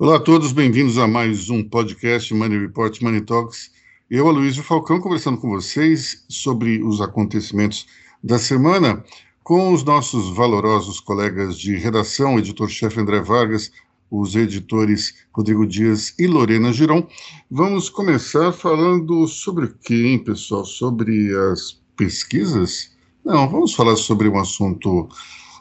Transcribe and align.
Olá 0.00 0.14
a 0.14 0.20
todos, 0.20 0.52
bem-vindos 0.52 0.96
a 0.96 1.08
mais 1.08 1.50
um 1.50 1.60
podcast 1.60 2.32
Money 2.32 2.60
Report 2.60 3.00
Money 3.02 3.20
Talks. 3.20 3.72
Eu, 4.08 4.28
Aloysio 4.28 4.62
Falcão, 4.62 5.00
conversando 5.00 5.38
com 5.38 5.48
vocês 5.48 6.24
sobre 6.28 6.80
os 6.84 7.00
acontecimentos 7.00 7.84
da 8.22 8.38
semana 8.38 9.04
com 9.42 9.72
os 9.72 9.82
nossos 9.82 10.30
valorosos 10.36 11.00
colegas 11.00 11.58
de 11.58 11.76
redação, 11.76 12.38
editor-chefe 12.38 13.00
André 13.00 13.20
Vargas, 13.20 13.72
os 14.08 14.36
editores 14.36 15.14
Rodrigo 15.32 15.66
Dias 15.66 16.14
e 16.16 16.28
Lorena 16.28 16.72
Giron. 16.72 17.04
Vamos 17.50 17.90
começar 17.90 18.52
falando 18.52 19.26
sobre 19.26 19.64
o 19.64 19.74
que, 19.74 20.06
hein, 20.06 20.20
pessoal? 20.20 20.64
Sobre 20.64 21.36
as 21.50 21.82
pesquisas? 21.96 22.92
Não, 23.24 23.48
vamos 23.48 23.74
falar 23.74 23.96
sobre 23.96 24.28
um 24.28 24.38
assunto 24.38 25.08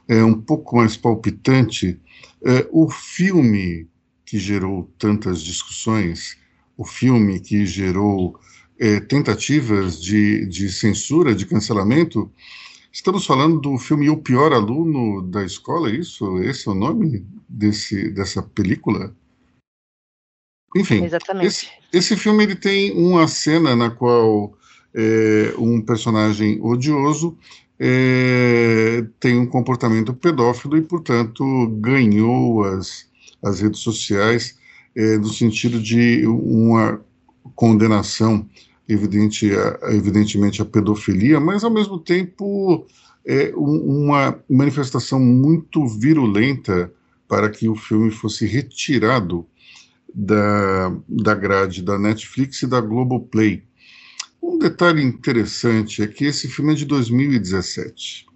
é, 0.08 0.24
um 0.24 0.40
pouco 0.40 0.78
mais 0.78 0.96
palpitante. 0.96 2.00
É, 2.46 2.68
o 2.72 2.88
filme 2.88 3.88
que 4.28 4.38
gerou 4.38 4.92
tantas 5.00 5.42
discussões, 5.42 6.38
o 6.76 6.84
filme 6.84 7.40
que 7.40 7.66
gerou 7.66 8.38
é, 8.78 9.00
tentativas 9.00 10.02
de, 10.02 10.46
de 10.46 10.70
censura, 10.70 11.34
de 11.34 11.46
cancelamento. 11.46 12.30
Estamos 12.92 13.26
falando 13.26 13.62
do 13.62 13.78
filme 13.78 14.10
O 14.10 14.18
Pior 14.18 14.52
Aluno 14.52 15.22
da 15.22 15.46
Escola, 15.46 15.90
é 15.90 15.96
isso? 15.96 16.40
Esse 16.44 16.68
é 16.68 16.72
o 16.72 16.76
nome 16.76 17.26
desse, 17.48 18.12
dessa 18.12 18.44
película? 18.44 19.16
Enfim, 20.76 21.06
Exatamente. 21.06 21.48
Esse, 21.48 21.68
esse 21.94 22.18
filme 22.18 22.44
ele 22.44 22.56
tem 22.56 22.92
uma 22.92 23.30
cena 23.30 23.78
na 23.78 23.90
qual 23.90 24.58
é, 24.94 25.54
um 25.58 25.82
personagem 25.82 26.60
odioso 26.62 27.38
é, 27.80 29.06
tem 29.22 29.38
um 29.38 29.46
comportamento 29.46 30.14
pedófilo 30.14 30.78
e, 30.78 30.82
portanto, 30.82 31.68
ganhou 31.80 32.66
as, 32.66 33.08
as 33.48 33.62
redes 33.62 33.80
sociais 33.82 34.58
é, 34.96 35.18
no 35.18 35.30
sentido 35.30 35.80
de 35.80 36.26
uma 36.26 37.02
condenação 37.56 38.48
evidente, 38.88 39.50
evidentemente, 39.90 40.62
à 40.62 40.66
pedofilia, 40.66 41.40
mas, 41.40 41.64
ao 41.64 41.72
mesmo 41.72 42.00
tempo, 42.00 42.86
é, 43.26 43.52
uma 43.56 44.40
manifestação 44.50 45.20
muito 45.20 45.86
virulenta 45.86 46.92
para 47.28 47.50
que 47.50 47.68
o 47.68 47.76
filme 47.76 48.10
fosse 48.10 48.46
retirado 48.46 49.46
da, 50.14 50.96
da 51.08 51.36
grade 51.36 51.84
da 51.84 52.00
Netflix 52.00 52.62
e 52.62 52.68
da 52.68 52.80
Globoplay. 52.80 53.64
Um 54.42 54.58
detalhe 54.58 55.04
interessante 55.04 56.02
é 56.02 56.08
que 56.08 56.26
esse 56.26 56.48
filme 56.48 56.72
é 56.72 56.76
de 56.76 56.86
2017. 56.86 58.27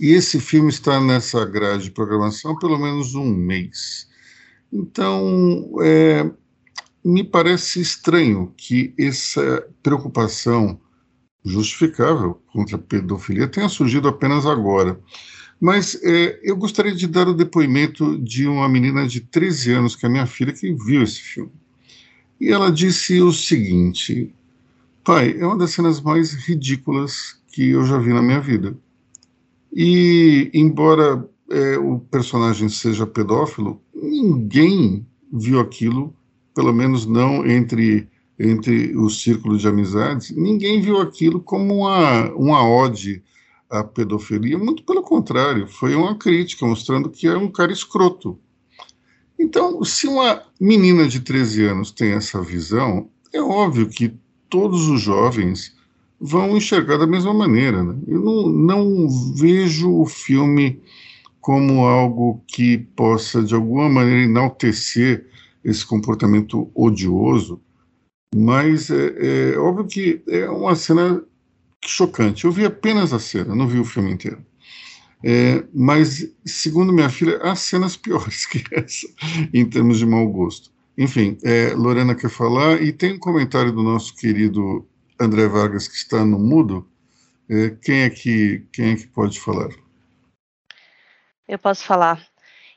E 0.00 0.14
esse 0.14 0.40
filme 0.40 0.70
está 0.70 0.98
nessa 0.98 1.44
grade 1.44 1.84
de 1.84 1.90
programação 1.90 2.58
pelo 2.58 2.78
menos 2.78 3.14
um 3.14 3.26
mês. 3.26 4.08
Então, 4.72 5.70
é, 5.82 6.30
me 7.04 7.22
parece 7.22 7.82
estranho 7.82 8.50
que 8.56 8.94
essa 8.98 9.68
preocupação 9.82 10.80
justificável 11.44 12.40
contra 12.50 12.76
a 12.76 12.78
pedofilia 12.78 13.46
tenha 13.46 13.68
surgido 13.68 14.08
apenas 14.08 14.46
agora. 14.46 14.98
Mas 15.60 15.94
é, 16.02 16.40
eu 16.42 16.56
gostaria 16.56 16.94
de 16.94 17.06
dar 17.06 17.28
o 17.28 17.34
depoimento 17.34 18.18
de 18.18 18.48
uma 18.48 18.70
menina 18.70 19.06
de 19.06 19.20
13 19.20 19.72
anos, 19.72 19.96
que 19.96 20.06
é 20.06 20.08
minha 20.08 20.26
filha, 20.26 20.54
que 20.54 20.72
viu 20.72 21.02
esse 21.02 21.20
filme. 21.20 21.52
E 22.40 22.48
ela 22.48 22.72
disse 22.72 23.20
o 23.20 23.32
seguinte: 23.32 24.34
Pai, 25.04 25.36
é 25.38 25.44
uma 25.44 25.58
das 25.58 25.72
cenas 25.72 26.00
mais 26.00 26.32
ridículas 26.32 27.38
que 27.52 27.68
eu 27.68 27.84
já 27.84 27.98
vi 27.98 28.14
na 28.14 28.22
minha 28.22 28.40
vida. 28.40 28.74
E, 29.72 30.50
embora 30.52 31.28
é, 31.50 31.78
o 31.78 31.98
personagem 31.98 32.68
seja 32.68 33.06
pedófilo, 33.06 33.80
ninguém 33.94 35.06
viu 35.32 35.60
aquilo, 35.60 36.14
pelo 36.54 36.72
menos 36.72 37.06
não 37.06 37.46
entre, 37.46 38.08
entre 38.38 38.96
o 38.96 39.08
círculo 39.08 39.56
de 39.56 39.68
amizades, 39.68 40.30
ninguém 40.30 40.80
viu 40.80 41.00
aquilo 41.00 41.40
como 41.40 41.78
uma, 41.78 42.32
uma 42.34 42.68
ode 42.68 43.22
à 43.68 43.84
pedofilia, 43.84 44.58
muito 44.58 44.82
pelo 44.82 45.02
contrário, 45.02 45.68
foi 45.68 45.94
uma 45.94 46.16
crítica 46.16 46.66
mostrando 46.66 47.08
que 47.08 47.28
é 47.28 47.36
um 47.36 47.48
cara 47.48 47.72
escroto. 47.72 48.38
Então, 49.38 49.82
se 49.84 50.06
uma 50.06 50.42
menina 50.60 51.08
de 51.08 51.20
13 51.20 51.64
anos 51.66 51.90
tem 51.90 52.12
essa 52.12 52.42
visão, 52.42 53.08
é 53.32 53.40
óbvio 53.40 53.88
que 53.88 54.12
todos 54.48 54.88
os 54.88 55.00
jovens 55.00 55.74
vão 56.20 56.56
enxergar 56.56 56.98
da 56.98 57.06
mesma 57.06 57.32
maneira. 57.32 57.82
Né? 57.82 57.96
Eu 58.06 58.20
não, 58.20 58.48
não 58.48 59.08
vejo 59.34 59.90
o 59.90 60.04
filme 60.04 60.82
como 61.40 61.86
algo 61.86 62.44
que 62.46 62.78
possa, 62.78 63.42
de 63.42 63.54
alguma 63.54 63.88
maneira, 63.88 64.22
enaltecer 64.22 65.26
esse 65.64 65.84
comportamento 65.84 66.70
odioso, 66.74 67.60
mas 68.34 68.90
é, 68.90 69.52
é 69.52 69.58
óbvio 69.58 69.86
que 69.86 70.22
é 70.28 70.48
uma 70.48 70.74
cena 70.74 71.22
chocante. 71.84 72.44
Eu 72.44 72.52
vi 72.52 72.64
apenas 72.64 73.12
a 73.12 73.18
cena, 73.18 73.54
não 73.54 73.66
vi 73.66 73.78
o 73.78 73.84
filme 73.84 74.12
inteiro. 74.12 74.44
É, 75.22 75.64
mas, 75.74 76.30
segundo 76.44 76.92
minha 76.92 77.10
filha, 77.10 77.38
há 77.42 77.54
cenas 77.54 77.96
piores 77.96 78.44
que 78.46 78.62
essa, 78.72 79.06
em 79.52 79.64
termos 79.64 79.98
de 79.98 80.06
mau 80.06 80.26
gosto. 80.28 80.70
Enfim, 80.96 81.38
é, 81.42 81.74
Lorena 81.74 82.14
quer 82.14 82.30
falar, 82.30 82.82
e 82.82 82.92
tem 82.92 83.14
um 83.14 83.18
comentário 83.18 83.72
do 83.72 83.82
nosso 83.82 84.14
querido 84.14 84.86
André 85.20 85.46
Vargas, 85.46 85.86
que 85.86 85.96
está 85.96 86.24
no 86.24 86.38
mudo. 86.38 86.90
É, 87.48 87.70
quem, 87.82 88.02
é 88.02 88.10
que, 88.10 88.66
quem 88.72 88.92
é 88.92 88.96
que 88.96 89.06
pode 89.06 89.38
falar? 89.38 89.68
Eu 91.46 91.58
posso 91.58 91.84
falar. 91.84 92.26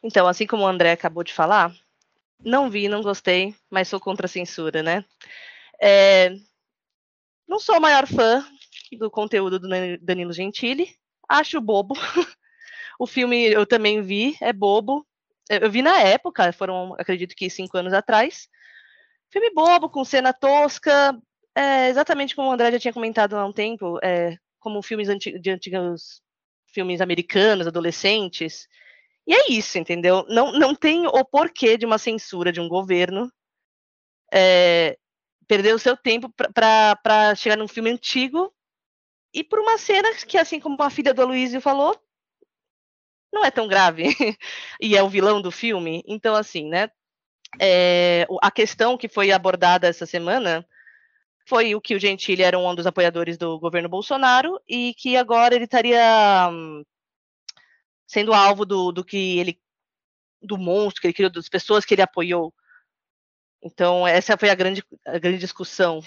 Então, 0.04 0.28
assim 0.28 0.46
como 0.46 0.64
o 0.64 0.68
André 0.68 0.92
acabou 0.92 1.24
de 1.24 1.34
falar, 1.34 1.74
não 2.44 2.70
vi, 2.70 2.90
não 2.90 3.02
gostei, 3.02 3.56
mas 3.72 3.88
sou 3.88 4.00
contra 4.00 4.26
a 4.26 4.30
censura, 4.30 4.84
né? 4.84 5.06
É, 5.82 6.36
não 7.48 7.60
sou 7.60 7.78
o 7.78 7.82
maior 7.82 8.06
fã 8.06 8.46
do 8.98 9.10
conteúdo 9.10 9.58
do 9.58 9.70
Danilo 10.02 10.34
Gentili, 10.34 10.94
acho 11.30 11.62
bobo. 11.62 11.96
o 13.00 13.08
filme 13.08 13.46
eu 13.46 13.66
também 13.66 14.02
vi, 14.02 14.36
é 14.42 14.52
bobo. 14.52 15.08
Eu 15.50 15.72
vi 15.72 15.82
na 15.82 16.00
época, 16.02 16.52
foram, 16.52 16.94
acredito 17.00 17.36
que 17.36 17.50
cinco 17.50 17.78
anos 17.78 17.94
atrás. 17.94 18.50
Filme 19.30 19.50
bobo, 19.54 19.90
com 19.90 20.04
cena 20.04 20.34
tosca, 20.34 21.18
é, 21.56 21.90
exatamente 21.90 22.36
como 22.36 22.50
o 22.50 22.52
André 22.52 22.72
já 22.72 22.80
tinha 22.80 22.94
comentado 22.94 23.36
há 23.36 23.46
um 23.46 23.54
tempo, 23.54 24.00
é, 24.04 24.38
como 24.60 24.82
filmes 24.82 25.10
anti 25.10 25.38
de 25.40 25.50
antigos 25.52 26.22
filmes 26.68 27.02
americanos, 27.02 27.68
adolescentes. 27.68 28.68
E 29.28 29.34
é 29.34 29.52
isso, 29.52 29.78
entendeu? 29.78 30.26
Não, 30.28 30.52
não 30.52 30.76
tem 30.76 31.08
o 31.08 31.24
porquê 31.24 31.78
de 31.78 31.86
uma 31.86 31.98
censura 31.98 32.52
de 32.52 32.60
um 32.60 32.68
governo 32.68 33.32
é, 34.34 34.98
perder 35.48 35.76
o 35.76 35.80
seu 35.80 35.96
tempo 35.96 36.34
para 36.54 37.36
chegar 37.36 37.56
num 37.56 37.68
filme 37.68 37.92
antigo 37.92 38.52
e 39.34 39.44
por 39.44 39.60
uma 39.60 39.78
cena 39.78 40.14
que, 40.28 40.38
assim 40.38 40.60
como 40.60 40.82
a 40.82 40.90
filha 40.90 41.14
do 41.14 41.22
Aloysio 41.22 41.62
falou, 41.62 42.00
não 43.32 43.46
é 43.46 43.52
tão 43.52 43.68
grave. 43.68 44.04
e 44.82 44.96
é 44.96 45.04
o 45.04 45.10
vilão 45.10 45.42
do 45.42 45.52
filme. 45.52 46.04
Então, 46.08 46.36
assim, 46.36 46.68
né? 46.68 46.90
É, 47.62 48.28
a 48.42 48.52
questão 48.52 48.98
que 48.98 49.08
foi 49.08 49.32
abordada 49.32 49.88
essa 49.88 50.06
semana 50.06 50.66
foi 51.46 51.76
o 51.76 51.82
que 51.82 51.96
o 51.96 52.00
Gentili 52.00 52.44
era 52.44 52.58
um 52.58 52.76
dos 52.76 52.88
apoiadores 52.88 53.38
do 53.38 53.60
governo 53.60 53.90
Bolsonaro 53.90 54.60
e 54.68 54.94
que 54.96 55.18
agora 55.18 55.56
ele 55.56 55.66
estaria 55.66 56.50
hum, 56.52 56.84
sendo 58.08 58.34
alvo 58.34 58.66
do, 58.66 58.92
do 58.92 59.04
que 59.04 59.40
ele 59.40 59.60
do 60.42 60.58
monstro 60.58 61.02
que 61.02 61.08
ele 61.08 61.14
criou, 61.14 61.32
das 61.32 61.50
pessoas 61.50 61.86
que 61.86 61.94
ele 61.94 62.02
apoiou. 62.02 62.54
Então, 63.62 64.06
essa 64.06 64.38
foi 64.38 64.50
a 64.50 64.56
grande, 64.56 64.84
a 65.06 65.18
grande 65.18 65.38
discussão. 65.38 66.02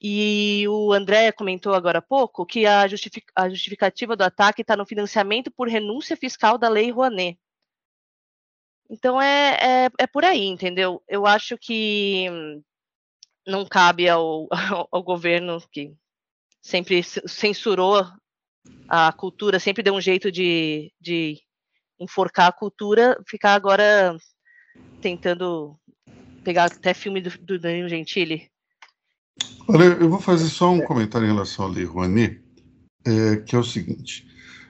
E 0.00 0.64
o 0.68 0.92
André 0.92 1.32
comentou 1.32 1.74
agora 1.74 1.98
há 1.98 2.02
pouco 2.02 2.46
que 2.46 2.66
a, 2.66 2.86
justific, 2.86 3.26
a 3.34 3.48
justificativa 3.48 4.14
do 4.14 4.22
ataque 4.22 4.62
está 4.62 4.76
no 4.76 4.86
financiamento 4.86 5.50
por 5.50 5.68
renúncia 5.68 6.16
fiscal 6.16 6.56
da 6.58 6.68
Lei 6.68 6.90
Rouanet. 6.90 7.38
Então, 8.88 9.20
é, 9.20 9.86
é, 9.86 9.90
é 9.98 10.06
por 10.06 10.24
aí, 10.24 10.44
entendeu? 10.44 11.02
Eu 11.08 11.26
acho 11.26 11.58
que 11.58 12.28
hum, 12.30 12.62
não 13.46 13.64
cabe 13.64 14.08
ao, 14.08 14.48
ao, 14.90 15.02
governo 15.02 15.62
que 15.70 15.94
sempre 16.60 17.02
censurou 17.02 18.04
a 18.88 19.12
cultura, 19.12 19.60
sempre 19.60 19.82
deu 19.82 19.94
um 19.94 20.00
jeito 20.00 20.30
de, 20.32 20.92
de 21.00 21.40
enforcar 22.00 22.48
a 22.48 22.52
cultura, 22.52 23.16
ficar 23.26 23.54
agora 23.54 24.16
tentando 25.00 25.78
pegar 26.42 26.64
até 26.64 26.92
filme 26.92 27.20
do, 27.20 27.30
do 27.38 27.58
Danilo 27.58 27.88
Gentili. 27.88 28.50
Olha, 29.68 29.84
eu 29.84 30.08
vou 30.08 30.20
fazer 30.20 30.48
só 30.48 30.70
um 30.70 30.80
comentário 30.80 31.26
em 31.26 31.32
relação 31.32 31.66
à 31.66 31.68
Lei 31.68 31.84
Rouanet, 31.84 32.42
é, 33.04 33.36
que 33.36 33.54
é 33.54 33.58
o 33.58 33.64
seguinte: 33.64 34.26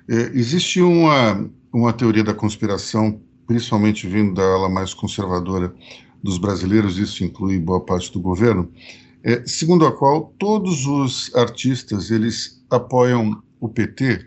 é, 0.09 0.15
existe 0.39 0.81
uma, 0.81 1.51
uma 1.73 1.93
teoria 1.93 2.25
da 2.25 2.35
conspiração, 2.35 3.23
principalmente 3.47 4.07
vindo 4.07 4.35
da 4.35 4.43
ala 4.43 4.69
mais 4.69 4.95
conservadora 4.95 5.75
dos 6.23 6.39
brasileiros, 6.39 6.99
isso 6.99 7.25
inclui 7.25 7.59
boa 7.59 7.81
parte 7.81 8.13
do 8.13 8.21
governo, 8.21 8.71
é, 9.23 9.43
segundo 9.47 9.87
a 9.87 9.93
qual 9.93 10.35
todos 10.39 10.87
os 10.87 11.35
artistas 11.35 12.11
eles 12.11 12.65
apoiam 12.71 13.43
o 13.61 13.69
PT 13.69 14.27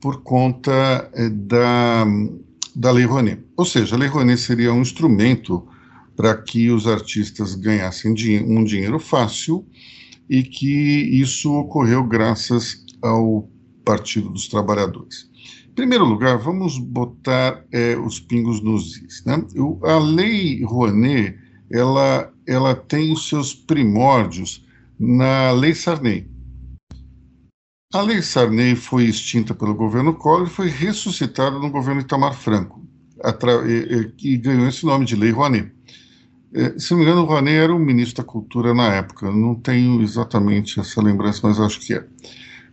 por 0.00 0.22
conta 0.22 1.10
é, 1.14 1.28
da, 1.28 2.06
da 2.74 2.90
Lei 2.90 3.04
Rouanet. 3.04 3.42
Ou 3.56 3.64
seja, 3.64 3.96
a 3.96 3.98
Lei 3.98 4.08
Rouanet 4.08 4.40
seria 4.40 4.72
um 4.72 4.82
instrumento 4.82 5.66
para 6.16 6.36
que 6.36 6.70
os 6.70 6.86
artistas 6.86 7.54
ganhassem 7.54 8.12
um 8.42 8.64
dinheiro 8.64 8.98
fácil 8.98 9.64
e 10.28 10.42
que 10.42 10.66
isso 10.68 11.52
ocorreu 11.54 12.04
graças 12.04 12.84
ao 13.00 13.48
Partido 13.84 14.28
dos 14.28 14.48
Trabalhadores. 14.48 15.27
Primeiro 15.78 16.04
lugar, 16.04 16.38
vamos 16.38 16.76
botar 16.76 17.64
é, 17.70 17.96
os 17.96 18.18
pingos 18.18 18.60
nos 18.60 18.96
is. 18.96 19.24
Né? 19.24 19.40
a 19.84 19.98
Lei 20.00 20.64
Rouanet 20.64 21.38
ela, 21.70 22.32
ela 22.48 22.74
tem 22.74 23.12
os 23.12 23.28
seus 23.28 23.54
primórdios 23.54 24.66
na 24.98 25.52
Lei 25.52 25.72
Sarney. 25.76 26.28
A 27.94 28.02
Lei 28.02 28.20
Sarney 28.22 28.74
foi 28.74 29.04
extinta 29.04 29.54
pelo 29.54 29.72
governo 29.72 30.14
Collor 30.14 30.48
e 30.48 30.50
foi 30.50 30.68
ressuscitada 30.68 31.60
no 31.60 31.70
governo 31.70 32.00
Itamar 32.00 32.34
Franco, 32.34 32.84
e, 34.18 34.36
ganhou 34.36 34.66
esse 34.66 34.84
nome 34.84 35.04
de 35.04 35.14
Lei 35.14 35.30
Rouanet. 35.30 35.70
É, 36.54 36.76
se 36.76 36.90
não 36.90 36.98
me 36.98 37.04
engano, 37.04 37.22
o 37.22 37.24
Rouanet 37.24 37.56
era 37.56 37.72
o 37.72 37.78
ministro 37.78 38.24
da 38.24 38.28
Cultura 38.28 38.74
na 38.74 38.94
época, 38.94 39.30
não 39.30 39.54
tenho 39.54 40.02
exatamente 40.02 40.80
essa 40.80 41.00
lembrança, 41.00 41.38
mas 41.46 41.60
acho 41.60 41.78
que 41.78 41.94
é. 41.94 42.04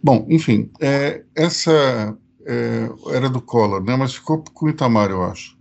Bom, 0.03 0.25
enfim, 0.27 0.71
é, 0.81 1.23
essa 1.35 2.17
é, 2.45 2.89
era 3.15 3.29
do 3.29 3.41
Collor, 3.41 3.83
né, 3.83 3.95
mas 3.95 4.15
ficou 4.15 4.43
com 4.53 4.65
o 4.65 4.69
Itamar, 4.69 5.09
eu 5.09 5.23
acho. 5.23 5.55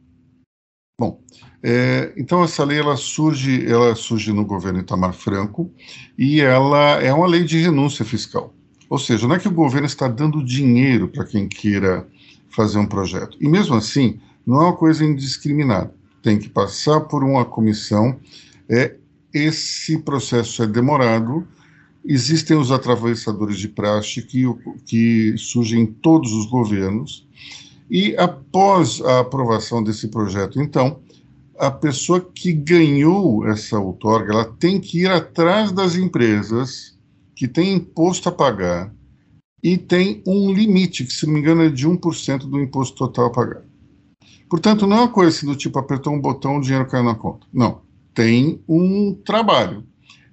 Bom, 0.98 1.20
é, 1.62 2.12
então 2.16 2.44
essa 2.44 2.62
lei 2.62 2.78
ela 2.78 2.96
surge, 2.96 3.66
ela 3.66 3.94
surge 3.94 4.32
no 4.32 4.44
governo 4.44 4.80
Itamar 4.80 5.12
Franco 5.12 5.72
e 6.16 6.40
ela 6.40 7.02
é 7.02 7.12
uma 7.12 7.26
lei 7.26 7.42
de 7.42 7.58
renúncia 7.58 8.04
fiscal. 8.04 8.54
Ou 8.88 8.98
seja, 8.98 9.26
não 9.26 9.34
é 9.34 9.38
que 9.38 9.48
o 9.48 9.52
governo 9.52 9.86
está 9.86 10.06
dando 10.06 10.44
dinheiro 10.44 11.08
para 11.08 11.24
quem 11.24 11.48
queira 11.48 12.06
fazer 12.50 12.78
um 12.78 12.86
projeto. 12.86 13.36
E 13.40 13.48
mesmo 13.48 13.74
assim, 13.74 14.20
não 14.46 14.60
é 14.60 14.64
uma 14.66 14.76
coisa 14.76 15.04
indiscriminada. 15.04 15.92
Tem 16.22 16.38
que 16.38 16.48
passar 16.48 17.00
por 17.00 17.24
uma 17.24 17.44
comissão. 17.44 18.18
É, 18.68 18.94
esse 19.32 19.98
processo 19.98 20.62
é 20.62 20.66
demorado. 20.66 21.46
Existem 22.04 22.56
os 22.56 22.70
atravessadores 22.70 23.58
de 23.58 23.68
praxe 23.68 24.20
que, 24.22 24.44
que 24.84 25.34
surgem 25.38 25.82
em 25.82 25.86
todos 25.86 26.32
os 26.32 26.46
governos. 26.46 27.26
E 27.90 28.14
após 28.16 29.00
a 29.00 29.20
aprovação 29.20 29.82
desse 29.82 30.08
projeto, 30.08 30.60
então, 30.60 31.00
a 31.58 31.70
pessoa 31.70 32.20
que 32.20 32.52
ganhou 32.52 33.46
essa 33.46 33.78
outorga, 33.78 34.32
ela 34.32 34.44
tem 34.44 34.80
que 34.80 35.00
ir 35.02 35.10
atrás 35.10 35.72
das 35.72 35.94
empresas 35.94 36.98
que 37.34 37.48
têm 37.48 37.74
imposto 37.74 38.28
a 38.28 38.32
pagar 38.32 38.92
e 39.62 39.78
tem 39.78 40.22
um 40.26 40.52
limite, 40.52 41.04
que 41.04 41.12
se 41.12 41.26
não 41.26 41.32
me 41.32 41.40
engano 41.40 41.62
é 41.62 41.70
de 41.70 41.88
1% 41.88 42.38
do 42.40 42.60
imposto 42.60 42.96
total 42.96 43.26
a 43.26 43.30
pagar. 43.30 43.62
Portanto, 44.48 44.86
não 44.86 44.96
é 44.96 45.00
uma 45.00 45.08
coisa 45.08 45.30
assim 45.34 45.46
do 45.46 45.56
tipo, 45.56 45.78
apertou 45.78 46.12
um 46.12 46.20
botão, 46.20 46.58
o 46.58 46.60
dinheiro 46.60 46.86
caiu 46.86 47.02
na 47.02 47.14
conta. 47.14 47.46
Não. 47.52 47.80
Tem 48.12 48.62
um 48.68 49.14
trabalho. 49.24 49.84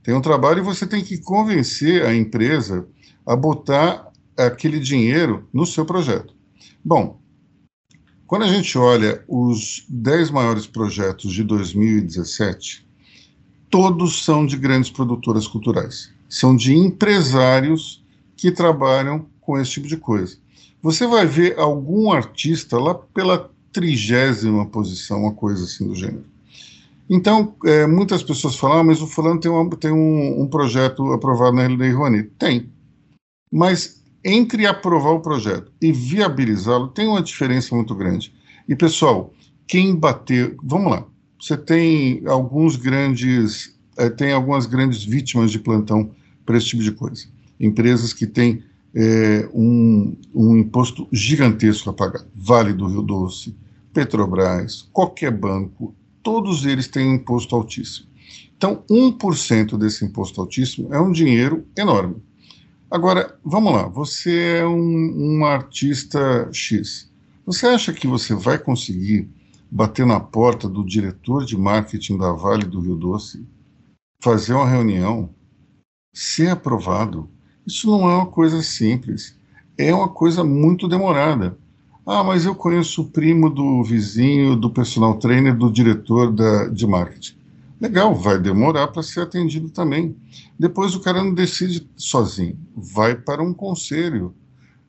Tem 0.03 0.13
um 0.13 0.21
trabalho 0.21 0.59
e 0.59 0.63
você 0.63 0.85
tem 0.87 1.03
que 1.03 1.17
convencer 1.19 2.05
a 2.05 2.15
empresa 2.15 2.87
a 3.25 3.35
botar 3.35 4.11
aquele 4.37 4.79
dinheiro 4.79 5.47
no 5.53 5.65
seu 5.65 5.85
projeto. 5.85 6.33
Bom, 6.83 7.21
quando 8.25 8.43
a 8.43 8.47
gente 8.47 8.77
olha 8.77 9.23
os 9.27 9.85
10 9.89 10.31
maiores 10.31 10.65
projetos 10.65 11.33
de 11.33 11.43
2017, 11.43 12.87
todos 13.69 14.23
são 14.23 14.45
de 14.45 14.57
grandes 14.57 14.89
produtoras 14.89 15.47
culturais. 15.47 16.11
São 16.29 16.55
de 16.55 16.73
empresários 16.73 18.03
que 18.35 18.51
trabalham 18.51 19.27
com 19.39 19.59
esse 19.59 19.71
tipo 19.71 19.87
de 19.87 19.97
coisa. 19.97 20.37
Você 20.81 21.05
vai 21.05 21.27
ver 21.27 21.59
algum 21.59 22.11
artista 22.11 22.79
lá 22.79 22.95
pela 22.95 23.51
trigésima 23.71 24.65
posição, 24.65 25.23
uma 25.23 25.33
coisa 25.33 25.65
assim 25.65 25.87
do 25.87 25.93
gênero. 25.93 26.30
Então, 27.13 27.55
é, 27.65 27.85
muitas 27.85 28.23
pessoas 28.23 28.55
falam, 28.55 28.77
ah, 28.77 28.83
mas 28.85 29.01
o 29.01 29.05
fulano 29.05 29.37
tem, 29.37 29.51
uma, 29.51 29.69
tem 29.71 29.91
um, 29.91 30.43
um, 30.43 30.47
projeto 30.47 31.11
aprovado 31.11 31.57
na 31.57 31.67
Lei 31.67 31.91
Rouanet. 31.91 32.29
Tem. 32.39 32.69
Mas 33.51 34.01
entre 34.23 34.65
aprovar 34.65 35.11
o 35.11 35.19
projeto 35.19 35.73
e 35.81 35.91
viabilizá-lo, 35.91 36.87
tem 36.87 37.09
uma 37.09 37.21
diferença 37.21 37.75
muito 37.75 37.93
grande. 37.93 38.33
E, 38.65 38.77
pessoal, 38.77 39.33
quem 39.67 39.93
bater. 39.93 40.55
Vamos 40.63 40.89
lá. 40.89 41.05
Você 41.37 41.57
tem 41.57 42.23
alguns 42.25 42.77
grandes. 42.77 43.77
É, 43.97 44.09
tem 44.09 44.31
algumas 44.31 44.65
grandes 44.65 45.03
vítimas 45.03 45.51
de 45.51 45.59
plantão 45.59 46.11
para 46.45 46.55
esse 46.55 46.67
tipo 46.67 46.81
de 46.81 46.93
coisa. 46.93 47.25
Empresas 47.59 48.13
que 48.13 48.25
têm 48.25 48.63
é, 48.95 49.49
um, 49.53 50.15
um 50.33 50.55
imposto 50.55 51.09
gigantesco 51.11 51.89
a 51.89 51.93
pagar. 51.93 52.23
Vale 52.33 52.71
do 52.71 52.87
Rio 52.87 53.01
Doce, 53.01 53.53
Petrobras, 53.91 54.87
qualquer 54.93 55.31
banco, 55.31 55.93
todos 56.23 56.65
eles 56.65 56.87
têm 56.87 57.15
imposto 57.15 57.55
altíssimo. 57.55 58.07
Então, 58.55 58.83
1% 58.89 59.77
desse 59.77 60.05
imposto 60.05 60.39
altíssimo 60.39 60.93
é 60.93 61.01
um 61.01 61.11
dinheiro 61.11 61.65
enorme. 61.77 62.21
Agora, 62.91 63.39
vamos 63.43 63.73
lá, 63.73 63.87
você 63.87 64.57
é 64.59 64.67
um, 64.67 65.39
um 65.39 65.45
artista 65.45 66.49
X. 66.51 67.09
Você 67.45 67.65
acha 67.65 67.93
que 67.93 68.05
você 68.05 68.35
vai 68.35 68.59
conseguir 68.59 69.29
bater 69.71 70.05
na 70.05 70.19
porta 70.19 70.67
do 70.67 70.85
diretor 70.85 71.45
de 71.45 71.57
marketing 71.57 72.17
da 72.17 72.33
Vale 72.33 72.65
do 72.65 72.81
Rio 72.81 72.95
Doce, 72.95 73.47
fazer 74.21 74.53
uma 74.53 74.69
reunião, 74.69 75.33
ser 76.13 76.49
aprovado? 76.49 77.29
Isso 77.65 77.89
não 77.89 78.09
é 78.09 78.15
uma 78.15 78.25
coisa 78.25 78.61
simples, 78.61 79.39
é 79.77 79.93
uma 79.93 80.09
coisa 80.09 80.43
muito 80.43 80.87
demorada. 80.87 81.57
Ah, 82.05 82.23
mas 82.23 82.45
eu 82.45 82.55
conheço 82.55 83.03
o 83.03 83.09
primo 83.09 83.49
do 83.49 83.83
vizinho, 83.83 84.55
do 84.55 84.71
personal 84.71 85.19
trainer, 85.19 85.55
do 85.55 85.71
diretor 85.71 86.31
da, 86.31 86.67
de 86.67 86.87
marketing. 86.87 87.35
Legal, 87.79 88.15
vai 88.15 88.39
demorar 88.39 88.87
para 88.87 89.03
ser 89.03 89.21
atendido 89.21 89.69
também. 89.69 90.15
Depois 90.57 90.95
o 90.95 90.99
cara 90.99 91.23
não 91.23 91.33
decide 91.33 91.87
sozinho, 91.95 92.57
vai 92.75 93.15
para 93.15 93.41
um 93.41 93.53
conselho. 93.53 94.33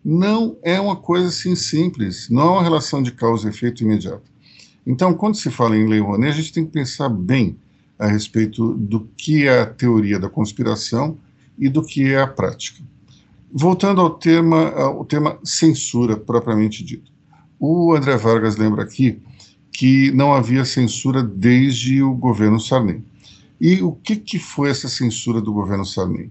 Não 0.05 0.56
é 0.62 0.81
uma 0.81 0.97
coisa 0.97 1.29
assim 1.29 1.55
simples, 1.55 2.29
não 2.29 2.43
é 2.43 2.50
uma 2.50 2.62
relação 2.62 3.03
de 3.03 3.12
causa 3.12 3.47
e 3.47 3.50
efeito 3.50 3.82
imediata. 3.82 4.25
Então, 4.87 5.15
quando 5.15 5.37
se 5.37 5.50
fala 5.50 5.76
em 5.76 5.87
lei 5.87 6.00
Rouanet, 6.00 6.32
a 6.32 6.37
gente 6.37 6.53
tem 6.53 6.65
que 6.65 6.73
pensar 6.73 7.08
bem 7.08 7.56
a 7.99 8.06
respeito 8.08 8.75
do 8.75 9.08
que 9.17 9.47
é 9.47 9.61
a 9.61 9.67
teoria 9.67 10.19
da 10.19 10.29
conspiração 10.29 11.17
e 11.58 11.69
do 11.69 11.82
que 11.82 12.12
é 12.12 12.20
a 12.20 12.26
prática. 12.26 12.82
Voltando 13.55 14.01
ao 14.01 14.11
tema, 14.11 14.71
ao 14.71 15.05
tema 15.05 15.39
censura 15.44 16.17
propriamente 16.17 16.82
dito. 16.82 17.13
O 17.61 17.94
André 17.94 18.17
Vargas 18.17 18.56
lembra 18.56 18.82
aqui 18.82 19.21
que 19.71 20.11
não 20.13 20.32
havia 20.32 20.65
censura 20.65 21.23
desde 21.23 22.03
o 22.03 22.15
governo 22.15 22.59
Sarney. 22.59 23.05
E 23.61 23.82
o 23.82 23.93
que, 23.93 24.17
que 24.17 24.39
foi 24.39 24.71
essa 24.71 24.89
censura 24.89 25.41
do 25.41 25.53
governo 25.53 25.85
Sarney? 25.85 26.31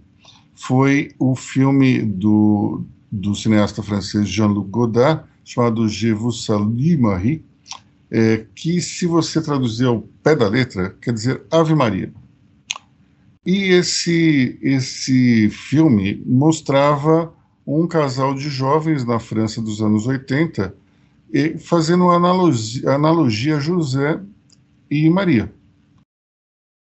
Foi 0.56 1.12
o 1.20 1.36
filme 1.36 2.02
do, 2.02 2.84
do 3.12 3.36
cineasta 3.36 3.84
francês 3.84 4.28
Jean-Luc 4.28 4.70
Godard, 4.70 5.24
chamado 5.44 5.88
Je 5.88 6.14
vous 6.14 6.44
salue 6.44 6.98
Marie, 6.98 7.44
é, 8.10 8.46
que, 8.56 8.82
se 8.82 9.06
você 9.06 9.42
traduzir 9.42 9.86
ao 9.86 10.02
pé 10.24 10.36
da 10.36 10.48
letra, 10.50 10.96
quer 11.02 11.14
dizer 11.14 11.44
Ave 11.50 11.74
Maria. 11.74 12.12
E 13.46 13.72
esse, 13.72 14.60
esse 14.62 15.50
filme 15.50 16.22
mostrava 16.26 17.34
um 17.66 17.88
casal 17.88 18.36
de 18.36 18.50
jovens 18.50 19.04
na 19.04 19.20
França 19.20 19.62
dos 19.62 19.82
anos 19.82 20.06
80 20.06 20.76
e 21.34 21.58
fazendo 21.58 22.04
uma 22.04 22.16
analogia, 22.16 22.92
analogia 22.92 23.60
José 23.60 24.22
e 24.90 25.10
Maria, 25.10 25.52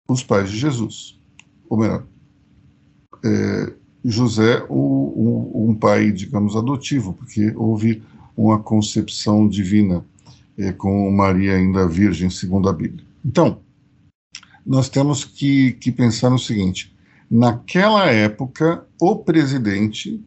os 0.08 0.22
pais 0.22 0.50
de 0.50 0.58
Jesus. 0.58 1.18
Ou 1.68 1.78
melhor, 1.78 2.06
é, 3.24 3.72
José, 4.04 4.64
o, 4.68 4.76
o, 4.76 5.70
um 5.70 5.74
pai, 5.74 6.12
digamos, 6.12 6.54
adotivo, 6.54 7.12
porque 7.12 7.52
houve 7.56 8.02
uma 8.36 8.58
concepção 8.58 9.48
divina 9.48 10.04
é, 10.56 10.72
com 10.72 11.10
Maria 11.10 11.56
ainda 11.56 11.88
virgem, 11.88 12.30
segundo 12.30 12.68
a 12.68 12.72
Bíblia. 12.72 13.04
Então, 13.24 13.60
nós 14.66 14.88
temos 14.88 15.24
que, 15.24 15.72
que 15.72 15.92
pensar 15.92 16.28
no 16.28 16.38
seguinte: 16.38 16.94
naquela 17.30 18.06
época, 18.06 18.84
o 19.00 19.16
presidente 19.16 20.20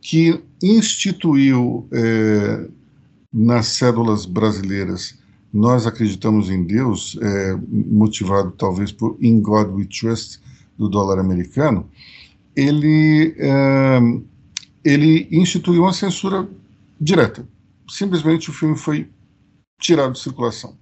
que 0.00 0.40
instituiu 0.62 1.88
é, 1.90 2.68
nas 3.32 3.66
cédulas 3.68 4.26
brasileiras, 4.26 5.18
nós 5.52 5.86
acreditamos 5.86 6.50
em 6.50 6.62
Deus, 6.64 7.18
é, 7.20 7.56
motivado 7.70 8.52
talvez 8.52 8.92
por 8.92 9.16
In 9.20 9.40
God 9.40 9.68
We 9.70 9.86
Trust, 9.86 10.40
do 10.76 10.88
dólar 10.88 11.18
americano, 11.18 11.88
ele, 12.54 13.34
é, 13.38 13.98
ele 14.84 15.28
instituiu 15.30 15.82
uma 15.82 15.92
censura 15.92 16.48
direta. 17.00 17.46
Simplesmente 17.88 18.50
o 18.50 18.52
filme 18.52 18.76
foi 18.76 19.10
tirado 19.80 20.12
de 20.12 20.20
circulação. 20.20 20.76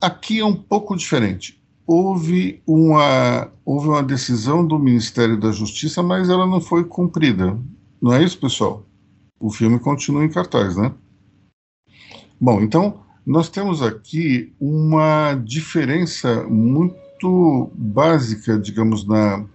Aqui 0.00 0.40
é 0.40 0.44
um 0.44 0.54
pouco 0.54 0.96
diferente. 0.96 1.57
Houve 1.90 2.62
uma, 2.66 3.50
houve 3.64 3.88
uma 3.88 4.02
decisão 4.02 4.62
do 4.62 4.78
Ministério 4.78 5.40
da 5.40 5.50
Justiça, 5.50 6.02
mas 6.02 6.28
ela 6.28 6.46
não 6.46 6.60
foi 6.60 6.84
cumprida. 6.84 7.58
Não 7.98 8.12
é 8.12 8.22
isso, 8.22 8.38
pessoal? 8.38 8.84
O 9.40 9.50
filme 9.50 9.78
continua 9.78 10.22
em 10.22 10.28
cartaz, 10.28 10.76
né? 10.76 10.92
Bom, 12.38 12.60
então 12.60 13.00
nós 13.24 13.48
temos 13.48 13.80
aqui 13.80 14.52
uma 14.60 15.32
diferença 15.32 16.44
muito 16.44 17.70
básica, 17.74 18.58
digamos, 18.58 19.06
na, 19.06 19.46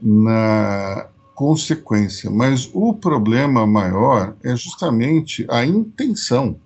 na 0.00 1.08
consequência, 1.34 2.30
mas 2.30 2.70
o 2.72 2.94
problema 2.94 3.66
maior 3.66 4.34
é 4.42 4.56
justamente 4.56 5.44
a 5.50 5.62
intenção. 5.62 6.58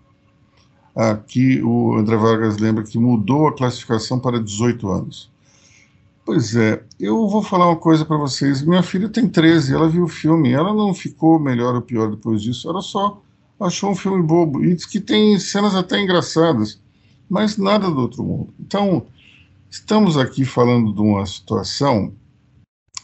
Aqui 0.95 1.61
o 1.61 1.97
André 1.97 2.17
Vargas 2.17 2.59
lembra 2.59 2.85
que 2.85 2.99
mudou 2.99 3.49
a 3.49 3.57
classificação 3.57 4.21
para 4.21 4.41
18 4.41 4.89
anos. 4.89 5.31
Pois 6.25 6.55
é, 6.57 6.83
eu 6.99 7.29
vou 7.29 7.43
falar 7.43 7.67
uma 7.67 7.77
coisa 7.77 8.05
para 8.05 8.17
vocês. 8.17 8.63
Minha 8.63 8.83
filha 8.83 9.09
tem 9.09 9.29
13, 9.29 9.75
ela 9.75 9.89
viu 9.89 10.05
o 10.05 10.09
filme, 10.09 10.53
ela 10.53 10.73
não 10.73 10.95
ficou 10.95 11.39
melhor 11.39 11.75
ou 11.75 11.83
pior 11.83 12.11
depois 12.11 12.41
disso, 12.41 12.69
ela 12.69 12.81
só 12.81 13.21
achou 13.61 13.91
um 13.91 13.95
filme 13.95 14.23
bobo. 14.23 14.65
E 14.65 14.75
diz 14.75 14.87
que 14.87 15.01
tem 15.01 15.39
cenas 15.39 15.75
até 15.75 16.01
engraçadas, 16.01 16.81
mas 17.29 17.59
nada 17.59 17.91
do 17.91 18.01
outro 18.01 18.23
mundo. 18.23 18.55
Então, 18.59 19.07
estamos 19.69 20.17
aqui 20.17 20.45
falando 20.45 20.95
de 20.95 21.01
uma 21.01 21.27
situação 21.27 22.15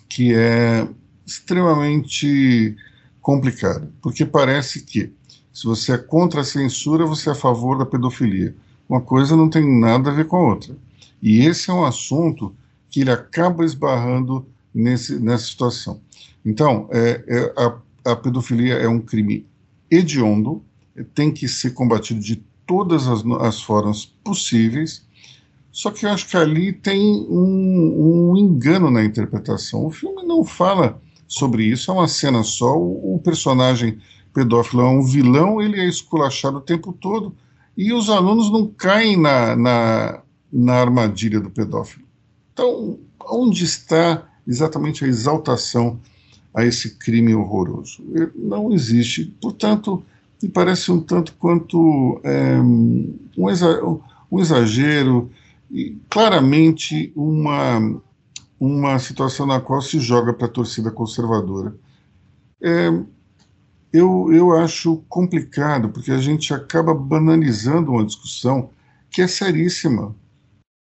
que 0.08 0.34
é 0.34 0.88
extremamente 1.26 2.76
complicada, 3.20 3.92
porque 4.00 4.24
parece 4.24 4.80
que 4.80 5.12
se 5.52 5.66
você 5.66 5.92
é 5.92 5.98
contra 5.98 6.40
a 6.40 6.44
censura, 6.44 7.06
você 7.06 7.28
é 7.28 7.32
a 7.32 7.36
favor 7.36 7.78
da 7.78 7.86
pedofilia. 7.86 8.54
Uma 8.88 9.00
coisa 9.00 9.36
não 9.36 9.48
tem 9.48 9.80
nada 9.80 10.10
a 10.10 10.14
ver 10.14 10.26
com 10.26 10.36
a 10.36 10.48
outra. 10.48 10.76
E 11.22 11.40
esse 11.40 11.70
é 11.70 11.72
um 11.72 11.84
assunto 11.84 12.54
que 12.88 13.00
ele 13.00 13.10
acaba 13.10 13.64
esbarrando 13.64 14.46
nesse, 14.74 15.18
nessa 15.18 15.44
situação. 15.44 16.00
Então, 16.44 16.88
é, 16.90 17.24
é, 17.26 17.54
a, 17.56 18.12
a 18.12 18.16
pedofilia 18.16 18.74
é 18.74 18.88
um 18.88 19.00
crime 19.00 19.46
hediondo, 19.90 20.62
tem 21.14 21.30
que 21.30 21.46
ser 21.48 21.70
combatido 21.70 22.20
de 22.20 22.42
todas 22.66 23.06
as, 23.08 23.24
as 23.40 23.62
formas 23.62 24.04
possíveis, 24.04 25.04
só 25.72 25.90
que 25.90 26.04
eu 26.04 26.10
acho 26.10 26.28
que 26.28 26.36
ali 26.36 26.72
tem 26.72 27.26
um, 27.28 28.30
um, 28.30 28.36
engano 28.36 28.90
na 28.90 29.04
interpretação. 29.04 29.86
O 29.86 29.90
filme 29.90 30.22
não 30.24 30.44
fala 30.44 31.00
sobre 31.28 31.64
isso, 31.64 31.90
é 31.90 31.94
uma 31.94 32.08
cena 32.08 32.42
só. 32.42 32.76
O, 32.76 33.14
o, 33.14 33.18
personagem 33.20 33.98
pedófilo 34.32 34.82
é 34.82 34.88
um 34.88 35.02
vilão, 35.02 35.60
ele 35.60 35.80
é 35.80 35.86
esculachado 35.86 36.58
o 36.58 36.62
tempo 36.62 36.92
todo, 36.92 37.34
e 37.76 37.92
os 37.92 38.08
alunos 38.10 38.50
não 38.50 38.66
caem 38.66 39.16
na, 39.16 39.56
na, 39.56 40.22
na 40.52 40.74
armadilha 40.74 41.40
do 41.40 41.50
pedófilo. 41.50 42.04
Então, 42.52 42.98
onde 43.28 43.64
está 43.64 44.26
exatamente 44.46 45.04
a 45.04 45.08
exaltação 45.08 46.00
a 46.54 46.64
esse 46.64 46.96
crime 46.96 47.34
horroroso. 47.34 48.02
Não 48.34 48.72
existe. 48.72 49.24
Portanto, 49.40 50.02
me 50.42 50.48
parece 50.48 50.90
um 50.90 51.00
tanto 51.00 51.34
quanto 51.34 52.20
é, 52.24 52.58
um, 52.60 53.18
exagero 54.38 55.30
e 55.70 55.96
claramente 56.08 57.12
uma, 57.14 58.00
uma 58.58 58.98
situação 58.98 59.46
na 59.46 59.60
qual 59.60 59.80
se 59.80 60.00
joga 60.00 60.32
para 60.32 60.46
a 60.46 60.50
torcida 60.50 60.90
conservadora. 60.90 61.74
É, 62.60 62.90
eu, 63.92 64.32
eu 64.32 64.56
acho 64.56 64.98
complicado, 65.08 65.88
porque 65.88 66.12
a 66.12 66.18
gente 66.18 66.54
acaba 66.54 66.94
banalizando 66.94 67.90
uma 67.90 68.04
discussão 68.04 68.70
que 69.10 69.20
é 69.20 69.26
seríssima. 69.26 70.14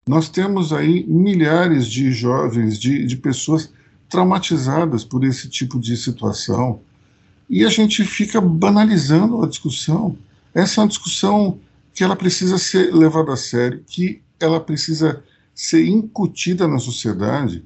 Nós 0.07 0.29
temos 0.29 0.71
aí 0.71 1.03
milhares 1.07 1.87
de 1.87 2.11
jovens, 2.11 2.79
de, 2.79 3.05
de 3.05 3.17
pessoas 3.17 3.71
traumatizadas 4.09 5.03
por 5.03 5.23
esse 5.23 5.49
tipo 5.49 5.79
de 5.79 5.95
situação. 5.97 6.81
E 7.49 7.65
a 7.65 7.69
gente 7.69 8.03
fica 8.03 8.39
banalizando 8.39 9.43
a 9.43 9.47
discussão. 9.47 10.17
Essa 10.53 10.79
é 10.79 10.83
uma 10.83 10.87
discussão 10.89 11.59
que 11.93 12.03
ela 12.03 12.15
precisa 12.15 12.57
ser 12.57 12.93
levada 12.93 13.33
a 13.33 13.37
sério, 13.37 13.83
que 13.87 14.21
ela 14.39 14.59
precisa 14.59 15.23
ser 15.53 15.85
incutida 15.87 16.67
na 16.67 16.79
sociedade 16.79 17.63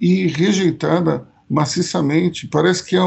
e 0.00 0.26
rejeitada 0.26 1.26
maciçamente. 1.48 2.46
Parece 2.46 2.84
que 2.84 2.96
é 2.96 3.00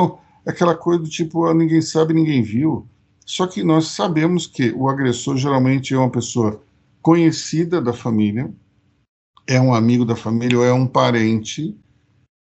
aquela 0.46 0.75
coisa 0.75 1.03
do 1.03 1.10
tipo, 1.10 1.46
ah, 1.46 1.53
ninguém 1.53 1.81
sabe, 1.81 2.13
ninguém 2.13 2.41
viu. 2.41 2.88
Só 3.25 3.46
que 3.46 3.63
nós 3.63 3.89
sabemos 3.89 4.48
que 4.48 4.72
o 4.72 4.89
agressor 4.89 5.38
geralmente 5.38 5.93
é 5.93 5.98
uma 5.98 6.10
pessoa 6.10 6.63
conhecida 7.01 7.81
da 7.81 7.93
família, 7.93 8.51
é 9.48 9.60
um 9.60 9.74
amigo 9.74 10.05
da 10.05 10.15
família 10.15 10.58
ou 10.58 10.65
é 10.65 10.74
um 10.74 10.88
parente, 10.88 11.77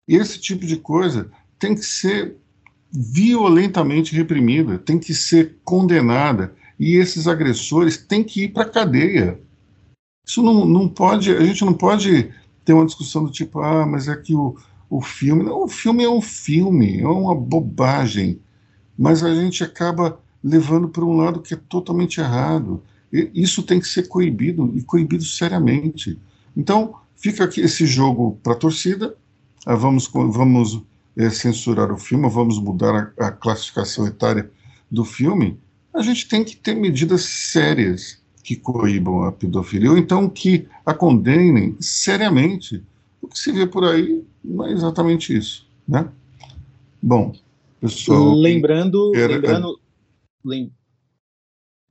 e 0.07 0.15
esse 0.15 0.39
tipo 0.39 0.65
de 0.65 0.77
coisa 0.77 1.31
tem 1.57 1.73
que 1.73 1.83
ser 1.85 2.37
violentamente 2.91 4.15
reprimida, 4.15 4.77
tem 4.77 4.99
que 4.99 5.13
ser 5.13 5.57
condenada, 5.63 6.55
e 6.79 6.95
esses 6.95 7.27
agressores 7.27 7.97
têm 7.97 8.23
que 8.23 8.43
ir 8.43 8.49
para 8.49 8.63
a 8.63 8.69
cadeia. 8.69 9.39
Isso 10.25 10.41
não, 10.41 10.65
não 10.65 10.87
pode, 10.87 11.31
a 11.31 11.45
gente 11.45 11.63
não 11.63 11.73
pode 11.73 12.31
ter 12.63 12.73
uma 12.73 12.85
discussão 12.85 13.23
do 13.23 13.31
tipo, 13.31 13.59
ah, 13.59 13.85
mas 13.85 14.07
é 14.07 14.15
que 14.15 14.33
o, 14.33 14.57
o 14.89 15.01
filme. 15.01 15.43
Não, 15.43 15.63
o 15.63 15.67
filme 15.67 16.03
é 16.03 16.09
um 16.09 16.21
filme, 16.21 17.01
é 17.01 17.07
uma 17.07 17.35
bobagem, 17.35 18.39
mas 18.97 19.23
a 19.23 19.33
gente 19.33 19.63
acaba 19.63 20.19
levando 20.43 20.87
para 20.87 21.03
um 21.03 21.15
lado 21.17 21.41
que 21.41 21.53
é 21.53 21.59
totalmente 21.69 22.19
errado. 22.19 22.81
E 23.11 23.31
isso 23.33 23.63
tem 23.63 23.79
que 23.79 23.87
ser 23.87 24.07
coibido, 24.07 24.71
e 24.75 24.83
coibido 24.83 25.23
seriamente. 25.23 26.19
Então, 26.55 26.95
fica 27.15 27.43
aqui 27.43 27.61
esse 27.61 27.85
jogo 27.85 28.37
para 28.43 28.53
a 28.53 28.57
torcida, 28.57 29.15
ah, 29.65 29.75
vamos, 29.75 30.07
vamos 30.07 30.81
é, 31.17 31.29
censurar 31.29 31.91
o 31.91 31.97
filme, 31.97 32.29
vamos 32.29 32.59
mudar 32.59 33.13
a, 33.17 33.27
a, 33.27 33.31
classificação 33.31 34.05
etária 34.05 34.51
do 34.91 35.03
filme, 35.03 35.57
a 35.93 36.01
gente 36.01 36.27
tem 36.27 36.43
que 36.43 36.55
ter 36.55 36.75
medidas 36.75 37.23
sérias 37.23 38.19
que 38.43 38.55
coíbam 38.55 39.23
a 39.23 39.31
pedofilia, 39.31 39.89
ou 39.89 39.97
então 39.97 40.29
que 40.29 40.67
a 40.85 40.93
condenem 40.93 41.75
seriamente. 41.79 42.83
O 43.25 43.27
que 43.27 43.39
se 43.39 43.51
vê 43.51 43.65
por 43.65 43.83
aí 43.83 44.23
não 44.43 44.67
é 44.67 44.71
exatamente 44.71 45.35
isso, 45.35 45.67
né? 45.87 46.11
Bom, 47.01 47.35
pessoal... 47.81 48.35
Lembrando, 48.35 49.15
era, 49.15 49.33
lembrando, 49.33 49.79
lem, 50.43 50.71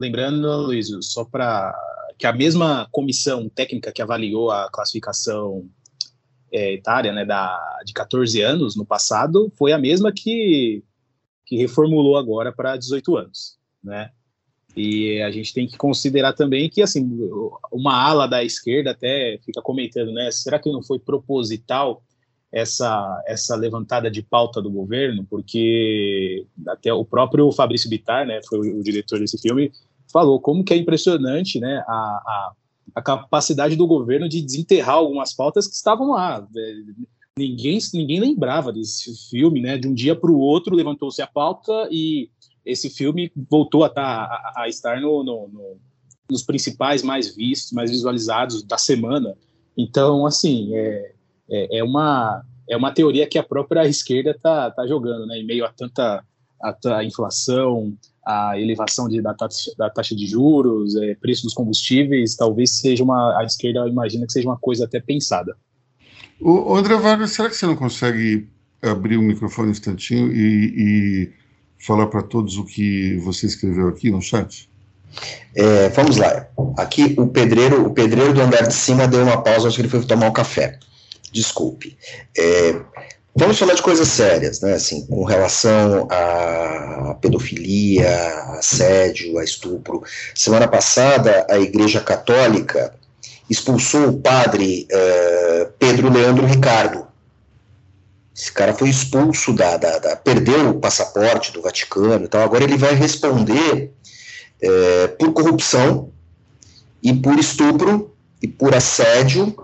lembrando, 0.00 0.46
Luiz, 0.62 0.90
só 1.00 1.24
para 1.24 1.76
que 2.16 2.24
a 2.24 2.32
mesma 2.32 2.86
comissão 2.92 3.48
técnica 3.48 3.90
que 3.90 4.00
avaliou 4.00 4.52
a 4.52 4.70
classificação 4.70 5.68
é, 6.52 6.74
etária, 6.74 7.12
né, 7.12 7.24
da, 7.24 7.80
de 7.84 7.92
14 7.92 8.40
anos 8.40 8.76
no 8.76 8.86
passado, 8.86 9.52
foi 9.56 9.72
a 9.72 9.78
mesma 9.78 10.12
que, 10.12 10.84
que 11.44 11.56
reformulou 11.56 12.16
agora 12.16 12.52
para 12.52 12.76
18 12.76 13.16
anos, 13.16 13.58
né? 13.82 14.12
E 14.76 15.22
a 15.22 15.30
gente 15.30 15.54
tem 15.54 15.66
que 15.66 15.76
considerar 15.76 16.32
também 16.32 16.68
que, 16.68 16.82
assim, 16.82 17.08
uma 17.72 17.94
ala 17.94 18.26
da 18.26 18.42
esquerda 18.42 18.90
até 18.90 19.38
fica 19.44 19.62
comentando, 19.62 20.12
né, 20.12 20.30
será 20.30 20.58
que 20.58 20.70
não 20.70 20.82
foi 20.82 20.98
proposital 20.98 22.02
essa, 22.52 23.22
essa 23.26 23.54
levantada 23.56 24.10
de 24.10 24.22
pauta 24.22 24.60
do 24.60 24.70
governo? 24.70 25.24
Porque 25.28 26.46
até 26.68 26.92
o 26.92 27.04
próprio 27.04 27.50
Fabrício 27.52 27.88
Bittar, 27.88 28.26
né, 28.26 28.40
foi 28.48 28.58
o, 28.58 28.82
diretor 28.82 29.20
desse 29.20 29.38
filme, 29.40 29.70
falou 30.12 30.40
como 30.40 30.64
que 30.64 30.74
é 30.74 30.76
impressionante, 30.76 31.60
né, 31.60 31.82
a, 31.86 31.92
a 31.92 32.52
a 32.94 33.02
capacidade 33.02 33.76
do 33.76 33.86
governo 33.86 34.28
de 34.28 34.40
desenterrar 34.40 34.96
algumas 34.96 35.34
pautas 35.34 35.66
que 35.66 35.74
estavam 35.74 36.10
lá. 36.10 36.46
Ninguém, 37.36 37.78
ninguém 37.92 38.20
lembrava 38.20 38.72
desse 38.72 39.12
filme, 39.28 39.60
né? 39.60 39.76
De 39.76 39.88
um 39.88 39.94
dia 39.94 40.14
para 40.14 40.30
o 40.30 40.38
outro 40.38 40.76
levantou-se 40.76 41.20
a 41.20 41.26
pauta 41.26 41.88
e 41.90 42.30
esse 42.64 42.88
filme 42.88 43.30
voltou 43.50 43.84
a, 43.84 43.88
tá, 43.88 44.02
a, 44.02 44.62
a 44.62 44.68
estar 44.68 45.00
no, 45.00 45.22
no, 45.22 45.48
no, 45.48 45.76
nos 46.30 46.42
principais 46.42 47.02
mais 47.02 47.34
vistos, 47.34 47.72
mais 47.72 47.90
visualizados 47.90 48.62
da 48.62 48.78
semana. 48.78 49.36
Então, 49.76 50.26
assim, 50.26 50.74
é, 50.74 51.12
é, 51.50 51.78
é 51.78 51.84
uma 51.84 52.44
é 52.68 52.76
uma 52.76 52.92
teoria 52.92 53.26
que 53.26 53.38
a 53.38 53.42
própria 53.42 53.86
esquerda 53.86 54.30
está 54.30 54.70
tá 54.70 54.86
jogando, 54.86 55.26
né? 55.26 55.38
Em 55.38 55.44
meio 55.44 55.66
a 55.66 55.72
tanta 55.72 56.24
a, 56.62 56.96
a 56.96 57.04
inflação, 57.04 57.94
a 58.24 58.58
elevação 58.58 59.08
de, 59.08 59.20
da, 59.20 59.34
taxa, 59.34 59.70
da 59.76 59.90
taxa 59.90 60.16
de 60.16 60.26
juros, 60.26 60.96
é, 60.96 61.14
preço 61.14 61.42
dos 61.42 61.52
combustíveis, 61.52 62.36
talvez 62.36 62.70
seja 62.78 63.04
uma. 63.04 63.38
A 63.38 63.44
esquerda 63.44 63.86
imagina 63.86 64.26
que 64.26 64.32
seja 64.32 64.48
uma 64.48 64.56
coisa 64.56 64.86
até 64.86 65.00
pensada. 65.00 65.56
O, 66.40 66.74
André 66.74 66.96
Vargas, 66.96 67.30
será 67.30 67.48
que 67.48 67.56
você 67.56 67.66
não 67.66 67.76
consegue 67.76 68.48
abrir 68.82 69.16
o 69.16 69.22
microfone 69.22 69.68
um 69.68 69.70
instantinho 69.70 70.32
e, 70.32 70.74
e 70.76 71.32
falar 71.78 72.06
para 72.06 72.22
todos 72.22 72.56
o 72.56 72.64
que 72.64 73.16
você 73.18 73.46
escreveu 73.46 73.88
aqui 73.88 74.10
no 74.10 74.22
chat? 74.22 74.68
É, 75.54 75.88
vamos 75.90 76.16
lá. 76.16 76.46
Aqui 76.76 77.14
o 77.18 77.26
pedreiro, 77.26 77.86
o 77.86 77.90
pedreiro 77.90 78.32
do 78.32 78.40
andar 78.40 78.66
de 78.66 78.74
cima 78.74 79.06
deu 79.06 79.22
uma 79.22 79.42
pausa, 79.42 79.68
acho 79.68 79.76
que 79.76 79.82
ele 79.82 79.88
foi 79.88 80.04
tomar 80.04 80.28
um 80.28 80.32
café. 80.32 80.78
Desculpe. 81.32 81.96
É, 82.36 82.80
Vamos 83.36 83.58
falar 83.58 83.74
de 83.74 83.82
coisas 83.82 84.06
sérias, 84.06 84.60
né? 84.60 84.74
Assim, 84.74 85.04
com 85.06 85.24
relação 85.24 86.06
a 86.08 87.16
pedofilia, 87.20 88.08
assédio, 88.58 89.38
a 89.38 89.44
estupro. 89.44 90.04
Semana 90.36 90.68
passada, 90.68 91.44
a 91.50 91.58
Igreja 91.58 92.00
Católica 92.00 92.94
expulsou 93.50 94.10
o 94.10 94.20
padre 94.20 94.86
uh, 94.88 95.66
Pedro 95.80 96.12
Leandro 96.12 96.46
Ricardo. 96.46 97.08
Esse 98.34 98.50
cara 98.50 98.74
foi 98.74 98.88
expulso 98.88 99.52
da, 99.52 99.76
da, 99.76 99.98
da, 99.98 100.16
perdeu 100.16 100.70
o 100.70 100.80
passaporte 100.80 101.52
do 101.52 101.62
Vaticano, 101.62 102.24
então 102.24 102.40
agora 102.42 102.64
ele 102.64 102.76
vai 102.76 102.92
responder 102.94 103.92
uh, 104.62 105.16
por 105.16 105.32
corrupção 105.32 106.10
e 107.00 107.12
por 107.12 107.38
estupro, 107.38 108.12
e 108.42 108.48
por 108.48 108.74
assédio, 108.74 109.54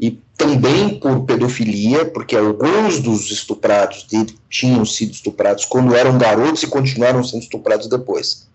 e 0.00 0.18
também 0.36 0.98
por 0.98 1.24
pedofilia, 1.24 2.06
porque 2.06 2.34
alguns 2.34 2.98
dos 2.98 3.30
estuprados 3.30 4.04
dele 4.04 4.36
tinham 4.48 4.84
sido 4.86 5.12
estuprados 5.12 5.64
quando 5.66 5.94
eram 5.94 6.16
garotos 6.16 6.62
e 6.62 6.66
continuaram 6.66 7.22
sendo 7.22 7.42
estuprados 7.42 7.88
depois. 7.88 8.48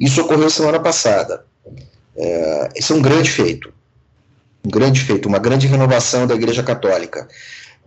Isso 0.00 0.20
ocorreu 0.20 0.50
semana 0.50 0.80
passada. 0.80 1.44
É, 2.16 2.68
esse 2.74 2.92
é 2.92 2.94
um 2.94 3.02
grande 3.02 3.30
feito. 3.30 3.72
Um 4.64 4.70
grande 4.70 5.00
feito, 5.00 5.28
uma 5.28 5.38
grande 5.38 5.66
renovação 5.66 6.26
da 6.26 6.34
Igreja 6.34 6.62
Católica. 6.62 7.28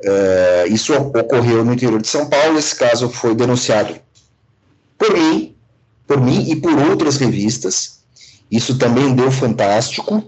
É, 0.03 0.65
isso 0.69 0.93
ocorreu 0.93 1.63
no 1.65 1.73
interior 1.73 2.01
de 2.01 2.07
São 2.07 2.27
Paulo. 2.27 2.57
Esse 2.57 2.75
caso 2.75 3.09
foi 3.09 3.35
denunciado 3.35 3.95
por 4.97 5.13
mim, 5.13 5.55
por 6.07 6.19
mim 6.19 6.49
e 6.49 6.55
por 6.55 6.73
outras 6.73 7.17
revistas. 7.17 7.99
Isso 8.51 8.77
também 8.77 9.13
deu 9.15 9.31
fantástico. 9.31 10.23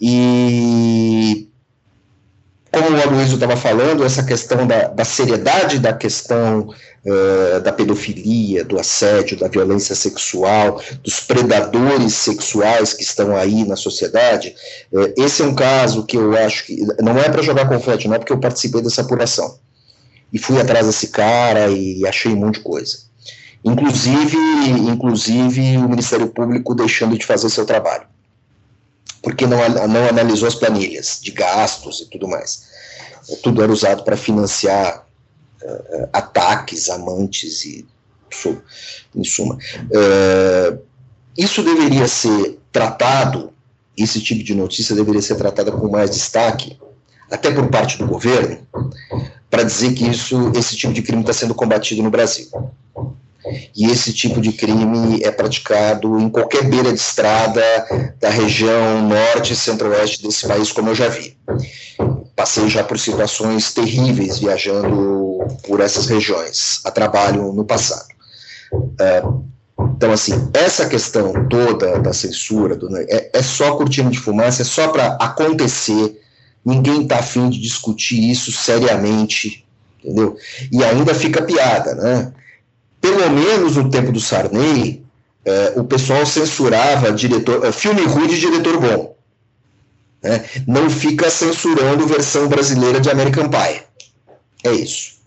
E 0.00 1.49
como 2.72 2.96
o 2.96 3.02
Aloysio 3.02 3.34
estava 3.34 3.56
falando, 3.56 4.04
essa 4.04 4.22
questão 4.22 4.66
da, 4.66 4.88
da 4.88 5.04
seriedade 5.04 5.78
da 5.80 5.92
questão 5.92 6.68
uh, 7.04 7.60
da 7.60 7.72
pedofilia, 7.72 8.64
do 8.64 8.78
assédio, 8.78 9.36
da 9.36 9.48
violência 9.48 9.94
sexual, 9.94 10.80
dos 11.02 11.20
predadores 11.20 12.14
sexuais 12.14 12.92
que 12.92 13.02
estão 13.02 13.36
aí 13.36 13.64
na 13.64 13.74
sociedade, 13.74 14.54
uh, 14.92 15.12
esse 15.16 15.42
é 15.42 15.44
um 15.44 15.54
caso 15.54 16.04
que 16.04 16.16
eu 16.16 16.36
acho 16.36 16.66
que 16.66 16.76
não 17.00 17.18
é 17.18 17.28
para 17.28 17.42
jogar 17.42 17.68
confete, 17.68 18.06
não 18.06 18.14
é 18.14 18.18
porque 18.18 18.32
eu 18.32 18.38
participei 18.38 18.80
dessa 18.82 19.02
apuração. 19.02 19.58
E 20.32 20.38
fui 20.38 20.60
atrás 20.60 20.86
desse 20.86 21.08
cara 21.08 21.68
e 21.68 22.06
achei 22.06 22.32
um 22.32 22.36
monte 22.36 22.54
de 22.54 22.60
coisa. 22.60 22.98
Inclusive, 23.64 24.36
inclusive 24.88 25.76
o 25.76 25.88
Ministério 25.88 26.28
Público 26.28 26.72
deixando 26.72 27.18
de 27.18 27.26
fazer 27.26 27.50
seu 27.50 27.66
trabalho 27.66 28.04
porque 29.22 29.46
não, 29.46 29.58
não 29.88 30.08
analisou 30.08 30.48
as 30.48 30.54
planilhas 30.54 31.18
de 31.22 31.30
gastos 31.30 32.00
e 32.00 32.06
tudo 32.06 32.28
mais. 32.28 32.68
Tudo 33.42 33.62
era 33.62 33.70
usado 33.70 34.02
para 34.02 34.16
financiar 34.16 35.06
uh, 35.62 36.08
ataques, 36.12 36.88
amantes 36.88 37.64
e, 37.64 37.86
em 39.14 39.24
suma. 39.24 39.56
Uh, 39.56 40.80
isso 41.36 41.62
deveria 41.62 42.08
ser 42.08 42.58
tratado, 42.72 43.52
esse 43.96 44.20
tipo 44.20 44.42
de 44.42 44.54
notícia 44.54 44.94
deveria 44.94 45.22
ser 45.22 45.36
tratada 45.36 45.70
com 45.70 45.88
mais 45.88 46.10
destaque, 46.10 46.78
até 47.30 47.50
por 47.50 47.68
parte 47.68 47.98
do 47.98 48.06
governo, 48.06 48.66
para 49.48 49.62
dizer 49.62 49.94
que 49.94 50.08
isso, 50.08 50.52
esse 50.54 50.76
tipo 50.76 50.92
de 50.92 51.02
crime 51.02 51.22
está 51.22 51.32
sendo 51.32 51.54
combatido 51.54 52.02
no 52.02 52.10
Brasil. 52.10 52.48
E 53.74 53.90
esse 53.90 54.12
tipo 54.12 54.40
de 54.40 54.52
crime 54.52 55.22
é 55.22 55.30
praticado 55.30 56.18
em 56.18 56.28
qualquer 56.28 56.68
beira 56.68 56.92
de 56.92 56.98
estrada 56.98 57.62
da 58.18 58.30
região 58.30 59.02
norte 59.08 59.52
e 59.52 59.56
centro-oeste 59.56 60.22
desse 60.22 60.46
país, 60.46 60.72
como 60.72 60.90
eu 60.90 60.94
já 60.94 61.08
vi. 61.08 61.36
Passei 62.34 62.68
já 62.68 62.82
por 62.82 62.98
situações 62.98 63.72
terríveis 63.72 64.38
viajando 64.38 65.46
por 65.66 65.80
essas 65.80 66.06
regiões, 66.06 66.80
a 66.84 66.90
trabalho 66.90 67.52
no 67.52 67.64
passado. 67.64 68.08
É, 69.00 69.22
então, 69.96 70.12
assim, 70.12 70.50
essa 70.52 70.88
questão 70.88 71.46
toda 71.48 71.98
da 71.98 72.12
censura 72.12 72.76
do, 72.76 72.94
é, 72.96 73.30
é 73.32 73.42
só 73.42 73.76
cortina 73.76 74.10
de 74.10 74.18
fumaça, 74.18 74.62
é 74.62 74.64
só 74.64 74.88
para 74.88 75.16
acontecer, 75.16 76.20
ninguém 76.64 77.02
está 77.02 77.18
afim 77.18 77.48
de 77.48 77.60
discutir 77.60 78.30
isso 78.30 78.52
seriamente, 78.52 79.66
entendeu? 80.02 80.36
E 80.70 80.84
ainda 80.84 81.14
fica 81.14 81.42
piada, 81.42 81.94
né? 81.94 82.32
Pelo 83.00 83.30
menos 83.30 83.76
no 83.76 83.90
tempo 83.90 84.12
do 84.12 84.20
Sarney, 84.20 85.04
é, 85.44 85.74
o 85.76 85.84
pessoal 85.84 86.26
censurava 86.26 87.12
diretor, 87.12 87.64
é, 87.64 87.72
filme 87.72 88.02
ruim 88.02 88.28
de 88.28 88.38
diretor 88.38 88.78
bom. 88.78 89.16
Né? 90.22 90.44
Não 90.66 90.90
fica 90.90 91.30
censurando 91.30 92.06
versão 92.06 92.48
brasileira 92.48 93.00
de 93.00 93.10
American 93.10 93.48
Pie. 93.48 93.82
É 94.62 94.72
isso. 94.72 95.18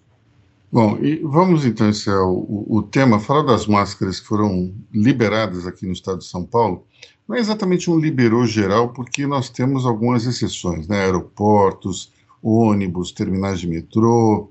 Bom, 0.71 0.97
e 1.01 1.17
vamos 1.17 1.65
então 1.65 1.89
encerrar 1.89 2.25
o, 2.25 2.65
o 2.67 2.81
tema, 2.81 3.19
falar 3.19 3.43
das 3.43 3.67
máscaras 3.67 4.19
que 4.19 4.25
foram 4.25 4.73
liberadas 4.91 5.67
aqui 5.67 5.86
no 5.86 5.93
estado 5.93 6.19
de 6.19 6.25
São 6.25 6.43
Paulo. 6.43 6.86
Não 7.27 7.36
é 7.36 7.39
exatamente 7.39 7.89
um 7.89 7.99
liberou 7.99 8.45
geral, 8.45 8.89
porque 8.89 9.25
nós 9.25 9.49
temos 9.49 9.86
algumas 9.86 10.25
exceções, 10.25 10.88
né? 10.88 11.03
Aeroportos, 11.03 12.12
ônibus, 12.41 13.12
terminais 13.12 13.59
de 13.59 13.67
metrô, 13.67 14.49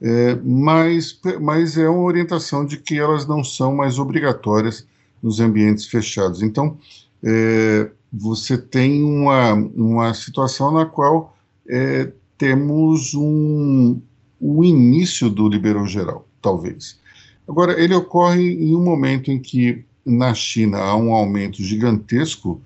é, 0.00 0.34
mas, 0.42 1.18
mas 1.40 1.76
é 1.76 1.88
uma 1.88 2.02
orientação 2.02 2.64
de 2.64 2.78
que 2.78 2.98
elas 2.98 3.26
não 3.26 3.44
são 3.44 3.74
mais 3.74 3.98
obrigatórias 3.98 4.86
nos 5.22 5.40
ambientes 5.40 5.86
fechados. 5.86 6.42
Então, 6.42 6.78
é, 7.22 7.90
você 8.12 8.56
tem 8.56 9.04
uma, 9.04 9.52
uma 9.52 10.14
situação 10.14 10.72
na 10.72 10.86
qual 10.86 11.36
é, 11.68 12.10
temos 12.38 13.14
um, 13.14 14.00
o 14.40 14.64
início 14.64 15.28
do 15.28 15.48
liberou 15.48 15.86
geral, 15.86 16.26
talvez. 16.40 16.98
Agora, 17.46 17.78
ele 17.78 17.94
ocorre 17.94 18.54
em 18.54 18.74
um 18.74 18.82
momento 18.82 19.30
em 19.30 19.38
que 19.38 19.84
na 20.04 20.32
China 20.32 20.78
há 20.78 20.96
um 20.96 21.12
aumento 21.12 21.62
gigantesco 21.62 22.60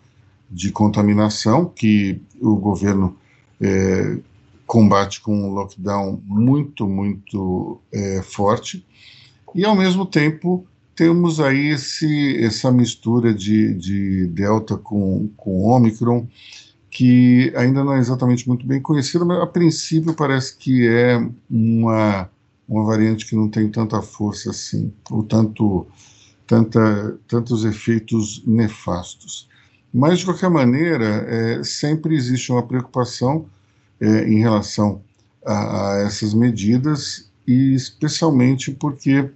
de 0.51 0.71
contaminação, 0.71 1.65
que 1.67 2.21
o 2.41 2.55
governo 2.55 3.17
é, 3.61 4.19
combate 4.67 5.21
com 5.21 5.37
um 5.37 5.53
lockdown 5.53 6.21
muito, 6.25 6.89
muito 6.89 7.81
é, 7.93 8.23
forte, 8.23 8.85
e 9.55 9.65
ao 9.65 9.77
mesmo 9.77 10.05
tempo 10.05 10.67
temos 10.95 11.41
aí 11.41 11.69
esse, 11.69 12.43
essa 12.43 12.71
mistura 12.71 13.35
de, 13.35 13.75
de 13.75 14.27
Delta 14.29 14.77
com, 14.77 15.29
com 15.37 15.65
Omicron, 15.65 16.27
que 16.91 17.53
ainda 17.57 17.83
não 17.83 17.95
é 17.95 17.99
exatamente 17.99 18.47
muito 18.47 18.65
bem 18.65 18.81
conhecida, 18.81 19.25
mas 19.25 19.41
a 19.41 19.47
princípio 19.47 20.15
parece 20.15 20.57
que 20.57 20.87
é 20.87 21.17
uma, 21.51 22.31
uma 22.69 22.85
variante 22.85 23.27
que 23.27 23.35
não 23.35 23.49
tem 23.49 23.69
tanta 23.69 24.01
força 24.01 24.51
assim, 24.51 24.93
ou 25.11 25.25
tanto, 25.25 25.87
tanta, 26.47 27.19
tantos 27.27 27.65
efeitos 27.65 28.43
nefastos. 28.47 29.49
Mas, 29.93 30.21
de 30.21 30.25
qualquer 30.25 30.51
maneira, 30.51 31.05
é, 31.05 31.65
sempre 31.65 32.15
existe 32.15 32.51
uma 32.51 32.63
preocupação 32.63 33.47
é, 34.01 34.29
em 34.29 34.39
relação 34.41 35.01
a, 35.45 35.97
a, 35.97 35.99
essas 36.03 36.35
medidas, 36.35 37.31
e 37.47 37.75
especialmente 37.75 38.71
porque 38.71 39.31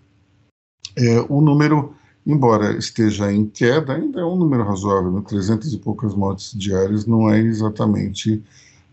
é, 0.96 1.20
o 1.28 1.40
número, 1.40 1.94
embora 2.26 2.76
esteja 2.76 3.32
em 3.32 3.46
queda, 3.46 3.94
ainda 3.94 4.20
é 4.20 4.24
um 4.24 4.36
número 4.36 4.64
razoável, 4.64 5.12
né? 5.12 5.22
300 5.26 5.72
e 5.72 5.78
poucas 5.78 6.14
mortes 6.14 6.52
diárias 6.58 7.06
não 7.06 7.30
é 7.30 7.38
exatamente 7.38 8.42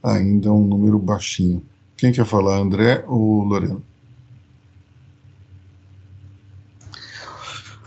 ainda 0.03 0.51
um 0.51 0.65
número 0.65 0.99
baixinho. 0.99 1.63
Quem 1.97 2.11
quer 2.11 2.25
falar, 2.25 2.57
André 2.57 3.03
ou 3.07 3.43
Lorena? 3.43 3.81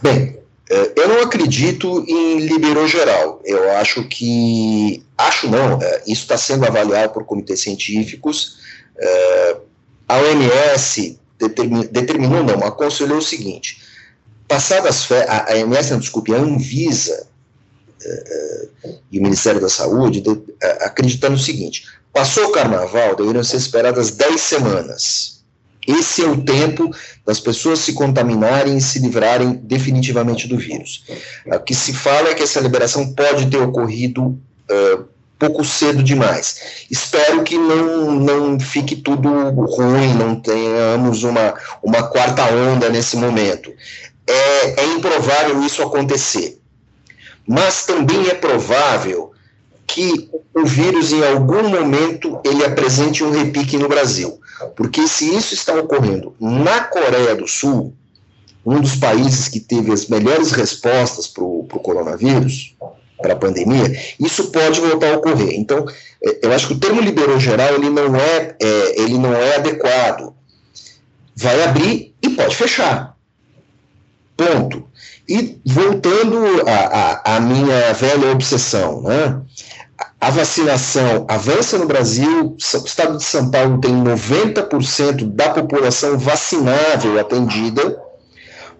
Bem, 0.01 0.38
é, 0.71 1.01
eu 1.01 1.09
não 1.09 1.23
acredito 1.23 2.05
em 2.07 2.41
liberou 2.41 2.87
geral. 2.87 3.41
Eu 3.45 3.71
acho 3.73 4.05
que. 4.05 5.03
Acho 5.19 5.49
não, 5.49 5.83
é, 5.83 6.03
isso 6.07 6.23
está 6.23 6.39
sendo 6.39 6.65
avaliado 6.65 7.13
por 7.13 7.25
comitês 7.25 7.61
científicos. 7.61 8.59
É, 8.97 9.57
a 10.09 10.17
OMS 10.19 11.19
determinou, 11.91 12.43
não, 12.45 12.65
aconselhou 12.65 13.19
o 13.19 13.23
seguinte: 13.23 13.83
passadas 14.47 15.09
a 15.29 15.55
OMS, 15.55 15.91
não, 15.91 15.99
desculpe, 15.99 16.33
a 16.33 16.39
Anvisa 16.39 17.27
e 19.11 19.19
o 19.19 19.23
Ministério 19.23 19.61
da 19.61 19.69
Saúde 19.69 20.23
acreditando 20.81 21.35
o 21.35 21.39
seguinte: 21.39 21.85
passou 22.13 22.47
o 22.47 22.53
carnaval, 22.53 23.17
deveriam 23.17 23.45
ser 23.45 23.57
esperadas 23.57 24.13
10 24.13 24.41
semanas 24.41 25.39
esse 25.89 26.23
é 26.23 26.29
o 26.29 26.45
tempo 26.45 26.95
das 27.25 27.41
pessoas 27.41 27.79
se 27.79 27.95
contaminarem 27.95 28.77
e 28.77 28.81
se 28.81 28.99
livrarem 28.99 29.55
definitivamente 29.55 30.47
do 30.47 30.59
vírus. 30.59 31.03
O 31.47 31.59
que 31.61 31.75
se 31.75 31.95
fala 31.95 32.29
é 32.29 32.35
que 32.35 32.43
essa 32.43 32.61
liberação 32.61 33.15
pode 33.15 33.47
ter 33.47 33.57
ocorrido 33.57 34.39
uh, 34.71 35.05
pouco 35.39 35.65
cedo 35.65 36.03
demais. 36.03 36.87
Espero 36.91 37.43
que 37.45 37.57
não, 37.57 38.13
não 38.13 38.61
fique 38.61 38.97
tudo 38.97 39.29
ruim, 39.51 40.15
não 40.15 40.37
tenhamos 40.37 41.23
uma, 41.23 41.55
uma 41.83 42.03
quarta 42.05 42.45
onda 42.45 42.89
nesse 42.89 43.17
momento. 43.17 43.73
É, 44.27 44.83
é 44.83 44.87
improvável 44.95 45.63
isso 45.63 45.83
acontecer. 45.83 46.61
Mas 47.47 47.87
também 47.87 48.29
é 48.29 48.35
provável 48.35 49.33
que 49.87 50.29
o 50.55 50.67
vírus, 50.67 51.13
em 51.13 51.25
algum 51.25 51.69
momento, 51.69 52.39
ele 52.45 52.65
apresente 52.65 53.25
um 53.25 53.31
repique 53.31 53.79
no 53.79 53.89
Brasil. 53.89 54.39
Porque 54.77 55.07
se 55.07 55.35
isso 55.35 55.55
está 55.55 55.75
ocorrendo 55.75 56.35
na 56.39 56.81
Coreia 56.81 57.35
do 57.35 57.49
Sul, 57.49 57.95
um 58.67 58.81
dos 58.81 58.97
países 58.97 59.49
que 59.49 59.61
teve 59.61 59.91
as 59.93 60.09
melhores 60.09 60.51
respostas 60.53 61.27
para 61.27 61.43
o 61.43 61.65
coronavírus, 61.65 62.77
para 63.21 63.33
a 63.35 63.37
pandemia, 63.37 63.91
isso 64.19 64.51
pode 64.51 64.81
voltar 64.81 65.13
a 65.13 65.17
ocorrer. 65.17 65.55
Então, 65.55 65.87
é, 66.23 66.47
eu 66.47 66.53
acho 66.53 66.69
que 66.69 66.75
o 66.75 66.79
termo 66.79 67.01
liberou 67.01 67.39
geral 67.39 67.75
ele 67.75 67.91
não 67.91 68.15
é, 68.17 68.57
é, 68.61 69.01
ele 69.01 69.19
não 69.19 69.35
é 69.35 69.57
adequado. 69.57 70.35
Vai 71.35 71.63
abrir 71.65 72.15
e 72.23 72.31
pode 72.31 72.57
fechar. 72.57 73.17
Ponto. 74.37 74.85
E 75.29 75.61
voltando 75.65 76.39
à 77.25 77.39
minha 77.41 77.93
velha 77.93 78.31
obsessão, 78.31 79.03
né? 79.03 79.43
a 80.21 80.31
vacinação 80.31 81.27
avança 81.29 81.79
no 81.79 81.87
Brasil, 81.87 82.57
o 82.57 82.85
estado 82.85 83.19
de 83.19 83.25
São 83.25 83.51
Paulo 83.51 83.81
tem 83.81 83.93
90% 83.93 85.25
da 85.33 85.51
população 85.51 86.19
vacinável 86.19 87.19
atendida, 87.19 88.01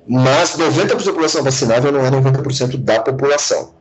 mas 0.07 0.57
90% 0.57 0.87
da 0.87 0.97
população 0.97 1.43
vacinável 1.45 1.93
não 1.93 2.05
é 2.05 2.11
90% 2.11 2.77
da 2.79 3.01
população. 3.01 3.78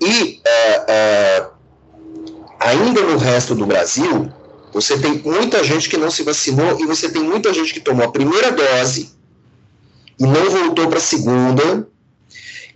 E 0.00 0.40
uh, 0.46 1.46
uh, 1.46 1.50
ainda 2.60 3.02
no 3.02 3.16
resto 3.16 3.54
do 3.54 3.66
Brasil, 3.66 4.30
você 4.72 4.98
tem 4.98 5.22
muita 5.24 5.64
gente 5.64 5.88
que 5.88 5.96
não 5.96 6.10
se 6.10 6.22
vacinou 6.22 6.78
e 6.80 6.86
você 6.86 7.08
tem 7.08 7.22
muita 7.22 7.52
gente 7.52 7.72
que 7.72 7.80
tomou 7.80 8.04
a 8.06 8.12
primeira 8.12 8.52
dose 8.52 9.10
e 10.18 10.26
não 10.26 10.50
voltou 10.50 10.88
para 10.88 10.98
a 10.98 11.02
segunda. 11.02 11.88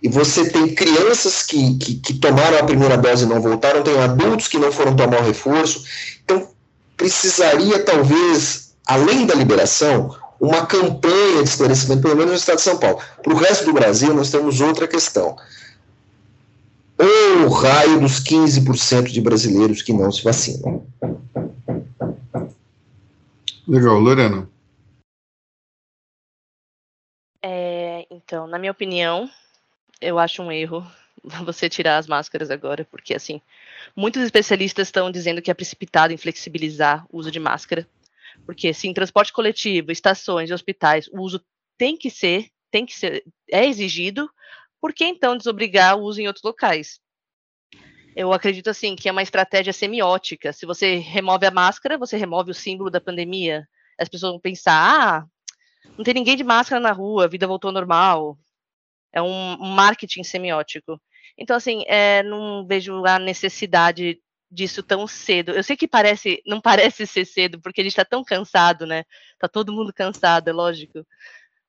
E 0.02 0.09
você 0.09 0.48
tem 0.48 0.74
crianças 0.74 1.42
que, 1.42 1.76
que, 1.76 1.94
que, 1.96 2.14
tomaram 2.14 2.59
a 2.59 2.64
primeira 2.64 2.96
dose 2.96 3.24
e 3.24 3.28
não 3.28 3.38
voltaram, 3.38 3.83
tem 3.83 3.98
adultos 3.98 4.48
que 4.48 4.56
não 4.56 4.72
foram 4.72 4.96
tomar 4.96 5.20
o 5.20 5.24
reforço. 5.24 5.85
Então, 6.24 6.48
precisaria, 6.96 7.78
talvez, 7.85 8.72
além 8.87 9.26
da 9.26 9.35
liberação, 9.35 10.16
uma 10.40 10.64
campanha 10.64 11.42
de 11.42 11.50
esclarecimento, 11.50 12.00
pelo 12.00 12.16
menos 12.16 12.30
no 12.30 12.37
estado 12.38 12.56
de 12.56 12.62
São 12.62 12.78
Paulo. 12.78 12.98
Para 13.22 13.35
o 13.35 13.37
resto 13.37 13.66
do 13.66 13.74
Brasil, 13.74 14.14
nós 14.14 14.30
temos 14.30 14.62
outra 14.62 14.88
questão. 14.88 15.37
Ou 17.00 17.46
o 17.46 17.48
raio 17.48 17.98
dos 17.98 18.22
15% 18.22 19.10
de 19.10 19.22
brasileiros 19.22 19.80
que 19.80 19.90
não 19.90 20.12
se 20.12 20.22
vacinam. 20.22 20.86
Legal, 23.66 23.98
Lorena. 23.98 24.50
É, 27.42 28.06
então, 28.10 28.46
na 28.46 28.58
minha 28.58 28.72
opinião, 28.72 29.30
eu 29.98 30.18
acho 30.18 30.42
um 30.42 30.52
erro 30.52 30.86
você 31.44 31.70
tirar 31.70 31.96
as 31.96 32.06
máscaras 32.06 32.50
agora, 32.50 32.84
porque 32.84 33.14
assim, 33.14 33.40
muitos 33.96 34.22
especialistas 34.22 34.88
estão 34.88 35.10
dizendo 35.10 35.40
que 35.40 35.50
é 35.50 35.54
precipitado 35.54 36.12
em 36.12 36.18
flexibilizar 36.18 37.06
o 37.10 37.18
uso 37.18 37.30
de 37.30 37.40
máscara, 37.40 37.88
porque 38.44 38.74
sim, 38.74 38.92
transporte 38.92 39.32
coletivo, 39.32 39.90
estações, 39.90 40.50
hospitais, 40.50 41.08
o 41.08 41.20
uso 41.20 41.42
tem 41.78 41.96
que 41.96 42.10
ser, 42.10 42.50
tem 42.70 42.84
que 42.84 42.94
ser, 42.94 43.24
é 43.50 43.66
exigido, 43.66 44.28
por 44.80 44.92
que 44.92 45.04
então 45.04 45.36
desobrigar 45.36 45.96
o 45.96 46.02
uso 46.02 46.20
em 46.20 46.26
outros 46.26 46.42
locais? 46.42 47.00
Eu 48.16 48.32
acredito 48.32 48.68
assim 48.68 48.96
que 48.96 49.08
é 49.08 49.12
uma 49.12 49.22
estratégia 49.22 49.72
semiótica. 49.72 50.52
Se 50.52 50.66
você 50.66 50.96
remove 50.96 51.46
a 51.46 51.50
máscara, 51.50 51.98
você 51.98 52.16
remove 52.16 52.50
o 52.50 52.54
símbolo 52.54 52.90
da 52.90 53.00
pandemia. 53.00 53.68
As 53.98 54.08
pessoas 54.08 54.32
vão 54.32 54.40
pensar: 54.40 54.72
ah, 54.72 55.26
não 55.96 56.04
tem 56.04 56.14
ninguém 56.14 56.36
de 56.36 56.44
máscara 56.44 56.80
na 56.80 56.92
rua, 56.92 57.24
a 57.24 57.28
vida 57.28 57.46
voltou 57.46 57.68
ao 57.68 57.74
normal. 57.74 58.38
É 59.12 59.20
um 59.20 59.56
marketing 59.58 60.22
semiótico. 60.22 61.00
Então, 61.36 61.56
assim, 61.56 61.84
é, 61.86 62.22
não 62.22 62.66
vejo 62.66 63.04
a 63.04 63.18
necessidade 63.18 64.20
disso 64.50 64.82
tão 64.82 65.06
cedo. 65.06 65.52
Eu 65.52 65.62
sei 65.62 65.76
que 65.76 65.88
parece, 65.88 66.42
não 66.46 66.60
parece 66.62 67.06
ser 67.06 67.24
cedo, 67.24 67.60
porque 67.60 67.80
a 67.80 67.84
gente 67.84 67.92
está 67.92 68.04
tão 68.04 68.24
cansado, 68.24 68.86
né? 68.86 69.04
Tá 69.38 69.48
todo 69.48 69.72
mundo 69.72 69.92
cansado, 69.92 70.48
é 70.48 70.52
lógico. 70.52 71.06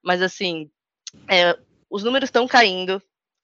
Mas, 0.03 0.21
assim, 0.21 0.69
é, 1.29 1.57
os 1.91 2.03
números 2.03 2.27
estão 2.27 2.47
caindo, 2.47 3.01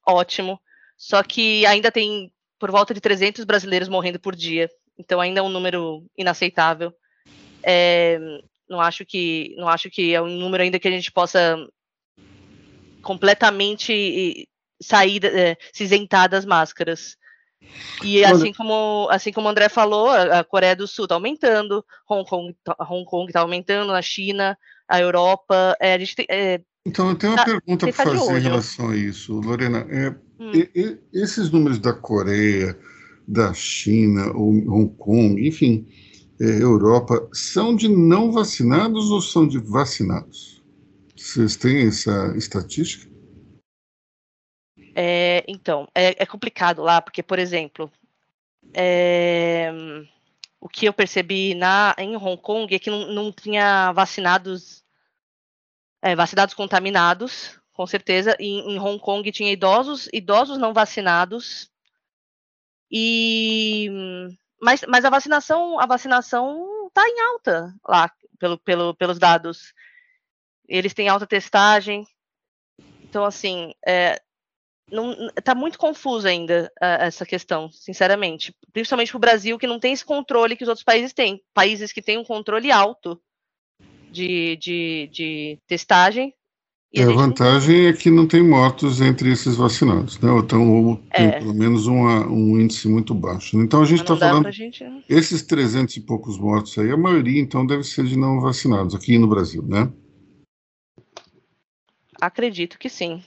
ótimo. 0.07 0.59
Só 0.97 1.21
que 1.21 1.65
ainda 1.65 1.91
tem 1.91 2.31
por 2.57 2.71
volta 2.71 2.93
de 2.93 3.01
300 3.01 3.43
brasileiros 3.43 3.89
morrendo 3.89 4.19
por 4.19 4.35
dia. 4.35 4.69
Então, 4.97 5.19
ainda 5.19 5.41
é 5.41 5.43
um 5.43 5.49
número 5.49 6.03
inaceitável. 6.17 6.91
É, 7.61 8.17
não 8.67 8.79
acho 8.79 9.05
que 9.05 9.53
não 9.57 9.67
acho 9.67 9.89
que 9.89 10.15
é 10.15 10.21
um 10.21 10.27
número 10.27 10.63
ainda 10.63 10.79
que 10.79 10.87
a 10.87 10.91
gente 10.91 11.11
possa 11.11 11.57
completamente 13.01 14.47
sair 14.81 15.23
é, 15.25 15.57
se 15.73 15.83
isentar 15.83 16.29
das 16.29 16.45
máscaras. 16.45 17.17
E 18.03 18.23
assim 18.23 18.53
como 18.53 19.07
assim 19.11 19.31
como 19.31 19.47
o 19.47 19.51
André 19.51 19.67
falou, 19.67 20.09
a 20.09 20.43
Coreia 20.43 20.75
do 20.75 20.87
Sul 20.87 21.05
está 21.05 21.15
aumentando, 21.15 21.83
Hong 22.09 22.27
Kong 22.27 22.55
tá, 22.63 22.75
Hong 22.79 23.03
Kong 23.05 23.27
está 23.27 23.41
aumentando, 23.41 23.93
a 23.93 24.01
China, 24.01 24.57
a 24.87 24.99
Europa, 24.99 25.75
é, 25.79 25.93
a 25.93 25.99
gente 25.99 26.15
tem, 26.15 26.25
é, 26.29 26.61
então, 26.87 27.09
eu 27.09 27.15
tenho 27.15 27.33
uma 27.33 27.43
tá, 27.43 27.45
pergunta 27.45 27.91
para 27.91 28.05
fazer 28.05 28.37
em 28.37 28.41
relação 28.41 28.89
a 28.89 28.95
isso, 28.95 29.39
Lorena. 29.41 29.85
É, 29.89 30.15
hum. 30.39 30.51
e, 30.53 30.71
e, 30.73 30.99
esses 31.13 31.51
números 31.51 31.79
da 31.79 31.91
Coreia, 31.91 32.79
da 33.27 33.53
China, 33.53 34.31
Hong 34.31 34.95
Kong, 34.97 35.45
enfim, 35.45 35.85
é, 36.39 36.45
Europa, 36.63 37.27
são 37.33 37.75
de 37.75 37.89
não 37.89 38.31
vacinados 38.31 39.11
ou 39.11 39.19
são 39.19 39.45
de 39.45 39.59
vacinados? 39.59 40.63
Vocês 41.13 41.57
têm 41.57 41.87
essa 41.87 42.33
estatística? 42.37 43.11
É, 44.95 45.43
então, 45.45 45.87
é, 45.93 46.23
é, 46.23 46.25
complicado 46.25 46.81
lá, 46.81 47.01
porque, 47.01 47.21
por 47.21 47.37
exemplo, 47.37 47.91
é, 48.73 49.71
o 50.61 50.69
que 50.69 50.85
eu 50.85 50.93
percebi 50.93 51.53
na, 51.53 51.93
em 51.97 52.15
Hong 52.15 52.41
Kong 52.41 52.73
é 52.73 52.79
que 52.79 52.89
não, 52.89 53.13
não 53.13 53.31
tinha 53.31 53.91
vacinados, 53.91 54.83
é, 56.07 56.15
vacinados 56.15 56.55
contaminados, 56.55 57.59
com 57.73 57.85
certeza. 57.85 58.35
E 58.39 58.59
em 58.59 58.79
Hong 58.79 58.99
Kong 58.99 59.29
tinha 59.31 59.51
idosos, 59.51 60.07
idosos 60.13 60.57
não 60.57 60.73
vacinados. 60.73 61.69
E 62.89 63.89
mas, 64.61 64.81
mas 64.87 65.05
a 65.05 65.09
vacinação, 65.09 65.79
a 65.79 65.85
vacinação 65.85 66.87
está 66.87 67.07
em 67.07 67.19
alta 67.19 67.73
lá, 67.87 68.11
pelo, 68.39 68.57
pelo, 68.57 68.95
pelos 68.95 69.19
dados. 69.19 69.73
Eles 70.67 70.93
têm 70.93 71.09
alta 71.09 71.27
testagem. 71.27 72.05
Então, 73.03 73.23
assim, 73.23 73.73
é, 73.85 74.19
não, 74.91 75.15
tá 75.43 75.53
muito 75.53 75.77
confuso 75.77 76.27
ainda 76.27 76.71
uh, 76.81 77.03
essa 77.03 77.25
questão, 77.25 77.69
sinceramente. 77.71 78.55
Principalmente 78.73 79.11
para 79.11 79.17
o 79.17 79.21
Brasil, 79.21 79.59
que 79.59 79.67
não 79.67 79.79
tem 79.79 79.93
esse 79.93 80.05
controle 80.05 80.55
que 80.55 80.63
os 80.63 80.69
outros 80.69 80.83
países 80.83 81.13
têm. 81.13 81.43
Países 81.53 81.91
que 81.91 82.01
têm 82.01 82.17
um 82.17 82.23
controle 82.23 82.71
alto 82.71 83.21
de, 84.11 84.57
de, 84.57 85.09
de 85.11 85.59
testagem 85.67 86.33
e 86.93 87.01
a, 87.01 87.09
a 87.09 87.13
vantagem 87.13 87.83
não... 87.83 87.89
é 87.89 87.93
que 87.93 88.09
não 88.09 88.27
tem 88.27 88.41
mortos 88.41 89.01
entre 89.01 89.31
esses 89.31 89.55
vacinados, 89.55 90.19
né? 90.19 90.31
Então, 90.37 90.71
ou 90.71 90.95
tem 91.15 91.27
é. 91.27 91.39
pelo 91.39 91.53
menos 91.53 91.85
uma, 91.85 92.25
um 92.27 92.59
índice 92.59 92.87
muito 92.87 93.13
baixo. 93.13 93.57
Então, 93.57 93.81
a 93.81 93.85
gente 93.85 94.01
está 94.01 94.15
falando. 94.15 94.51
Gente... 94.51 94.83
Esses 95.09 95.43
300 95.43 95.97
e 95.97 96.01
poucos 96.01 96.37
mortos 96.39 96.77
aí, 96.77 96.89
a 96.89 96.97
maioria, 96.97 97.41
então, 97.41 97.65
deve 97.65 97.83
ser 97.83 98.05
de 98.05 98.17
não 98.17 98.39
vacinados, 98.39 98.95
aqui 98.95 99.17
no 99.17 99.27
Brasil, 99.27 99.63
né? 99.63 99.91
Acredito 102.19 102.79
que 102.79 102.89
sim. 102.89 103.21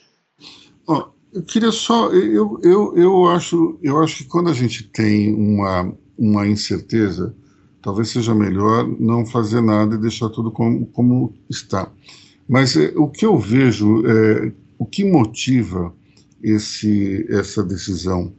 Ó, 0.87 1.11
eu 1.33 1.43
queria 1.43 1.71
só. 1.71 2.11
Eu, 2.13 2.59
eu, 2.65 2.97
eu, 2.97 3.29
acho, 3.29 3.79
eu 3.83 4.03
acho 4.03 4.19
que 4.19 4.25
quando 4.25 4.49
a 4.49 4.55
gente 4.55 4.85
tem 4.85 5.33
uma, 5.33 5.97
uma 6.19 6.49
incerteza, 6.49 7.37
talvez 7.83 8.09
seja 8.09 8.35
melhor 8.35 8.87
não 8.99 9.25
fazer 9.25 9.61
nada 9.61 9.95
e 9.95 9.99
deixar 9.99 10.29
tudo 10.29 10.51
como, 10.51 10.87
como 10.87 11.33
está. 11.49 11.91
Mas 12.49 12.77
é, 12.77 12.93
o 12.97 13.09
que 13.09 13.25
eu 13.25 13.39
vejo, 13.39 14.05
é, 14.07 14.53
o 14.79 14.85
que 14.85 15.05
motiva 15.05 15.95
esse, 16.43 17.27
essa 17.31 17.63
decisão 17.63 18.33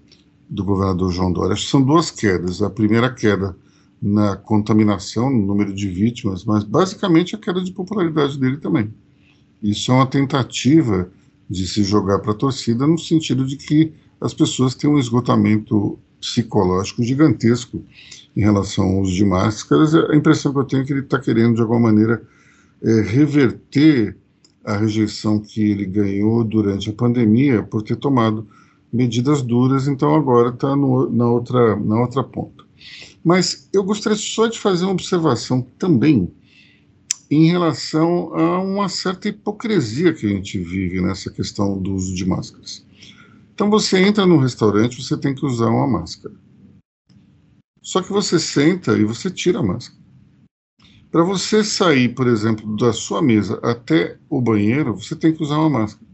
do 0.49 0.63
governador 0.63 1.11
João 1.11 1.31
Dória? 1.31 1.53
Acho 1.53 1.65
que 1.65 1.71
são 1.71 1.81
duas 1.81 2.11
quedas. 2.11 2.61
A 2.61 2.69
primeira 2.69 3.13
queda 3.13 3.55
na 4.01 4.35
contaminação, 4.35 5.29
no 5.29 5.45
número 5.45 5.73
de 5.73 5.87
vítimas, 5.87 6.43
mas 6.43 6.63
basicamente 6.63 7.35
a 7.35 7.37
queda 7.37 7.61
de 7.61 7.71
popularidade 7.71 8.37
dele 8.37 8.57
também. 8.57 8.91
Isso 9.61 9.91
é 9.91 9.95
uma 9.95 10.07
tentativa 10.07 11.09
de 11.47 11.67
se 11.67 11.83
jogar 11.83 12.19
para 12.19 12.31
a 12.31 12.35
torcida 12.35 12.87
no 12.87 12.97
sentido 12.97 13.45
de 13.45 13.57
que 13.57 13.93
as 14.19 14.33
pessoas 14.33 14.73
têm 14.73 14.89
um 14.89 14.97
esgotamento 14.97 15.99
psicológico 16.19 17.03
gigantesco 17.03 17.83
em 18.35 18.41
relação 18.41 18.85
ao 18.85 19.01
uso 19.01 19.13
de 19.13 19.25
máscaras. 19.25 19.93
A 19.93 20.15
impressão 20.15 20.53
que 20.53 20.59
eu 20.59 20.63
tenho 20.63 20.83
é 20.83 20.85
que 20.85 20.93
ele 20.93 21.01
está 21.01 21.19
querendo, 21.19 21.55
de 21.55 21.61
alguma 21.61 21.79
maneira, 21.79 22.21
é, 22.81 23.01
reverter 23.01 24.15
a 24.63 24.77
rejeição 24.77 25.39
que 25.39 25.61
ele 25.61 25.85
ganhou 25.85 26.43
durante 26.43 26.89
a 26.89 26.93
pandemia 26.93 27.63
por 27.63 27.81
ter 27.81 27.95
tomado 27.95 28.47
medidas 28.91 29.41
duras, 29.41 29.87
então 29.87 30.13
agora 30.15 30.49
está 30.49 30.75
na 30.75 31.27
outra, 31.27 31.75
na 31.77 31.99
outra 31.99 32.23
ponta. 32.23 32.63
Mas 33.23 33.69
eu 33.71 33.83
gostaria 33.83 34.17
só 34.17 34.47
de 34.47 34.59
fazer 34.59 34.85
uma 34.85 34.93
observação 34.93 35.65
também 35.77 36.31
em 37.29 37.45
relação 37.45 38.35
a 38.35 38.59
uma 38.59 38.89
certa 38.89 39.29
hipocrisia 39.29 40.13
que 40.13 40.25
a 40.25 40.29
gente 40.29 40.59
vive 40.59 40.99
nessa 40.99 41.31
questão 41.31 41.81
do 41.81 41.93
uso 41.93 42.13
de 42.13 42.25
máscaras. 42.25 42.85
Então 43.53 43.69
você 43.69 43.99
entra 43.99 44.25
num 44.25 44.37
restaurante, 44.37 45.01
você 45.01 45.15
tem 45.15 45.33
que 45.33 45.45
usar 45.45 45.69
uma 45.69 45.87
máscara. 45.87 46.33
Só 47.81 48.01
que 48.01 48.11
você 48.11 48.39
senta 48.39 48.97
e 48.97 49.03
você 49.03 49.29
tira 49.29 49.59
a 49.59 49.63
máscara. 49.63 49.99
Para 51.09 51.23
você 51.23 51.63
sair, 51.63 52.13
por 52.15 52.27
exemplo, 52.27 52.75
da 52.77 52.93
sua 52.93 53.21
mesa 53.21 53.59
até 53.63 54.17
o 54.29 54.41
banheiro, 54.41 54.95
você 54.95 55.15
tem 55.15 55.33
que 55.33 55.43
usar 55.43 55.57
uma 55.57 55.69
máscara. 55.69 56.05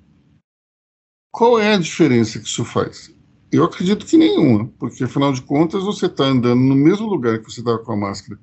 Qual 1.31 1.59
é 1.59 1.73
a 1.73 1.79
diferença 1.79 2.39
que 2.39 2.47
isso 2.47 2.65
faz? 2.65 3.13
Eu 3.51 3.63
acredito 3.63 4.05
que 4.05 4.17
nenhuma, 4.17 4.67
porque 4.79 5.03
afinal 5.03 5.31
de 5.31 5.41
contas 5.41 5.83
você 5.83 6.07
está 6.07 6.25
andando 6.25 6.61
no 6.61 6.75
mesmo 6.75 7.07
lugar 7.07 7.39
que 7.39 7.51
você 7.51 7.59
estava 7.61 7.77
com 7.79 7.91
a 7.91 7.97
máscara 7.97 8.39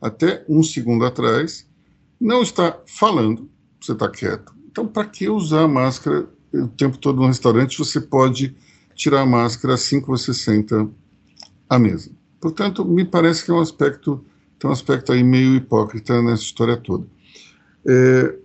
até 0.00 0.44
um 0.48 0.62
segundo 0.62 1.04
atrás, 1.04 1.68
não 2.20 2.42
está 2.42 2.80
falando, 2.86 3.50
você 3.80 3.92
está 3.92 4.08
quieto, 4.08 4.58
então, 4.78 4.86
para 4.86 5.06
que 5.06 5.28
usar 5.28 5.62
a 5.62 5.68
máscara 5.68 6.28
o 6.54 6.68
tempo 6.68 6.96
todo 6.98 7.20
no 7.20 7.26
restaurante? 7.26 7.76
Você 7.78 8.00
pode 8.00 8.54
tirar 8.94 9.22
a 9.22 9.26
máscara 9.26 9.74
assim 9.74 10.00
que 10.00 10.06
você 10.06 10.32
senta 10.32 10.88
à 11.68 11.80
mesa. 11.80 12.12
Portanto, 12.40 12.84
me 12.84 13.04
parece 13.04 13.44
que 13.44 13.50
é 13.50 13.54
um 13.54 13.60
aspecto, 13.60 14.24
tem 14.58 14.68
um 14.68 14.72
aspecto 14.72 15.12
aí 15.12 15.22
meio 15.22 15.54
hipócrita 15.56 16.22
nessa 16.22 16.42
história 16.42 16.76
toda. 16.76 17.06
É, 17.86 18.38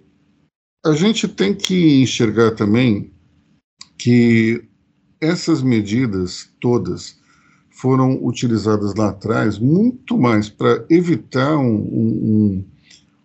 a 0.86 0.94
gente 0.94 1.28
tem 1.28 1.54
que 1.54 2.02
enxergar 2.02 2.52
também 2.52 3.12
que 3.98 4.64
essas 5.22 5.62
medidas 5.62 6.50
todas 6.60 7.18
foram 7.70 8.24
utilizadas 8.24 8.94
lá 8.96 9.10
atrás 9.10 9.58
muito 9.58 10.18
mais 10.18 10.50
para 10.50 10.86
evitar 10.90 11.58
um, 11.58 11.76
um, 11.76 12.66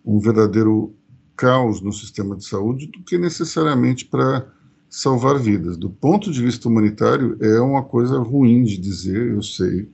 um, 0.05 0.19
verdadeiro 0.19 0.95
caos 1.35 1.81
no 1.81 1.91
sistema 1.91 2.35
de 2.35 2.45
saúde 2.45 2.87
do 2.87 3.03
que 3.03 3.17
necessariamente 3.17 4.05
para 4.05 4.47
salvar 4.89 5.37
vidas. 5.37 5.77
Do 5.77 5.89
ponto 5.89 6.31
de 6.31 6.41
vista 6.41 6.67
humanitário, 6.67 7.37
é 7.39 7.59
uma 7.59 7.83
coisa 7.83 8.17
ruim 8.19 8.63
de 8.63 8.77
dizer, 8.77 9.33
eu 9.33 9.43
sei, 9.43 9.87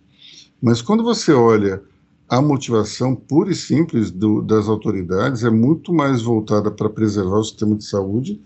mas 0.61 0.81
quando 0.81 1.03
você 1.03 1.33
olha 1.33 1.81
a 2.27 2.41
motivação 2.41 3.15
pura 3.15 3.51
e 3.51 3.55
simples 3.55 4.09
do, 4.09 4.41
das 4.41 4.67
autoridades, 4.67 5.43
é 5.43 5.49
muito 5.49 5.93
mais 5.93 6.21
voltada 6.21 6.71
para 6.71 6.89
preservar 6.89 7.37
o 7.37 7.43
sistema 7.43 7.75
de 7.75 7.85
saúde 7.85 8.41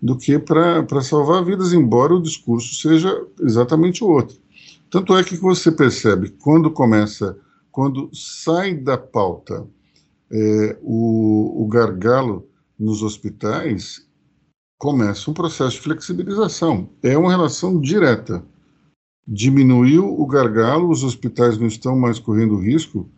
do 0.00 0.18
que 0.18 0.38
para 0.38 1.00
salvar 1.02 1.44
vidas, 1.44 1.72
embora 1.72 2.14
o 2.14 2.22
discurso 2.22 2.74
seja 2.74 3.24
exatamente 3.40 4.02
o 4.02 4.08
outro. 4.08 4.36
Tanto 4.90 5.16
é 5.16 5.24
que 5.24 5.36
você 5.36 5.72
percebe, 5.72 6.30
quando 6.42 6.70
começa, 6.70 7.38
quando 7.70 8.10
sai 8.12 8.74
da 8.74 8.98
pauta 8.98 9.66
é, 10.30 10.76
o, 10.82 11.62
o 11.62 11.68
gargalo 11.68 12.46
nos 12.78 13.02
hospitais, 13.02 14.06
começa 14.76 15.30
um 15.30 15.34
processo 15.34 15.76
de 15.76 15.82
flexibilização. 15.82 16.90
É 17.02 17.16
uma 17.16 17.30
relação 17.30 17.80
direta. 17.80 18.44
Diminuiu 19.26 20.20
o 20.20 20.26
gargalo, 20.26 20.90
os 20.90 21.04
hospitais 21.04 21.58
não 21.58 21.66
estão 21.66 21.96
mais 21.96 22.18
correndo 22.18 22.56
risco, 22.56 23.08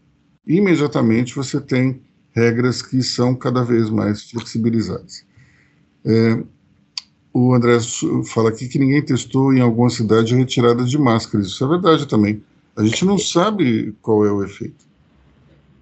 imediatamente 0.46 1.34
você 1.34 1.60
tem 1.60 2.00
regras 2.32 2.82
que 2.82 3.02
são 3.02 3.34
cada 3.34 3.62
vez 3.62 3.88
mais 3.88 4.22
flexibilizadas. 4.30 5.24
É, 6.04 6.42
o 7.32 7.54
André 7.54 7.78
fala 8.26 8.50
aqui 8.50 8.68
que 8.68 8.78
ninguém 8.78 9.02
testou 9.02 9.52
em 9.52 9.60
alguma 9.60 9.90
cidade 9.90 10.34
a 10.34 10.36
retirada 10.36 10.84
de 10.84 10.98
máscaras. 10.98 11.46
Isso 11.46 11.64
é 11.64 11.68
verdade 11.68 12.06
também. 12.06 12.42
A 12.76 12.84
gente 12.84 13.04
não 13.04 13.18
sabe 13.18 13.94
qual 14.02 14.26
é 14.26 14.30
o 14.30 14.44
efeito. 14.44 14.84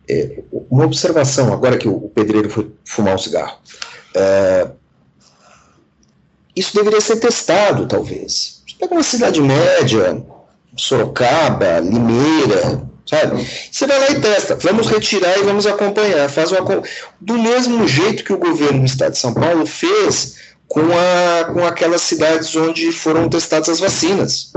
É, 0.09 0.43
uma 0.71 0.85
observação, 0.85 1.53
agora 1.53 1.79
que 1.79 1.89
o 1.89 2.01
pedreiro 2.09 2.49
foi 2.49 2.71
fumar 2.85 3.15
um 3.15 3.19
cigarro. 3.19 3.59
É, 4.15 4.71
isso 6.55 6.75
deveria 6.75 7.01
ser 7.01 7.17
testado, 7.17 7.87
talvez. 7.87 8.62
Pega 8.83 8.95
uma 8.95 9.03
cidade 9.05 9.41
média, 9.41 10.21
Sorocaba, 10.77 11.79
Limeira, 11.79 12.83
sabe? 13.07 13.49
Você 13.71 13.87
vai 13.87 14.01
lá 14.01 14.11
e 14.11 14.21
testa. 14.21 14.57
Vamos 14.57 14.89
retirar 14.89 15.39
e 15.39 15.45
vamos 15.45 15.69
acompanhar. 15.69 16.29
Faz 16.29 16.51
uma, 16.51 16.83
do 17.21 17.39
mesmo 17.39 17.87
jeito 17.87 18.25
que 18.25 18.33
o 18.33 18.39
governo 18.39 18.81
do 18.81 18.87
estado 18.87 19.13
de 19.13 19.19
São 19.19 19.33
Paulo 19.33 19.65
fez 19.67 20.35
com, 20.67 20.81
a, 20.81 21.45
com 21.45 21.65
aquelas 21.65 22.03
cidades 22.03 22.57
onde 22.57 22.91
foram 22.91 23.29
testadas 23.29 23.69
as 23.69 23.79
vacinas. 23.79 24.51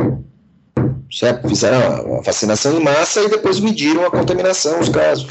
Certo? 1.11 1.47
Fizeram 1.47 2.17
a 2.17 2.21
vacinação 2.21 2.77
em 2.77 2.83
massa 2.83 3.21
e 3.21 3.29
depois 3.29 3.59
mediram 3.59 4.05
a 4.05 4.11
contaminação, 4.11 4.79
os 4.79 4.89
casos. 4.89 5.27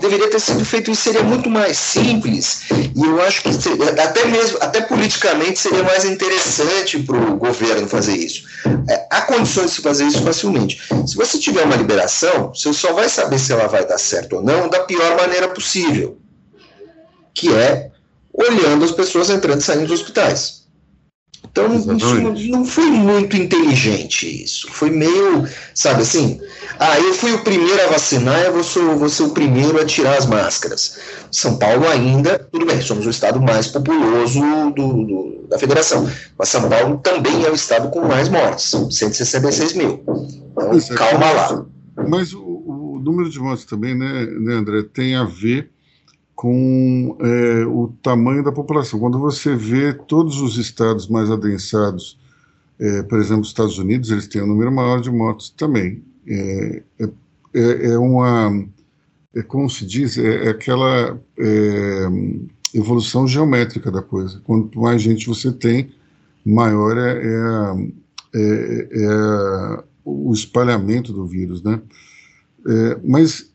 Deveria 0.00 0.30
ter 0.30 0.40
sido 0.40 0.64
feito 0.64 0.90
isso, 0.90 1.02
seria 1.02 1.22
muito 1.22 1.50
mais 1.50 1.76
simples, 1.76 2.62
e 2.70 3.04
eu 3.04 3.20
acho 3.22 3.42
que 3.42 3.50
até 4.00 4.24
mesmo, 4.26 4.58
até 4.60 4.80
politicamente 4.80 5.58
seria 5.58 5.82
mais 5.82 6.04
interessante 6.04 6.98
para 6.98 7.16
o 7.16 7.36
governo 7.36 7.88
fazer 7.88 8.16
isso. 8.16 8.44
É, 8.88 9.06
há 9.10 9.22
condições 9.22 9.74
de 9.74 9.82
fazer 9.82 10.04
isso 10.04 10.22
facilmente. 10.22 10.80
Se 11.06 11.16
você 11.16 11.38
tiver 11.38 11.64
uma 11.64 11.76
liberação, 11.76 12.52
você 12.54 12.72
só 12.72 12.92
vai 12.92 13.08
saber 13.08 13.38
se 13.38 13.52
ela 13.52 13.66
vai 13.66 13.86
dar 13.86 13.98
certo 13.98 14.36
ou 14.36 14.42
não 14.42 14.68
da 14.68 14.80
pior 14.80 15.16
maneira 15.16 15.48
possível, 15.48 16.18
que 17.34 17.52
é 17.52 17.90
olhando 18.32 18.84
as 18.84 18.92
pessoas 18.92 19.30
entrando 19.30 19.60
e 19.60 19.64
saindo 19.64 19.86
dos 19.86 20.00
hospitais. 20.00 20.65
Então, 21.50 21.74
isso 21.74 22.48
não 22.50 22.64
foi 22.64 22.86
muito 22.86 23.36
inteligente 23.36 24.44
isso. 24.44 24.68
Foi 24.70 24.90
meio, 24.90 25.46
sabe 25.74 26.02
assim, 26.02 26.40
ah, 26.78 26.98
eu 26.98 27.14
fui 27.14 27.32
o 27.32 27.42
primeiro 27.42 27.82
a 27.82 27.86
vacinar, 27.86 28.40
eu 28.40 28.52
vou 28.52 28.64
ser, 28.64 28.80
vou 28.80 29.08
ser 29.08 29.22
o 29.24 29.30
primeiro 29.30 29.80
a 29.80 29.84
tirar 29.84 30.16
as 30.18 30.26
máscaras. 30.26 30.98
São 31.30 31.58
Paulo 31.58 31.88
ainda, 31.88 32.38
tudo 32.38 32.66
bem, 32.66 32.80
somos 32.80 33.06
o 33.06 33.10
estado 33.10 33.40
mais 33.40 33.68
populoso 33.68 34.40
do, 34.74 35.04
do, 35.04 35.46
da 35.48 35.58
federação, 35.58 36.08
mas 36.38 36.48
São 36.48 36.68
Paulo 36.68 36.98
também 36.98 37.44
é 37.44 37.50
o 37.50 37.54
estado 37.54 37.90
com 37.90 38.06
mais 38.06 38.28
mortes, 38.28 38.70
166 38.90 39.72
mil. 39.74 40.02
Então, 40.52 40.72
é, 40.72 40.94
calma 40.94 41.30
lá. 41.30 41.66
Mas 42.08 42.32
o, 42.34 42.42
o, 42.42 43.00
número 43.00 43.30
de 43.30 43.38
mortes 43.38 43.64
também, 43.64 43.96
né, 43.96 44.26
né, 44.26 44.54
André, 44.54 44.82
tem 44.92 45.14
a 45.14 45.24
ver 45.24 45.70
com 46.36 47.16
é, 47.18 47.64
o 47.64 47.88
tamanho 48.02 48.44
da 48.44 48.52
população. 48.52 49.00
Quando 49.00 49.18
você 49.18 49.56
vê 49.56 49.94
todos 49.94 50.38
os 50.42 50.58
estados 50.58 51.08
mais 51.08 51.30
adensados, 51.30 52.18
é, 52.78 53.02
por 53.04 53.18
exemplo, 53.18 53.40
os 53.40 53.48
Estados 53.48 53.78
Unidos, 53.78 54.10
eles 54.10 54.28
têm 54.28 54.42
um 54.42 54.46
número 54.46 54.70
maior 54.70 55.00
de 55.00 55.10
mortos 55.10 55.48
também. 55.48 56.04
É, 56.28 56.82
é, 57.00 57.08
é, 57.54 57.86
é 57.92 57.98
uma, 57.98 58.66
é 59.34 59.42
como 59.42 59.70
se 59.70 59.86
diz, 59.86 60.18
é, 60.18 60.46
é 60.46 60.48
aquela 60.50 61.18
evolução 62.74 63.26
geométrica 63.26 63.90
da 63.90 64.02
coisa. 64.02 64.38
Quanto 64.44 64.78
mais 64.78 65.00
gente 65.00 65.26
você 65.26 65.50
tem, 65.50 65.90
maior 66.44 66.98
é, 66.98 67.16
é 68.34 69.84
o 70.04 70.32
espalhamento 70.34 71.14
do 71.14 71.24
vírus, 71.26 71.62
né? 71.62 71.80
mas 73.02 73.50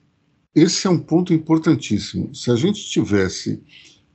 esse 0.53 0.85
é 0.85 0.89
um 0.89 0.99
ponto 0.99 1.33
importantíssimo. 1.33 2.33
Se 2.35 2.51
a 2.51 2.55
gente 2.55 2.83
tivesse 2.83 3.61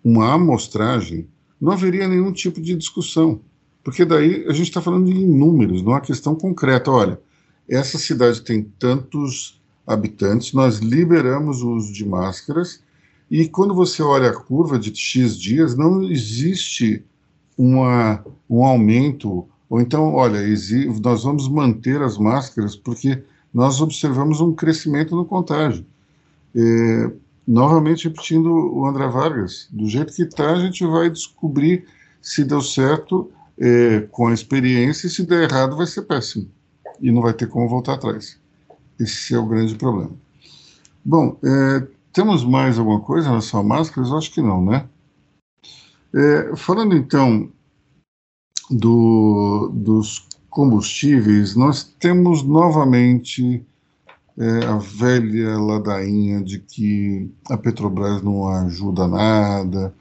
uma 0.04 0.34
amostragem, 0.34 1.28
não 1.60 1.72
haveria 1.72 2.06
nenhum 2.06 2.32
tipo 2.32 2.60
de 2.60 2.76
discussão, 2.76 3.40
porque 3.82 4.04
daí 4.04 4.44
a 4.46 4.52
gente 4.52 4.68
está 4.68 4.80
falando 4.80 5.06
de 5.06 5.14
números, 5.14 5.82
não 5.82 5.92
é 5.92 5.94
uma 5.94 6.00
questão 6.00 6.34
concreta. 6.34 6.90
Olha, 6.90 7.20
essa 7.68 7.98
cidade 7.98 8.42
tem 8.42 8.62
tantos 8.78 9.60
habitantes, 9.86 10.52
nós 10.52 10.78
liberamos 10.78 11.62
o 11.62 11.70
uso 11.72 11.92
de 11.92 12.04
máscaras, 12.04 12.82
e 13.30 13.48
quando 13.48 13.74
você 13.74 14.02
olha 14.02 14.30
a 14.30 14.36
curva 14.36 14.78
de 14.78 14.94
X 14.94 15.38
dias, 15.38 15.76
não 15.76 16.02
existe 16.02 17.04
uma, 17.56 18.24
um 18.48 18.64
aumento, 18.64 19.48
ou 19.68 19.80
então, 19.80 20.12
olha, 20.14 20.38
nós 21.02 21.24
vamos 21.24 21.48
manter 21.48 22.02
as 22.02 22.18
máscaras 22.18 22.76
porque 22.76 23.22
nós 23.52 23.80
observamos 23.80 24.40
um 24.40 24.52
crescimento 24.52 25.16
no 25.16 25.24
contágio. 25.24 25.84
É, 26.56 27.12
novamente 27.46 28.08
repetindo 28.08 28.48
o 28.48 28.86
André 28.86 29.06
Vargas, 29.08 29.68
do 29.70 29.86
jeito 29.88 30.12
que 30.12 30.22
está, 30.22 30.52
a 30.52 30.60
gente 30.60 30.84
vai 30.86 31.10
descobrir 31.10 31.86
se 32.20 32.44
deu 32.44 32.60
certo 32.60 33.30
é, 33.58 34.00
com 34.10 34.26
a 34.26 34.34
experiência 34.34 35.06
e 35.06 35.10
se 35.10 35.24
der 35.24 35.48
errado 35.48 35.76
vai 35.76 35.86
ser 35.86 36.02
péssimo 36.02 36.50
e 37.00 37.12
não 37.12 37.22
vai 37.22 37.32
ter 37.32 37.46
como 37.46 37.68
voltar 37.68 37.94
atrás. 37.94 38.40
Esse 38.98 39.34
é 39.34 39.38
o 39.38 39.46
grande 39.46 39.74
problema. 39.74 40.12
Bom, 41.04 41.38
é, 41.44 41.86
temos 42.12 42.44
mais 42.44 42.78
alguma 42.78 43.00
coisa 43.00 43.26
em 43.26 43.30
relação 43.30 43.60
a 43.60 43.62
máscaras? 43.62 44.10
Acho 44.10 44.32
que 44.32 44.40
não, 44.40 44.64
né? 44.64 44.88
É, 46.14 46.56
falando 46.56 46.96
então 46.96 47.50
do, 48.70 49.70
dos 49.72 50.26
combustíveis, 50.48 51.54
nós 51.54 51.84
temos 51.84 52.42
novamente 52.42 53.64
é, 54.38 54.66
a 54.66 54.76
velha 54.76 55.58
ladainha 55.58 56.42
de 56.42 56.58
que 56.58 57.30
a 57.48 57.56
Petrobras 57.56 58.22
não 58.22 58.48
ajuda 58.48 59.08
nada. 59.08 59.94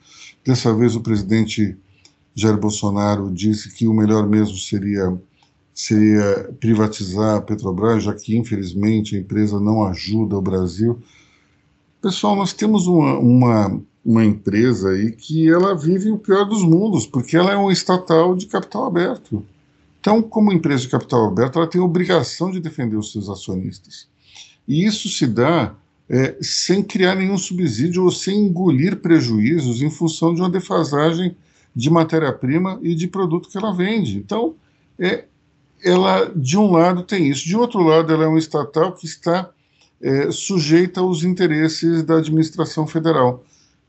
Dessa 0.44 0.74
vez 0.74 0.96
o 0.96 1.02
presidente 1.02 1.78
Jair 2.36 2.58
Bolsonaro 2.58 3.32
disse 3.32 3.74
que 3.74 3.88
o 3.88 3.94
melhor 3.94 4.28
mesmo 4.28 4.58
seria 4.58 5.18
seria 5.74 6.54
privatizar 6.58 7.36
a 7.36 7.42
Petrobras, 7.42 8.04
já 8.04 8.14
que 8.14 8.38
infelizmente 8.38 9.16
a 9.16 9.20
empresa 9.20 9.60
não 9.60 9.86
ajuda 9.86 10.38
o 10.38 10.42
Brasil. 10.42 11.02
Pessoal, 12.02 12.34
nós 12.34 12.54
temos 12.54 12.88
uma, 12.88 13.20
uma, 13.20 13.82
uma 14.04 14.24
empresa 14.24 14.92
aí 14.92 15.12
que 15.12 15.50
ela 15.50 15.76
vive 15.76 16.12
o 16.12 16.18
pior 16.18 16.46
dos 16.46 16.64
mundos, 16.64 17.06
porque 17.06 17.36
ela 17.36 17.52
é 17.52 17.58
um 17.58 17.70
estatal 17.70 18.34
de 18.36 18.46
capital 18.46 18.86
aberto. 18.86 19.46
Então, 20.00 20.22
como 20.22 20.54
empresa 20.54 20.84
de 20.84 20.90
capital 20.90 21.28
aberto, 21.28 21.60
ela 21.60 21.68
tem 21.68 21.82
a 21.82 21.84
obrigação 21.84 22.50
de 22.50 22.62
defender 22.62 22.96
os 22.96 23.12
seus 23.12 23.28
acionistas. 23.28 24.08
E 24.68 24.86
isso 24.86 25.10
se 25.10 25.28
dá 25.28 25.76
é, 26.10 26.36
sem 26.42 26.84
criar 26.84 27.16
nenhum 27.16 27.38
subsídio 27.38 28.04
ou 28.04 28.12
sem 28.12 28.46
engolir 28.46 28.98
prejuízos 28.98 29.82
em 29.82 29.90
função 29.90 30.34
de 30.34 30.42
uma 30.42 30.50
defasagem 30.50 31.36
de 31.76 31.90
matéria-prima 31.90 32.80
e 32.82 32.96
de 32.96 33.08
produto 33.08 33.50
que 33.50 33.58
ela 33.58 33.74
vende. 33.74 34.18
Então, 34.18 34.56
é, 34.98 35.26
ela, 35.84 36.32
de 36.36 36.58
um 36.58 36.72
lado, 36.72 37.04
tem 37.04 37.28
isso. 37.28 37.46
De 37.46 37.56
outro 37.56 37.82
lado, 37.82 38.14
ela 38.14 38.24
é 38.24 38.28
uma 38.28 38.40
estatal 38.40 38.94
que 38.94 39.06
está 39.06 39.50
é, 40.02 40.32
sujeita 40.32 41.02
aos 41.02 41.24
interesses 41.24 42.04
da 42.04 42.18
administração 42.18 42.88
federal. 42.88 43.44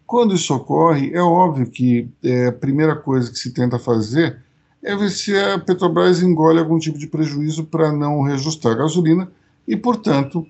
Quando 0.06 0.34
isso 0.34 0.54
ocorre, 0.54 1.12
é 1.12 1.20
óbvio 1.20 1.66
que 1.66 2.08
é, 2.22 2.46
a 2.46 2.52
primeira 2.52 2.94
coisa 2.96 3.30
que 3.30 3.38
se 3.38 3.50
tenta 3.50 3.78
fazer 3.78 4.38
é 4.82 4.94
ver 4.94 5.10
se 5.10 5.36
a 5.36 5.58
Petrobras 5.58 6.22
engole 6.22 6.60
algum 6.60 6.78
tipo 6.78 6.98
de 6.98 7.08
prejuízo 7.08 7.64
para 7.64 7.92
não 7.92 8.22
reajustar 8.22 8.72
a 8.72 8.76
gasolina 8.76 9.30
e, 9.66 9.76
portanto, 9.76 10.46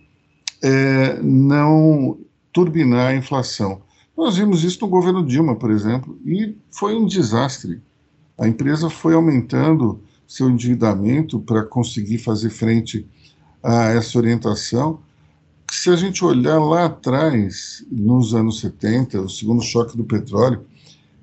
é, 0.63 1.21
não 1.23 2.19
turbinar 2.53 3.09
a 3.09 3.17
inflação. 3.17 3.83
Nós 4.17 4.37
vimos 4.37 4.65
isso 4.65 4.79
no 4.81 4.89
governo 4.89 5.25
Dilma, 5.25 5.57
por 5.57 5.71
exemplo, 5.71 6.19
e 6.25 6.57
foi 6.71 6.95
um 6.97 7.07
desastre. 7.07 7.83
A 8.39 8.49
empresa 8.49 8.89
foi 8.89 9.15
aumentando 9.15 10.01
seu 10.27 10.49
endividamento 10.49 11.39
para 11.41 11.63
conseguir 11.63 12.19
fazer 12.19 12.51
frente 12.51 13.07
a 13.63 13.91
essa 13.91 14.17
orientação. 14.19 15.01
Se 15.71 15.91
a 15.91 15.97
gente 15.97 16.25
olhar 16.25 16.59
lá 16.59 16.87
atrás, 16.87 17.85
nos 17.91 18.35
anos 18.35 18.61
70, 18.61 19.21
o 19.21 19.29
segundo 19.29 19.63
choque 19.63 19.97
do 19.97 20.05
petróleo, 20.05 20.65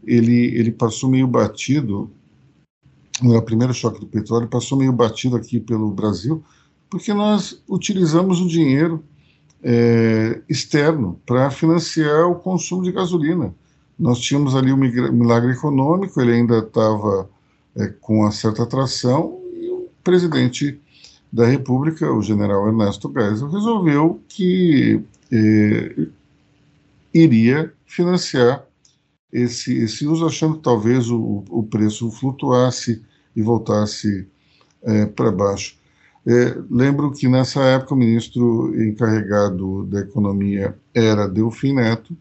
ele, 0.06 0.56
ele 0.56 0.72
passou 0.72 1.10
meio 1.10 1.28
batido, 1.28 2.12
o 3.22 3.42
primeiro 3.42 3.74
choque 3.74 4.00
do 4.00 4.08
petróleo 4.08 4.48
passou 4.48 4.78
meio 4.78 4.92
batido 4.92 5.36
aqui 5.36 5.60
pelo 5.60 5.92
Brasil, 5.92 6.44
porque 6.90 7.14
nós 7.14 7.64
utilizamos 7.68 8.42
o 8.42 8.48
dinheiro 8.48 9.04
é, 9.64 10.42
externo 10.50 11.20
para 11.26 11.50
financiar 11.50 12.28
o 12.28 12.36
consumo 12.36 12.84
de 12.84 12.92
gasolina. 12.92 13.54
Nós 13.98 14.20
tínhamos 14.20 14.56
ali 14.56 14.72
o 14.72 14.78
milagre 14.78 15.54
econômico, 15.54 16.20
ele 16.20 16.34
ainda 16.34 16.60
estava 16.60 17.30
é, 17.76 17.88
com 17.88 18.20
uma 18.20 18.32
certa 18.32 18.64
atração, 18.64 19.40
e 19.54 19.70
o 19.70 19.88
presidente 20.04 20.80
da 21.32 21.46
República, 21.46 22.12
o 22.12 22.22
general 22.22 22.68
Ernesto 22.68 23.12
Geisel, 23.12 23.50
resolveu 23.50 24.22
que 24.28 25.02
é, 25.32 26.08
iria 27.14 27.74
financiar 27.86 28.66
esse, 29.32 29.76
esse 29.78 30.06
uso, 30.06 30.26
achando 30.26 30.58
que 30.58 30.64
talvez 30.64 31.10
o, 31.10 31.44
o 31.50 31.64
preço 31.64 32.12
flutuasse 32.12 33.02
e 33.36 33.42
voltasse 33.42 34.28
é, 34.84 35.06
para 35.06 35.32
baixo. 35.32 35.76
É, 36.26 36.58
lembro 36.70 37.12
que 37.12 37.28
nessa 37.28 37.62
época 37.64 37.94
o 37.94 37.98
ministro 37.98 38.74
encarregado 38.82 39.84
da 39.86 40.00
economia 40.00 40.78
era 40.94 41.28
Delfim 41.28 41.74
Neto, 41.74 42.16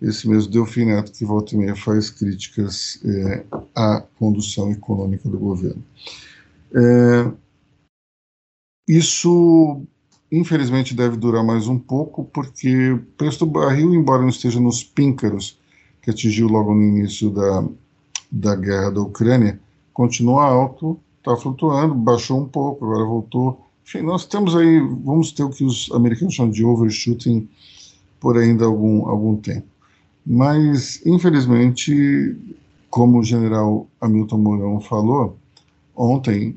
esse 0.00 0.26
mesmo 0.28 0.50
Delfim 0.50 0.86
Neto 0.86 1.12
que 1.12 1.24
volta 1.24 1.54
e 1.54 1.58
meia 1.58 1.76
faz 1.76 2.08
críticas 2.08 3.00
é, 3.04 3.44
à 3.74 4.02
condução 4.18 4.70
econômica 4.70 5.28
do 5.28 5.38
governo. 5.38 5.84
É, 6.74 7.30
isso, 8.88 9.82
infelizmente, 10.32 10.94
deve 10.94 11.18
durar 11.18 11.44
mais 11.44 11.68
um 11.68 11.78
pouco, 11.78 12.24
porque 12.24 12.92
o 12.92 12.98
preço 13.18 13.40
do 13.40 13.46
barril, 13.46 13.94
embora 13.94 14.22
não 14.22 14.30
esteja 14.30 14.58
nos 14.58 14.82
píncaros 14.82 15.58
que 16.00 16.10
atingiu 16.10 16.48
logo 16.48 16.74
no 16.74 16.82
início 16.82 17.28
da, 17.28 17.68
da 18.30 18.56
guerra 18.56 18.90
da 18.90 19.02
Ucrânia, 19.02 19.60
continua 19.92 20.44
alto, 20.44 20.98
está 21.18 21.36
flutuando, 21.36 21.94
baixou 21.94 22.40
um 22.40 22.46
pouco, 22.46 22.84
agora 22.84 23.04
voltou. 23.04 23.68
Enfim, 23.84 24.02
nós 24.02 24.26
temos 24.26 24.54
aí, 24.54 24.80
vamos 24.80 25.32
ter 25.32 25.44
o 25.44 25.50
que 25.50 25.64
os 25.64 25.90
americanos 25.92 26.34
chamam 26.34 26.52
de 26.52 26.64
overshooting 26.64 27.48
por 28.20 28.36
ainda 28.36 28.64
algum, 28.64 29.08
algum 29.08 29.36
tempo. 29.36 29.66
Mas, 30.26 31.04
infelizmente, 31.06 32.36
como 32.90 33.18
o 33.18 33.24
general 33.24 33.86
Hamilton 34.00 34.38
Mourão 34.38 34.80
falou 34.80 35.38
ontem, 35.96 36.56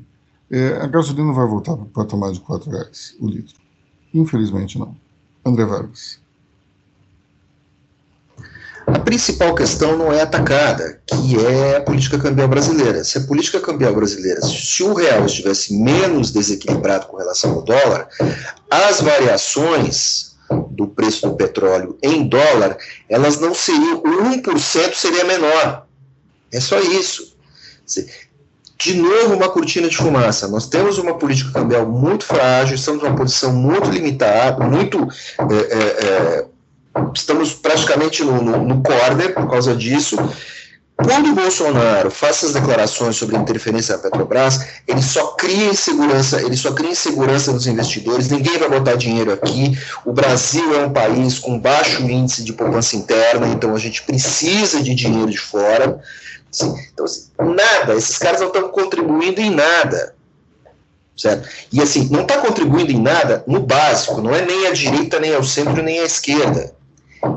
é, 0.50 0.76
a 0.82 0.86
gasolina 0.86 1.32
vai 1.32 1.46
voltar 1.46 1.76
para 1.76 1.84
o 1.84 1.88
patamar 1.88 2.32
de 2.32 2.40
R$ 2.40 2.70
reais 2.70 3.16
o 3.18 3.26
litro. 3.26 3.56
Infelizmente, 4.12 4.78
não. 4.78 4.94
André 5.44 5.64
Vargas. 5.64 6.21
A 8.86 8.98
principal 8.98 9.54
questão 9.54 9.96
não 9.96 10.12
é 10.12 10.22
atacada, 10.22 11.00
que 11.06 11.38
é 11.38 11.76
a 11.76 11.80
política 11.80 12.18
cambial 12.18 12.48
brasileira. 12.48 13.04
Se 13.04 13.18
a 13.18 13.22
política 13.22 13.60
cambial 13.60 13.94
brasileira, 13.94 14.40
se 14.42 14.82
o 14.82 14.94
real 14.94 15.24
estivesse 15.26 15.74
menos 15.74 16.30
desequilibrado 16.30 17.06
com 17.06 17.16
relação 17.16 17.52
ao 17.52 17.62
dólar, 17.62 18.08
as 18.70 19.00
variações 19.00 20.32
do 20.70 20.86
preço 20.88 21.28
do 21.28 21.34
petróleo 21.34 21.96
em 22.02 22.26
dólar, 22.26 22.76
elas 23.08 23.38
não 23.40 23.54
seriam, 23.54 23.98
o 23.98 24.36
1% 24.36 24.94
seria 24.94 25.24
menor. 25.24 25.86
É 26.50 26.60
só 26.60 26.78
isso. 26.80 27.36
De 28.78 28.94
novo, 28.94 29.34
uma 29.34 29.48
cortina 29.48 29.88
de 29.88 29.96
fumaça. 29.96 30.48
Nós 30.48 30.68
temos 30.68 30.98
uma 30.98 31.16
política 31.16 31.52
cambial 31.52 31.86
muito 31.86 32.24
frágil, 32.24 32.74
estamos 32.74 33.02
numa 33.02 33.14
posição 33.14 33.52
muito 33.52 33.88
limitada, 33.90 34.66
muito. 34.66 35.08
É, 35.38 35.54
é, 35.54 36.06
é, 36.06 36.51
estamos 37.14 37.52
praticamente 37.52 38.22
no, 38.22 38.42
no, 38.42 38.64
no 38.64 38.82
corner 38.82 39.34
por 39.34 39.48
causa 39.48 39.74
disso. 39.74 40.16
Quando 40.96 41.30
o 41.30 41.34
Bolsonaro 41.34 42.10
faz 42.10 42.36
essas 42.36 42.52
declarações 42.52 43.16
sobre 43.16 43.36
interferência 43.36 43.96
da 43.96 44.02
Petrobras, 44.02 44.60
ele 44.86 45.02
só 45.02 45.28
cria 45.28 45.66
insegurança, 45.66 46.40
ele 46.40 46.56
só 46.56 46.72
cria 46.72 46.90
insegurança 46.90 47.50
nos 47.52 47.66
investidores, 47.66 48.28
ninguém 48.28 48.58
vai 48.58 48.68
botar 48.68 48.94
dinheiro 48.94 49.32
aqui. 49.32 49.76
O 50.04 50.12
Brasil 50.12 50.74
é 50.74 50.86
um 50.86 50.92
país 50.92 51.38
com 51.38 51.58
baixo 51.58 52.02
índice 52.02 52.44
de 52.44 52.52
poupança 52.52 52.94
interna, 52.94 53.48
então 53.48 53.74
a 53.74 53.78
gente 53.78 54.02
precisa 54.02 54.82
de 54.82 54.94
dinheiro 54.94 55.30
de 55.30 55.38
fora. 55.38 56.00
Assim, 56.52 56.74
então, 56.92 57.04
assim, 57.04 57.28
nada, 57.38 57.94
esses 57.94 58.18
caras 58.18 58.40
não 58.40 58.48
estão 58.48 58.68
contribuindo 58.68 59.40
em 59.40 59.50
nada. 59.50 60.14
Certo? 61.16 61.48
E 61.72 61.80
assim, 61.80 62.08
não 62.10 62.22
está 62.22 62.38
contribuindo 62.38 62.92
em 62.92 63.00
nada 63.00 63.42
no 63.46 63.60
básico, 63.60 64.20
não 64.20 64.34
é 64.34 64.44
nem 64.44 64.66
a 64.66 64.72
direita, 64.72 65.18
nem 65.18 65.34
ao 65.34 65.42
centro, 65.42 65.82
nem 65.82 66.00
à 66.00 66.04
esquerda. 66.04 66.74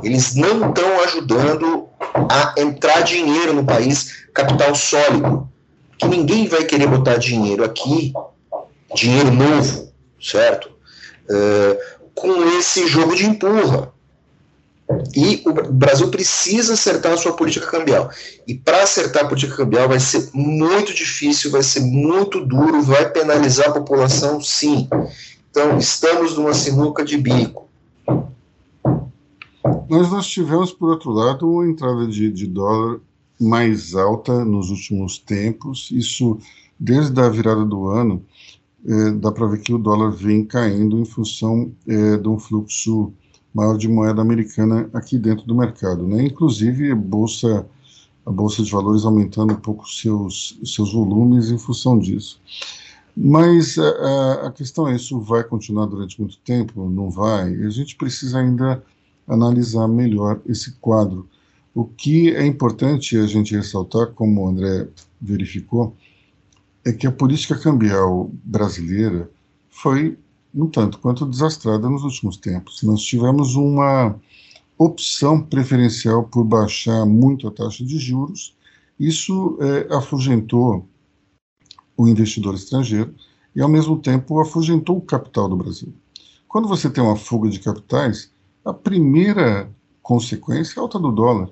Eles 0.03 0.35
não 0.35 0.69
estão 0.69 0.99
ajudando 1.01 1.87
a 2.29 2.53
entrar 2.57 3.01
dinheiro 3.01 3.53
no 3.53 3.65
país, 3.65 4.25
capital 4.33 4.73
sólido. 4.75 5.49
Que 5.97 6.07
ninguém 6.07 6.47
vai 6.47 6.63
querer 6.63 6.87
botar 6.87 7.17
dinheiro 7.17 7.63
aqui, 7.63 8.13
dinheiro 8.93 9.31
novo, 9.31 9.91
certo? 10.21 10.69
Uh, 11.29 12.09
com 12.13 12.43
esse 12.57 12.87
jogo 12.87 13.15
de 13.15 13.25
empurra. 13.25 13.93
E 15.15 15.41
o 15.45 15.53
Brasil 15.71 16.09
precisa 16.09 16.73
acertar 16.73 17.13
a 17.13 17.17
sua 17.17 17.33
política 17.33 17.65
cambial. 17.65 18.09
E 18.47 18.53
para 18.53 18.83
acertar 18.83 19.23
a 19.23 19.27
política 19.27 19.55
cambial 19.55 19.87
vai 19.87 19.99
ser 19.99 20.29
muito 20.33 20.93
difícil, 20.93 21.49
vai 21.49 21.63
ser 21.63 21.79
muito 21.79 22.45
duro, 22.45 22.83
vai 22.83 23.09
penalizar 23.09 23.69
a 23.69 23.73
população, 23.73 24.39
sim. 24.41 24.87
Então, 25.49 25.77
estamos 25.77 26.37
numa 26.37 26.53
sinuca 26.53 27.03
de 27.03 27.17
bico. 27.17 27.64
Mas 29.89 30.11
nós 30.11 30.27
tivemos, 30.27 30.71
por 30.71 30.89
outro 30.89 31.11
lado, 31.11 31.49
uma 31.49 31.67
entrada 31.67 32.07
de, 32.07 32.31
de 32.31 32.47
dólar 32.47 32.99
mais 33.39 33.95
alta 33.95 34.45
nos 34.45 34.69
últimos 34.69 35.17
tempos. 35.17 35.89
Isso, 35.91 36.37
desde 36.79 37.19
a 37.19 37.29
virada 37.29 37.65
do 37.65 37.87
ano, 37.87 38.23
é, 38.85 39.11
dá 39.11 39.31
para 39.31 39.47
ver 39.47 39.61
que 39.61 39.73
o 39.73 39.79
dólar 39.79 40.11
vem 40.11 40.45
caindo 40.45 40.99
em 40.99 41.05
função 41.05 41.71
é, 41.87 42.17
de 42.17 42.27
um 42.27 42.37
fluxo 42.37 43.11
maior 43.53 43.77
de 43.77 43.87
moeda 43.87 44.21
americana 44.21 44.89
aqui 44.93 45.17
dentro 45.17 45.45
do 45.45 45.55
mercado. 45.55 46.05
Né? 46.07 46.25
Inclusive, 46.25 46.91
a 46.91 46.95
bolsa, 46.95 47.65
a 48.25 48.31
bolsa 48.31 48.61
de 48.61 48.71
valores 48.71 49.05
aumentando 49.05 49.53
um 49.53 49.59
pouco 49.59 49.89
seus, 49.89 50.59
seus 50.63 50.93
volumes 50.93 51.49
em 51.49 51.57
função 51.57 51.97
disso. 51.97 52.39
Mas 53.17 53.77
a, 53.77 54.47
a 54.47 54.51
questão 54.51 54.87
é: 54.89 54.95
isso 54.95 55.19
vai 55.21 55.43
continuar 55.43 55.85
durante 55.85 56.19
muito 56.19 56.37
tempo? 56.39 56.89
Não 56.89 57.09
vai? 57.09 57.55
A 57.63 57.69
gente 57.69 57.95
precisa 57.95 58.39
ainda 58.39 58.83
analisar 59.27 59.87
melhor 59.87 60.41
esse 60.45 60.71
quadro. 60.73 61.27
O 61.73 61.85
que 61.85 62.33
é 62.35 62.45
importante 62.45 63.17
a 63.17 63.25
gente 63.25 63.55
ressaltar, 63.55 64.07
como 64.13 64.43
o 64.43 64.47
André 64.47 64.87
verificou, 65.19 65.95
é 66.85 66.93
que 66.93 67.07
a 67.07 67.11
política 67.11 67.57
cambial 67.57 68.29
brasileira 68.43 69.29
foi 69.69 70.17
um 70.53 70.67
tanto 70.67 70.99
quanto 70.99 71.25
desastrada 71.25 71.89
nos 71.89 72.03
últimos 72.03 72.37
tempos. 72.37 72.81
Nós 72.83 73.01
tivemos 73.01 73.55
uma 73.55 74.15
opção 74.77 75.41
preferencial 75.41 76.23
por 76.23 76.43
baixar 76.43 77.05
muito 77.05 77.47
a 77.47 77.51
taxa 77.51 77.83
de 77.83 77.97
juros, 77.97 78.55
isso 78.99 79.57
é, 79.59 79.93
afugentou 79.93 80.87
o 81.97 82.07
investidor 82.07 82.55
estrangeiro 82.55 83.13
e, 83.55 83.61
ao 83.61 83.69
mesmo 83.69 83.97
tempo, 83.99 84.39
afugentou 84.39 84.97
o 84.97 85.01
capital 85.01 85.49
do 85.49 85.57
Brasil. 85.57 85.93
Quando 86.47 86.67
você 86.67 86.89
tem 86.89 87.03
uma 87.03 87.15
fuga 87.15 87.49
de 87.49 87.59
capitais, 87.59 88.31
a 88.65 88.73
primeira 88.73 89.69
consequência 90.01 90.77
é 90.77 90.79
a 90.79 90.81
alta 90.81 90.99
do 90.99 91.11
dólar. 91.11 91.49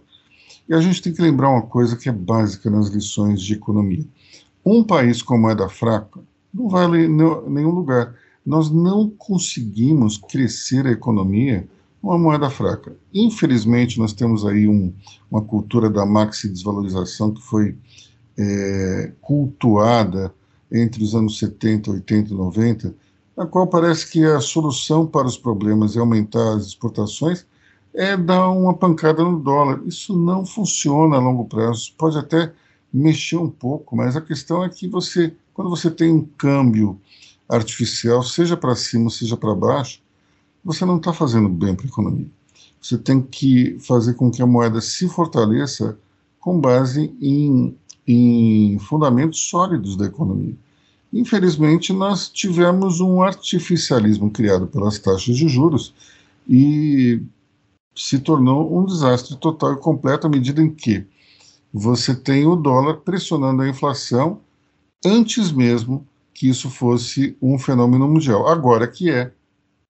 E 0.68 0.74
a 0.74 0.82
gente 0.82 1.02
tem 1.02 1.14
que 1.14 1.22
lembrar 1.22 1.50
uma 1.50 1.62
coisa 1.62 1.96
que 1.96 2.10
é 2.10 2.12
básica 2.12 2.70
nas 2.70 2.88
lições 2.88 3.42
de 3.42 3.54
economia. 3.54 4.06
Um 4.66 4.84
país 4.84 5.22
com 5.22 5.38
moeda 5.38 5.70
fraca 5.70 6.20
não 6.54 6.68
vai 6.68 6.86
a 6.86 6.88
nenhum 6.88 7.72
lugar. 7.72 8.16
Nós 8.46 8.70
não 8.70 9.10
conseguimos 9.10 10.18
crescer 10.18 10.86
a 10.86 10.92
economia 10.92 11.68
com 12.02 12.10
uma 12.10 12.18
moeda 12.18 12.50
fraca. 12.50 12.96
Infelizmente, 13.14 14.00
nós 14.00 14.14
temos 14.14 14.46
aí 14.46 14.68
um, 14.68 14.94
uma 15.30 15.42
cultura 15.42 15.90
da 15.90 16.06
maxi 16.06 16.50
desvalorização 16.50 17.34
que 17.34 17.42
foi 17.42 17.76
é, 18.38 19.12
cultuada 19.22 20.34
entre 20.72 21.04
os 21.04 21.14
anos 21.14 21.38
70, 21.38 21.92
80 21.92 22.34
e 22.34 22.36
90, 22.36 22.96
na 23.36 23.46
qual 23.46 23.68
parece 23.68 24.10
que 24.10 24.24
a 24.24 24.40
solução 24.40 25.06
para 25.06 25.28
os 25.28 25.38
problemas 25.38 25.96
é 25.96 26.00
aumentar 26.00 26.56
as 26.56 26.68
exportações, 26.68 27.46
é 27.94 28.16
dar 28.18 28.50
uma 28.50 28.74
pancada 28.74 29.24
no 29.24 29.40
dólar. 29.40 29.82
Isso 29.86 30.18
não 30.18 30.46
funciona 30.46 31.18
a 31.18 31.20
longo 31.20 31.46
prazo. 31.46 31.94
Pode 31.98 32.18
até 32.18 32.52
mexer 32.92 33.38
um 33.38 33.50
pouco, 33.50 33.96
mas 33.96 34.16
a 34.16 34.22
questão 34.22 34.64
é 34.64 34.70
que 34.70 34.88
você, 34.88 35.34
quando 35.54 35.70
você 35.70 35.90
tem 35.90 36.12
um 36.12 36.26
câmbio 36.38 37.00
artificial, 37.50 38.24
seja 38.24 38.56
para 38.56 38.76
cima, 38.76 39.10
seja 39.10 39.36
para 39.36 39.54
baixo, 39.56 40.02
você 40.64 40.86
não 40.86 40.98
está 40.98 41.12
fazendo 41.12 41.50
bem 41.50 41.76
para 41.76 41.86
a 41.86 41.90
economia. 41.90 42.28
Você 42.82 42.98
tem 42.98 43.22
que 43.22 43.78
fazer 43.80 44.14
com 44.14 44.30
que 44.30 44.42
a 44.42 44.48
moeda 44.48 44.82
se 44.82 45.08
fortaleça 45.08 45.98
com 46.40 46.60
base 46.60 47.16
em, 47.22 47.76
em 48.06 48.78
fundamentos 48.80 49.40
sólidos 49.42 49.96
da 49.96 50.06
economia. 50.06 50.56
Infelizmente, 51.14 51.94
nós 51.94 52.28
tivemos 52.28 53.00
um 53.00 53.22
artificialismo 53.22 54.32
criado 54.32 54.66
pelas 54.66 54.98
taxas 54.98 55.36
de 55.36 55.48
juros 55.48 55.94
e 56.50 57.22
se 57.96 58.18
tornou 58.18 58.76
um 58.76 58.84
desastre 58.84 59.38
total 59.38 59.74
e 59.74 59.78
completo 59.78 60.26
à 60.26 60.30
medida 60.30 60.60
em 60.60 60.74
que 60.74 61.06
você 61.72 62.16
tem 62.16 62.48
o 62.48 62.56
dólar 62.56 62.98
pressionando 62.98 63.62
a 63.62 63.70
inflação 63.70 64.40
antes 65.06 65.52
mesmo 65.52 66.06
que 66.34 66.50
isso 66.50 66.68
fosse 66.70 67.38
um 67.40 67.60
fenômeno 67.60 68.08
mundial. 68.08 68.48
Agora 68.48 68.88
que 68.88 69.12
é, 69.12 69.32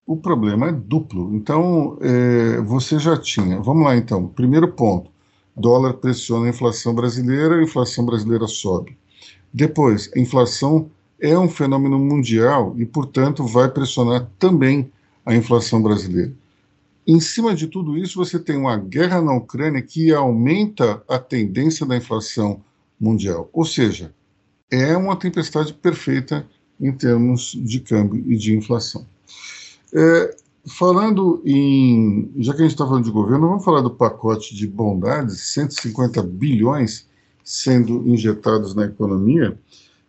o 0.06 0.16
problema 0.16 0.68
é 0.68 0.72
duplo. 0.72 1.34
Então, 1.34 1.96
é, 2.02 2.60
você 2.60 2.98
já 2.98 3.16
tinha. 3.16 3.60
Vamos 3.62 3.84
lá, 3.84 3.96
então. 3.96 4.28
Primeiro 4.28 4.68
ponto: 4.72 5.10
dólar 5.56 5.94
pressiona 5.94 6.46
a 6.46 6.50
inflação 6.50 6.94
brasileira, 6.94 7.56
a 7.56 7.62
inflação 7.62 8.04
brasileira 8.04 8.46
sobe. 8.46 8.98
Depois, 9.52 10.10
a 10.14 10.18
inflação 10.18 10.90
é 11.20 11.38
um 11.38 11.48
fenômeno 11.48 11.98
mundial 11.98 12.74
e, 12.76 12.84
portanto, 12.84 13.46
vai 13.46 13.68
pressionar 13.70 14.28
também 14.38 14.90
a 15.24 15.34
inflação 15.34 15.82
brasileira. 15.82 16.32
Em 17.06 17.20
cima 17.20 17.54
de 17.54 17.66
tudo 17.66 17.98
isso, 17.98 18.16
você 18.16 18.38
tem 18.38 18.56
uma 18.56 18.76
guerra 18.76 19.20
na 19.20 19.34
Ucrânia 19.34 19.82
que 19.82 20.12
aumenta 20.12 21.02
a 21.08 21.18
tendência 21.18 21.84
da 21.84 21.96
inflação 21.96 22.62
mundial. 22.98 23.48
Ou 23.52 23.64
seja, 23.64 24.14
é 24.70 24.96
uma 24.96 25.16
tempestade 25.16 25.74
perfeita 25.74 26.46
em 26.80 26.92
termos 26.92 27.52
de 27.52 27.80
câmbio 27.80 28.24
e 28.26 28.36
de 28.36 28.56
inflação. 28.56 29.06
É, 29.92 30.36
falando 30.66 31.42
em. 31.44 32.30
Já 32.38 32.52
que 32.52 32.60
a 32.60 32.64
gente 32.64 32.72
está 32.72 32.86
falando 32.86 33.04
de 33.04 33.10
governo, 33.10 33.48
vamos 33.48 33.64
falar 33.64 33.82
do 33.82 33.90
pacote 33.90 34.54
de 34.54 34.66
bondades 34.66 35.52
150 35.52 36.22
bilhões 36.22 37.06
sendo 37.44 38.08
injetados 38.08 38.74
na 38.74 38.86
economia. 38.86 39.58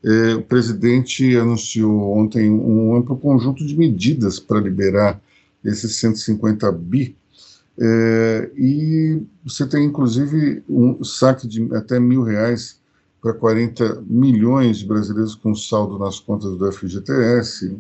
É, 0.06 0.36
o 0.36 0.44
presidente 0.44 1.36
anunciou 1.36 2.16
ontem 2.16 2.48
um 2.48 2.96
amplo 2.96 3.18
conjunto 3.18 3.66
de 3.66 3.76
medidas 3.76 4.40
para 4.40 4.60
liberar 4.60 5.20
esses 5.64 5.96
150 5.96 6.72
bi. 6.74 7.16
É, 7.78 8.52
e 8.56 9.24
você 9.44 9.66
tem 9.66 9.84
inclusive 9.86 10.64
um 10.70 11.04
saque 11.04 11.48
de 11.48 11.68
até 11.76 12.00
mil 12.00 12.22
reais 12.22 12.80
para 13.20 13.34
40 13.34 14.04
milhões 14.08 14.78
de 14.78 14.86
brasileiros 14.86 15.34
com 15.34 15.56
saldo 15.56 15.98
nas 15.98 16.20
contas 16.20 16.56
do 16.56 16.72
FGTS, 16.72 17.76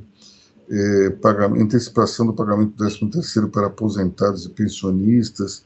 é, 0.68 1.10
pagamento, 1.22 1.62
antecipação 1.62 2.26
do 2.26 2.34
pagamento 2.34 2.72
do 2.72 2.78
13 2.78 3.08
terceiro 3.12 3.50
para 3.50 3.68
aposentados 3.68 4.46
e 4.46 4.50
pensionistas, 4.50 5.64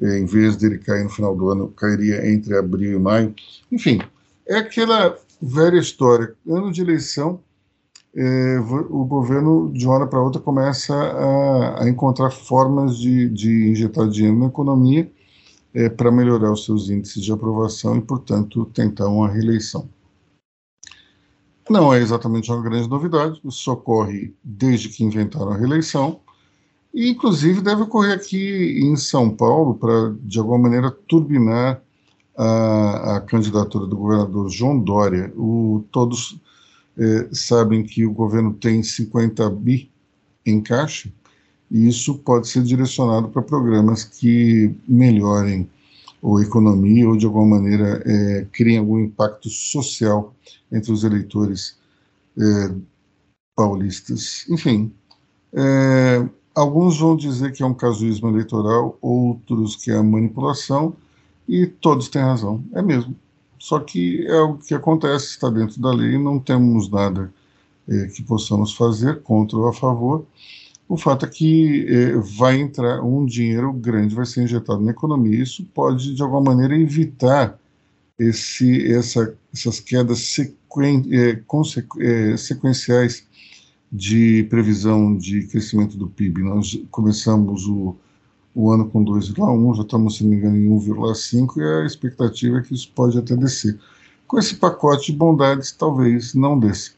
em 0.00 0.24
vez 0.24 0.56
dele 0.56 0.78
cair 0.78 1.04
no 1.04 1.10
final 1.10 1.36
do 1.36 1.50
ano, 1.50 1.68
cairia 1.68 2.28
entre 2.28 2.56
abril 2.56 2.98
e 2.98 2.98
maio. 2.98 3.34
Enfim, 3.70 4.00
é 4.46 4.56
aquela 4.56 5.16
velha 5.40 5.78
história. 5.78 6.34
Ano 6.46 6.72
de 6.72 6.80
eleição, 6.82 7.40
é, 8.14 8.58
o 8.58 9.04
governo, 9.04 9.72
de 9.72 9.86
uma 9.86 9.94
hora 9.94 10.06
para 10.06 10.20
outra, 10.20 10.40
começa 10.40 10.94
a, 10.94 11.84
a 11.84 11.88
encontrar 11.88 12.30
formas 12.30 12.98
de, 12.98 13.28
de, 13.28 13.70
injetar 13.70 14.08
dinheiro 14.08 14.38
na 14.38 14.46
economia 14.46 15.10
é, 15.72 15.88
para 15.88 16.10
melhorar 16.10 16.52
os 16.52 16.64
seus 16.64 16.90
índices 16.90 17.22
de 17.22 17.32
aprovação 17.32 17.96
e, 17.96 18.00
portanto, 18.00 18.66
tentar 18.66 19.08
uma 19.08 19.28
reeleição. 19.28 19.88
Não 21.68 21.94
é 21.94 22.00
exatamente 22.00 22.50
uma 22.50 22.60
grande 22.60 22.88
novidade, 22.88 23.40
isso 23.44 23.70
ocorre 23.70 24.34
desde 24.42 24.88
que 24.88 25.04
inventaram 25.04 25.52
a 25.52 25.56
reeleição, 25.56 26.20
e, 26.92 27.08
inclusive, 27.08 27.60
deve 27.60 27.82
ocorrer 27.82 28.12
aqui 28.12 28.80
em 28.82 28.96
São 28.96 29.30
Paulo 29.30 29.76
para, 29.76 30.12
de 30.20 30.40
alguma 30.40 30.58
maneira, 30.58 30.90
turbinar 30.90 31.80
a, 32.40 33.16
a 33.16 33.20
candidatura 33.20 33.86
do 33.86 33.96
governador 33.96 34.48
João 34.48 34.78
Dória. 34.80 35.30
O, 35.36 35.84
todos 35.92 36.40
é, 36.96 37.28
sabem 37.32 37.82
que 37.82 38.06
o 38.06 38.12
governo 38.12 38.54
tem 38.54 38.82
50 38.82 39.50
bi 39.50 39.90
em 40.46 40.62
caixa, 40.62 41.12
e 41.70 41.86
isso 41.86 42.18
pode 42.18 42.48
ser 42.48 42.62
direcionado 42.62 43.28
para 43.28 43.42
programas 43.42 44.04
que 44.04 44.74
melhorem 44.88 45.68
a 46.22 46.42
economia 46.42 47.08
ou 47.08 47.16
de 47.16 47.26
alguma 47.26 47.58
maneira 47.58 48.02
é, 48.06 48.46
criem 48.50 48.78
algum 48.78 48.98
impacto 48.98 49.48
social 49.50 50.34
entre 50.72 50.92
os 50.92 51.04
eleitores 51.04 51.78
é, 52.38 52.74
paulistas. 53.54 54.46
Enfim, 54.48 54.90
é, 55.52 56.26
alguns 56.54 56.98
vão 56.98 57.14
dizer 57.14 57.52
que 57.52 57.62
é 57.62 57.66
um 57.66 57.74
casuísmo 57.74 58.30
eleitoral, 58.30 58.98
outros 59.00 59.76
que 59.76 59.90
é 59.90 60.02
manipulação, 60.02 60.96
e 61.50 61.66
todos 61.66 62.08
têm 62.08 62.22
razão, 62.22 62.62
é 62.72 62.80
mesmo. 62.80 63.16
Só 63.58 63.80
que 63.80 64.24
é 64.26 64.40
o 64.40 64.56
que 64.56 64.72
acontece, 64.72 65.26
está 65.26 65.50
dentro 65.50 65.80
da 65.82 65.92
lei, 65.92 66.16
não 66.16 66.38
temos 66.38 66.88
nada 66.88 67.32
é, 67.88 68.06
que 68.06 68.22
possamos 68.22 68.72
fazer 68.72 69.20
contra 69.22 69.58
ou 69.58 69.68
a 69.68 69.72
favor. 69.72 70.24
O 70.88 70.96
fato 70.96 71.26
é 71.26 71.28
que 71.28 71.86
é, 71.88 72.12
vai 72.38 72.60
entrar 72.60 73.02
um 73.02 73.26
dinheiro 73.26 73.72
grande, 73.72 74.14
vai 74.14 74.24
ser 74.26 74.44
injetado 74.44 74.80
na 74.80 74.92
economia. 74.92 75.42
Isso 75.42 75.64
pode, 75.74 76.14
de 76.14 76.22
alguma 76.22 76.54
maneira, 76.54 76.76
evitar 76.76 77.58
esse, 78.16 78.92
essa, 78.92 79.34
essas 79.52 79.80
quedas 79.80 80.20
sequen, 80.20 81.04
é, 81.10 81.42
é, 81.98 82.36
sequenciais 82.36 83.26
de 83.90 84.44
previsão 84.44 85.16
de 85.16 85.48
crescimento 85.48 85.96
do 85.96 86.06
PIB. 86.06 86.42
Nós 86.42 86.80
começamos 86.92 87.66
o 87.66 87.96
o 88.54 88.70
ano 88.70 88.88
com 88.88 89.04
2,1, 89.04 89.76
já 89.76 89.82
estamos, 89.82 90.16
se 90.16 90.24
não 90.24 90.30
me 90.30 90.36
engano, 90.36 90.56
em 90.56 90.68
1,5, 90.68 91.56
e 91.56 91.62
a 91.62 91.86
expectativa 91.86 92.58
é 92.58 92.62
que 92.62 92.74
isso 92.74 92.90
pode 92.94 93.18
até 93.18 93.36
descer. 93.36 93.78
Com 94.26 94.38
esse 94.38 94.56
pacote 94.56 95.12
de 95.12 95.18
bondades, 95.18 95.72
talvez 95.72 96.34
não 96.34 96.58
desça. 96.58 96.92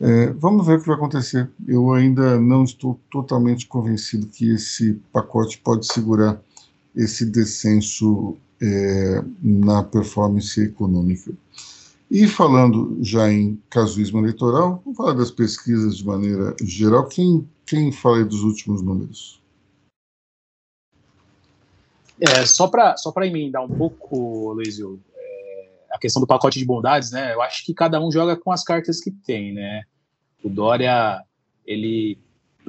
É, 0.00 0.32
vamos 0.32 0.66
ver 0.66 0.78
o 0.78 0.80
que 0.80 0.86
vai 0.86 0.96
acontecer. 0.96 1.48
Eu 1.68 1.92
ainda 1.92 2.40
não 2.40 2.64
estou 2.64 2.98
totalmente 3.10 3.66
convencido 3.66 4.26
que 4.26 4.50
esse 4.50 4.94
pacote 5.12 5.58
pode 5.58 5.86
segurar 5.86 6.40
esse 6.96 7.26
descenso 7.26 8.36
é, 8.60 9.22
na 9.42 9.82
performance 9.82 10.60
econômica. 10.60 11.32
E 12.10 12.26
falando 12.26 12.98
já 13.00 13.30
em 13.30 13.60
casuísmo 13.70 14.18
eleitoral, 14.18 14.82
vamos 14.84 14.96
falar 14.96 15.12
das 15.12 15.30
pesquisas 15.30 15.98
de 15.98 16.06
maneira 16.06 16.56
geral. 16.62 17.06
Quem, 17.06 17.46
quem 17.64 17.92
fala 17.92 18.24
dos 18.24 18.42
últimos 18.42 18.82
números? 18.82 19.39
É, 22.20 22.44
só 22.44 22.68
para 22.68 22.96
só 22.96 23.12
emendar 23.22 23.64
um 23.64 23.68
pouco, 23.68 24.52
Luizio, 24.52 25.02
é, 25.14 25.68
a 25.90 25.98
questão 25.98 26.20
do 26.20 26.26
pacote 26.26 26.58
de 26.58 26.64
bondades, 26.64 27.10
né? 27.10 27.32
Eu 27.32 27.40
acho 27.40 27.64
que 27.64 27.72
cada 27.72 28.00
um 28.00 28.10
joga 28.12 28.36
com 28.36 28.52
as 28.52 28.62
cartas 28.62 29.00
que 29.00 29.10
tem, 29.10 29.52
né? 29.52 29.82
O 30.42 30.48
Dória, 30.48 31.24
ele 31.66 32.18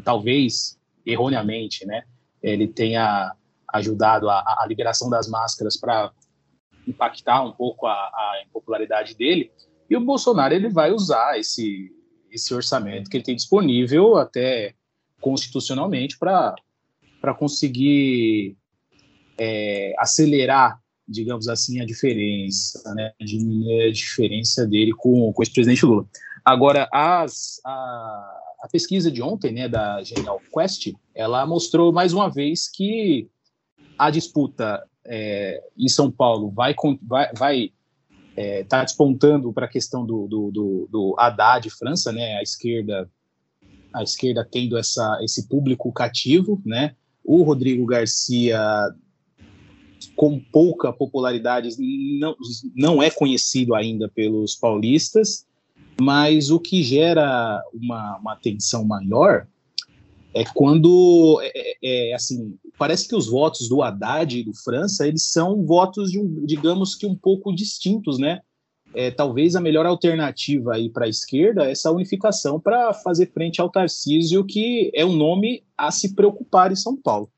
talvez 0.04 0.80
erroneamente, 1.06 1.86
né? 1.86 2.04
Ele 2.42 2.68
tenha 2.68 3.36
ajudado 3.68 4.30
a, 4.30 4.40
a 4.60 4.66
liberação 4.68 5.10
das 5.10 5.28
máscaras 5.28 5.78
para 5.78 6.12
impactar 6.88 7.44
um 7.44 7.52
pouco 7.52 7.88
a, 7.88 7.94
a 7.94 8.44
impopularidade 8.46 9.16
dele. 9.16 9.52
E 9.90 9.96
o 9.96 10.02
Bolsonaro 10.02 10.54
ele 10.54 10.70
vai 10.70 10.92
usar 10.92 11.38
esse 11.38 11.92
esse 12.32 12.54
orçamento 12.54 13.10
que 13.10 13.18
ele 13.18 13.26
tem 13.26 13.36
disponível 13.36 14.16
até 14.16 14.74
constitucionalmente 15.20 16.18
para 16.18 16.56
conseguir 17.38 18.58
é, 19.44 19.96
acelerar, 19.98 20.80
digamos 21.08 21.48
assim, 21.48 21.82
a 21.82 21.86
diferença, 21.86 22.94
né, 22.94 23.12
diminuir 23.20 23.90
a 23.90 23.92
diferença 23.92 24.68
dele 24.68 24.92
com, 24.96 25.34
com 25.34 25.42
esse 25.42 25.52
presidente 25.52 25.84
Lula. 25.84 26.06
Agora, 26.46 26.88
as, 26.94 27.60
a, 27.66 28.42
a 28.62 28.68
pesquisa 28.72 29.12
de 29.12 29.20
ontem, 29.20 29.52
né, 29.52 29.68
da 29.68 30.04
Genial 30.04 30.40
Quest, 30.54 30.94
ela 31.16 31.44
mostrou 31.48 31.92
mais 31.92 32.14
uma 32.14 32.30
vez 32.30 32.70
que 32.70 33.28
a 33.98 34.12
disputa 34.12 34.88
é, 35.04 35.64
em 35.76 35.90
São 35.90 36.12
Paulo 36.12 36.52
vai 36.52 36.76
vai, 37.02 37.34
vai 37.34 37.72
é, 38.36 38.64
tá 38.64 38.84
despontando 38.84 39.52
para 39.52 39.66
a 39.66 39.70
questão 39.70 40.06
do, 40.06 40.28
do, 40.28 40.52
do, 40.52 40.88
do 40.92 41.16
Haddad 41.18 41.68
França, 41.72 42.12
né, 42.12 42.38
a 42.38 42.44
esquerda 42.44 43.10
a 43.92 44.04
esquerda 44.04 44.48
tendo 44.50 44.78
essa, 44.78 45.20
esse 45.22 45.50
público 45.50 45.92
cativo, 45.92 46.62
né, 46.64 46.96
o 47.26 47.42
Rodrigo 47.42 47.86
Garcia 47.88 48.60
com 50.16 50.40
pouca 50.40 50.92
popularidade, 50.92 51.70
não, 52.20 52.36
não 52.76 53.04
é 53.04 53.10
conhecido 53.10 53.76
ainda 53.76 54.10
pelos 54.10 54.56
paulistas, 54.56 55.46
mas 56.00 56.50
o 56.50 56.60
que 56.60 56.82
gera 56.84 57.62
uma, 57.74 58.18
uma 58.18 58.36
tensão 58.36 58.84
maior 58.84 59.48
é 60.34 60.44
quando, 60.46 61.40
é, 61.44 61.52
é, 61.84 62.10
é 62.10 62.14
assim, 62.14 62.56
parece 62.78 63.08
que 63.08 63.16
os 63.16 63.28
votos 63.28 63.68
do 63.68 63.82
Haddad 63.82 64.40
e 64.40 64.44
do 64.44 64.54
França, 64.54 65.08
eles 65.08 65.24
são 65.32 65.66
votos, 65.66 66.12
de 66.12 66.20
um, 66.20 66.46
digamos 66.46 66.96
que 66.96 67.06
um 67.06 67.16
pouco 67.16 67.54
distintos, 67.54 68.18
né? 68.18 68.40
É, 68.94 69.10
talvez 69.10 69.56
a 69.56 69.62
melhor 69.62 69.86
alternativa 69.86 70.74
aí 70.74 70.90
para 70.90 71.06
a 71.06 71.10
esquerda 71.10 71.66
é 71.66 71.72
essa 71.72 71.92
unificação 71.92 72.60
para 72.60 72.94
fazer 72.94 73.32
frente 73.32 73.62
ao 73.62 73.70
Tarcísio, 73.70 74.44
que 74.44 74.92
é 74.94 75.06
um 75.06 75.16
nome 75.16 75.64
a 75.78 75.92
se 75.92 76.14
preocupar 76.14 76.72
em 76.72 76.76
São 76.76 76.98
Paulo. 76.98 77.30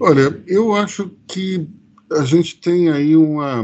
Olha, 0.00 0.42
eu 0.46 0.74
acho 0.74 1.10
que 1.26 1.66
a 2.10 2.24
gente 2.24 2.60
tem 2.60 2.90
aí 2.90 3.16
uma. 3.16 3.62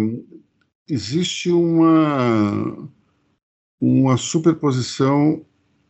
Existe 0.89 1.51
uma, 1.51 2.89
uma 3.81 4.16
superposição 4.16 5.45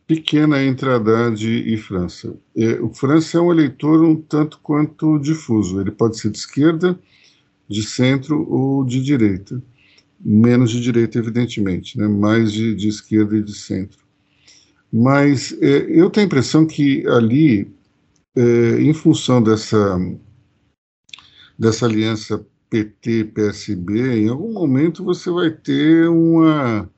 pequena 0.08 0.62
entre 0.64 0.88
Haddad 0.88 1.46
e 1.46 1.76
França. 1.76 2.34
É, 2.56 2.80
o 2.80 2.88
França 2.92 3.36
é 3.36 3.40
um 3.40 3.52
eleitor 3.52 4.02
um 4.02 4.16
tanto 4.16 4.58
quanto 4.60 5.18
difuso. 5.18 5.80
Ele 5.80 5.90
pode 5.90 6.18
ser 6.18 6.30
de 6.30 6.38
esquerda, 6.38 6.98
de 7.68 7.82
centro 7.82 8.50
ou 8.50 8.84
de 8.84 9.02
direita. 9.02 9.62
Menos 10.18 10.70
de 10.70 10.80
direita, 10.80 11.18
evidentemente, 11.18 11.96
né? 11.98 12.08
mais 12.08 12.50
de, 12.52 12.74
de 12.74 12.88
esquerda 12.88 13.36
e 13.36 13.42
de 13.42 13.54
centro. 13.54 13.98
Mas 14.90 15.52
é, 15.60 15.86
eu 15.88 16.08
tenho 16.08 16.24
a 16.24 16.26
impressão 16.26 16.66
que 16.66 17.06
ali, 17.06 17.70
é, 18.34 18.80
em 18.80 18.94
função 18.94 19.42
dessa, 19.42 19.98
dessa 21.58 21.86
aliança 21.86 22.44
PT-PSB, 22.70 24.24
em 24.24 24.28
algum 24.28 24.52
momento 24.52 25.04
você 25.04 25.30
vai 25.30 25.50
ter 25.50 26.08
uma 26.08 26.88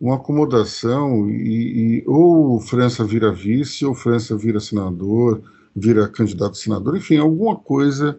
uma 0.00 0.14
acomodação 0.14 1.28
e, 1.28 2.02
e, 2.02 2.04
ou 2.06 2.60
França 2.60 3.04
vira 3.04 3.32
vice 3.32 3.84
ou 3.84 3.94
França 3.94 4.36
vira 4.36 4.60
senador, 4.60 5.42
vira 5.74 6.08
candidato 6.08 6.52
a 6.52 6.54
senador, 6.54 6.96
enfim, 6.96 7.16
alguma 7.16 7.56
coisa 7.56 8.18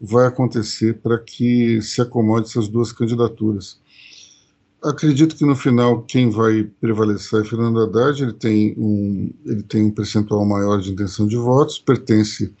vai 0.00 0.26
acontecer 0.26 0.94
para 0.94 1.16
que 1.18 1.80
se 1.80 2.00
acomode 2.00 2.48
essas 2.48 2.66
duas 2.66 2.90
candidaturas. 2.90 3.80
Acredito 4.82 5.36
que 5.36 5.44
no 5.44 5.54
final 5.54 6.02
quem 6.02 6.28
vai 6.28 6.64
prevalecer 6.80 7.42
é 7.42 7.44
Fernando 7.44 7.80
Haddad, 7.80 8.20
ele 8.20 8.32
tem 8.32 8.74
um, 8.76 9.32
ele 9.46 9.62
tem 9.62 9.84
um 9.84 9.90
percentual 9.92 10.44
maior 10.44 10.80
de 10.80 10.90
intenção 10.90 11.28
de 11.28 11.36
votos, 11.36 11.78
pertence 11.78 12.52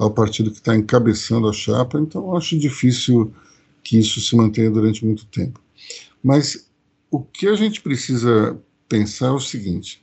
ao 0.00 0.10
partido 0.10 0.50
que 0.50 0.56
está 0.56 0.74
encabeçando 0.74 1.46
a 1.46 1.52
chapa, 1.52 2.00
então 2.00 2.34
acho 2.34 2.58
difícil 2.58 3.34
que 3.84 3.98
isso 3.98 4.18
se 4.18 4.34
mantenha 4.34 4.70
durante 4.70 5.04
muito 5.04 5.26
tempo. 5.26 5.60
Mas 6.24 6.70
o 7.10 7.20
que 7.20 7.46
a 7.46 7.54
gente 7.54 7.82
precisa 7.82 8.58
pensar 8.88 9.26
é 9.26 9.32
o 9.32 9.38
seguinte: 9.38 10.02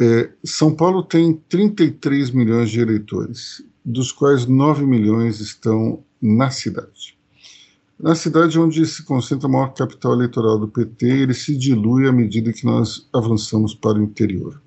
é, 0.00 0.30
São 0.44 0.72
Paulo 0.72 1.02
tem 1.02 1.34
33 1.48 2.30
milhões 2.30 2.70
de 2.70 2.78
eleitores, 2.78 3.64
dos 3.84 4.12
quais 4.12 4.46
9 4.46 4.86
milhões 4.86 5.40
estão 5.40 6.04
na 6.22 6.52
cidade. 6.52 7.18
Na 7.98 8.14
cidade 8.14 8.60
onde 8.60 8.86
se 8.86 9.02
concentra 9.02 9.48
a 9.48 9.50
maior 9.50 9.74
capital 9.74 10.12
eleitoral 10.12 10.56
do 10.56 10.68
PT, 10.68 11.04
ele 11.04 11.34
se 11.34 11.56
dilui 11.56 12.06
à 12.06 12.12
medida 12.12 12.52
que 12.52 12.64
nós 12.64 13.08
avançamos 13.12 13.74
para 13.74 13.98
o 13.98 14.04
interior. 14.04 14.62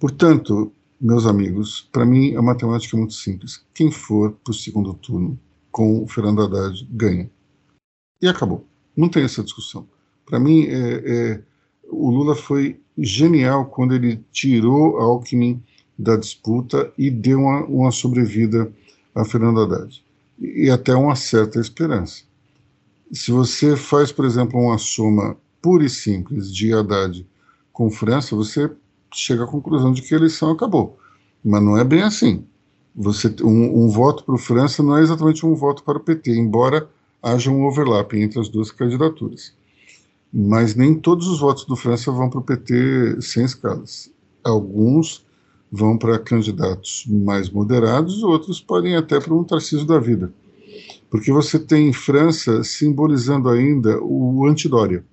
Portanto, 0.00 0.72
meus 1.00 1.26
amigos, 1.26 1.88
para 1.92 2.04
mim 2.04 2.34
a 2.36 2.42
matemática 2.42 2.96
é 2.96 2.98
muito 2.98 3.14
simples. 3.14 3.64
Quem 3.74 3.90
for 3.90 4.32
para 4.42 4.50
o 4.50 4.54
segundo 4.54 4.94
turno 4.94 5.38
com 5.70 6.02
o 6.02 6.06
Fernando 6.06 6.42
Haddad 6.42 6.86
ganha. 6.90 7.28
E 8.22 8.28
acabou. 8.28 8.64
Não 8.96 9.08
tem 9.08 9.24
essa 9.24 9.42
discussão. 9.42 9.86
Para 10.24 10.38
mim, 10.38 10.66
é, 10.66 11.02
é, 11.04 11.42
o 11.90 12.10
Lula 12.10 12.34
foi 12.34 12.80
genial 12.96 13.66
quando 13.66 13.94
ele 13.94 14.24
tirou 14.30 14.96
Alckmin 14.98 15.62
da 15.98 16.16
disputa 16.16 16.92
e 16.96 17.10
deu 17.10 17.40
uma, 17.40 17.64
uma 17.64 17.90
sobrevida 17.90 18.72
a 19.14 19.24
Fernando 19.24 19.60
Haddad. 19.60 20.04
E 20.40 20.70
até 20.70 20.94
uma 20.94 21.16
certa 21.16 21.60
esperança. 21.60 22.22
Se 23.12 23.30
você 23.30 23.76
faz, 23.76 24.10
por 24.10 24.24
exemplo, 24.24 24.60
uma 24.60 24.78
soma 24.78 25.36
pura 25.60 25.84
e 25.84 25.90
simples 25.90 26.54
de 26.54 26.72
Haddad 26.72 27.26
com 27.72 27.90
França, 27.90 28.36
você 28.36 28.70
chega 29.18 29.44
à 29.44 29.46
conclusão 29.46 29.92
de 29.92 30.02
que 30.02 30.14
a 30.14 30.18
eleição 30.18 30.50
acabou. 30.50 30.98
Mas 31.44 31.62
não 31.62 31.76
é 31.76 31.84
bem 31.84 32.02
assim. 32.02 32.44
Você 32.94 33.34
um, 33.42 33.84
um 33.84 33.88
voto 33.88 34.24
para 34.24 34.34
o 34.34 34.38
França 34.38 34.82
não 34.82 34.96
é 34.96 35.02
exatamente 35.02 35.44
um 35.44 35.54
voto 35.54 35.82
para 35.82 35.98
o 35.98 36.00
PT, 36.00 36.32
embora 36.32 36.88
haja 37.22 37.50
um 37.50 37.64
overlap 37.64 38.12
entre 38.14 38.40
as 38.40 38.48
duas 38.48 38.70
candidaturas 38.70 39.52
mas 40.36 40.74
nem 40.74 40.96
todos 40.96 41.28
os 41.28 41.38
votos 41.38 41.64
do 41.64 41.76
França 41.76 42.10
vão 42.10 42.28
para 42.28 42.40
o 42.40 42.42
PT 42.42 43.20
sem 43.20 43.44
escalas. 43.44 44.10
Alguns 44.42 45.24
vão 45.70 45.96
para 45.96 46.18
candidatos 46.18 47.06
mais 47.06 47.48
moderados, 47.48 48.20
outros 48.24 48.60
podem 48.60 48.96
até 48.96 49.20
para 49.20 49.32
um 49.32 49.44
Tarcísio 49.44 49.86
da 49.86 50.00
vida. 50.00 50.32
Porque 51.08 51.30
você 51.30 51.56
tem 51.56 51.92
França 51.92 52.64
simbolizando 52.64 53.48
ainda 53.48 54.02
o 54.02 54.44
antidória. 54.44 55.04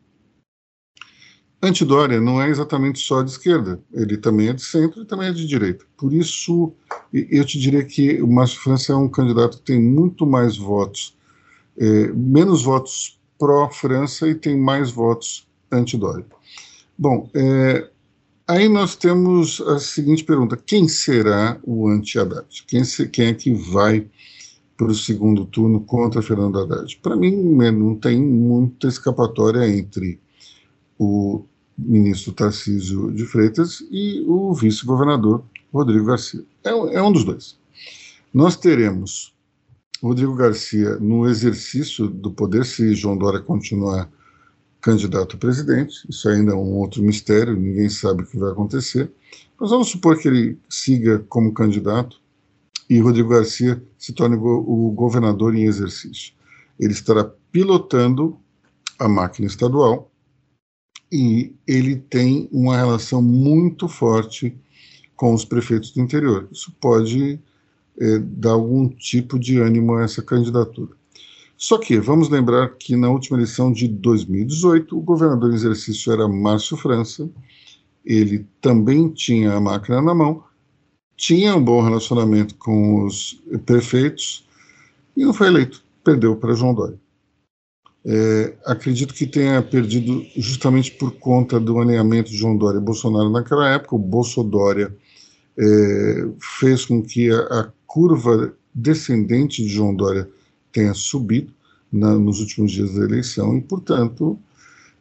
Antidória 1.63 2.19
não 2.19 2.41
é 2.41 2.49
exatamente 2.49 2.97
só 2.99 3.21
de 3.21 3.29
esquerda, 3.29 3.79
ele 3.93 4.17
também 4.17 4.49
é 4.49 4.53
de 4.53 4.63
centro 4.63 5.03
e 5.03 5.05
também 5.05 5.27
é 5.27 5.31
de 5.31 5.45
direita. 5.45 5.85
Por 5.95 6.11
isso, 6.11 6.73
eu 7.13 7.45
te 7.45 7.59
diria 7.59 7.83
que 7.85 8.19
o 8.19 8.27
Márcio 8.27 8.59
França 8.59 8.93
é 8.93 8.95
um 8.95 9.07
candidato 9.07 9.57
que 9.57 9.63
tem 9.63 9.79
muito 9.79 10.25
mais 10.25 10.57
votos, 10.57 11.15
é, 11.77 12.07
menos 12.13 12.63
votos 12.63 13.19
pró-França 13.37 14.27
e 14.27 14.33
tem 14.33 14.57
mais 14.57 14.89
votos 14.89 15.47
anti-Dória. 15.71 16.25
Bom, 16.97 17.29
é, 17.35 17.87
aí 18.47 18.67
nós 18.67 18.95
temos 18.95 19.61
a 19.61 19.77
seguinte 19.79 20.23
pergunta: 20.23 20.57
quem 20.57 20.87
será 20.87 21.59
o 21.63 21.87
anti-Haddad? 21.87 22.63
Quem, 22.65 22.81
quem 23.11 23.27
é 23.27 23.33
que 23.35 23.53
vai 23.53 24.07
para 24.75 24.87
o 24.87 24.95
segundo 24.95 25.45
turno 25.45 25.81
contra 25.81 26.23
Fernando 26.23 26.59
Haddad? 26.59 26.97
Para 27.03 27.15
mim, 27.15 27.35
né, 27.35 27.69
não 27.69 27.95
tem 27.95 28.19
muita 28.19 28.87
escapatória 28.87 29.67
entre 29.69 30.19
o 30.97 31.45
ministro 31.81 32.33
Tarcísio 32.33 33.11
de 33.11 33.25
Freitas 33.25 33.83
e 33.91 34.23
o 34.27 34.53
vice-governador 34.53 35.43
Rodrigo 35.73 36.05
Garcia. 36.05 36.43
É, 36.63 36.69
é 36.69 37.01
um 37.01 37.11
dos 37.11 37.23
dois. 37.23 37.57
Nós 38.33 38.55
teremos 38.55 39.33
Rodrigo 40.01 40.33
Garcia, 40.33 40.95
no 40.95 41.27
exercício 41.27 42.07
do 42.07 42.31
poder, 42.31 42.65
se 42.65 42.95
João 42.95 43.17
Dória 43.17 43.39
continuar 43.39 44.09
candidato 44.81 45.35
a 45.35 45.39
presidente, 45.39 45.93
isso 46.09 46.27
ainda 46.27 46.53
é 46.53 46.55
um 46.55 46.73
outro 46.73 47.03
mistério, 47.03 47.55
ninguém 47.55 47.87
sabe 47.87 48.23
o 48.23 48.25
que 48.25 48.37
vai 48.37 48.51
acontecer, 48.51 49.11
mas 49.59 49.69
vamos 49.69 49.89
supor 49.89 50.17
que 50.17 50.27
ele 50.27 50.57
siga 50.67 51.19
como 51.29 51.53
candidato 51.53 52.19
e 52.89 52.99
Rodrigo 52.99 53.29
Garcia 53.29 53.81
se 53.97 54.11
torne 54.11 54.35
o 54.35 54.91
governador 54.91 55.55
em 55.55 55.65
exercício. 55.65 56.33
Ele 56.79 56.91
estará 56.91 57.23
pilotando 57.51 58.37
a 58.97 59.07
máquina 59.07 59.47
estadual 59.47 60.10
e 61.11 61.53
ele 61.67 61.95
tem 61.95 62.47
uma 62.51 62.77
relação 62.77 63.21
muito 63.21 63.87
forte 63.87 64.55
com 65.15 65.33
os 65.33 65.43
prefeitos 65.43 65.91
do 65.91 66.01
interior. 66.01 66.47
Isso 66.51 66.71
pode 66.79 67.39
é, 67.99 68.19
dar 68.19 68.51
algum 68.51 68.87
tipo 68.87 69.37
de 69.37 69.59
ânimo 69.59 69.95
a 69.95 70.03
essa 70.03 70.21
candidatura. 70.21 70.91
Só 71.57 71.77
que 71.77 71.99
vamos 71.99 72.29
lembrar 72.29 72.69
que 72.69 72.95
na 72.95 73.09
última 73.09 73.37
eleição 73.37 73.71
de 73.71 73.87
2018, 73.87 74.97
o 74.97 75.01
governador 75.01 75.51
em 75.51 75.55
exercício 75.55 76.11
era 76.11 76.27
Márcio 76.27 76.75
França, 76.75 77.29
ele 78.03 78.47
também 78.59 79.09
tinha 79.09 79.53
a 79.53 79.61
máquina 79.61 80.01
na 80.01 80.15
mão, 80.15 80.43
tinha 81.15 81.55
um 81.55 81.63
bom 81.63 81.83
relacionamento 81.83 82.55
com 82.55 83.05
os 83.05 83.39
prefeitos 83.63 84.43
e 85.15 85.23
não 85.23 85.33
foi 85.33 85.47
eleito, 85.47 85.83
perdeu 86.03 86.35
para 86.35 86.55
João 86.55 86.73
Dória. 86.73 86.99
É, 88.03 88.53
acredito 88.65 89.13
que 89.13 89.27
tenha 89.27 89.61
perdido 89.61 90.25
justamente 90.35 90.91
por 90.91 91.11
conta 91.11 91.59
do 91.59 91.79
alinhamento 91.79 92.31
de 92.31 92.37
João 92.37 92.57
Dória 92.57 92.79
e 92.79 92.81
Bolsonaro 92.81 93.29
naquela 93.29 93.69
época. 93.69 93.95
O 93.95 93.99
Bolsodória 93.99 94.95
é, 95.57 96.27
fez 96.59 96.85
com 96.85 97.01
que 97.01 97.31
a, 97.31 97.39
a 97.59 97.71
curva 97.85 98.53
descendente 98.73 99.61
de 99.63 99.69
João 99.69 99.93
Dória 99.93 100.27
tenha 100.71 100.93
subido 100.93 101.53
na, 101.91 102.17
nos 102.17 102.39
últimos 102.39 102.71
dias 102.71 102.93
da 102.93 103.03
eleição 103.03 103.57
e, 103.57 103.61
portanto, 103.61 104.39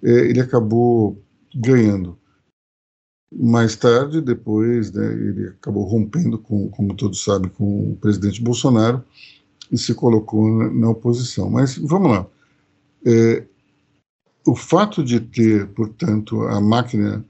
é, 0.02 0.10
ele 0.10 0.40
acabou 0.40 1.16
ganhando. 1.54 2.18
Mais 3.32 3.76
tarde, 3.76 4.20
depois, 4.20 4.90
né, 4.92 5.06
ele 5.12 5.48
acabou 5.48 5.84
rompendo, 5.84 6.36
com, 6.36 6.68
como 6.68 6.94
todos 6.94 7.22
sabem, 7.22 7.48
com 7.48 7.92
o 7.92 7.96
presidente 7.96 8.42
Bolsonaro 8.42 9.04
e 9.70 9.78
se 9.78 9.94
colocou 9.94 10.50
na, 10.50 10.68
na 10.68 10.90
oposição. 10.90 11.48
Mas 11.48 11.78
vamos 11.78 12.10
lá. 12.10 12.26
É, 13.04 13.44
o 14.46 14.54
fato 14.54 15.02
de 15.02 15.20
ter, 15.20 15.66
portanto, 15.68 16.42
a 16.42 16.60
máquina 16.60 17.24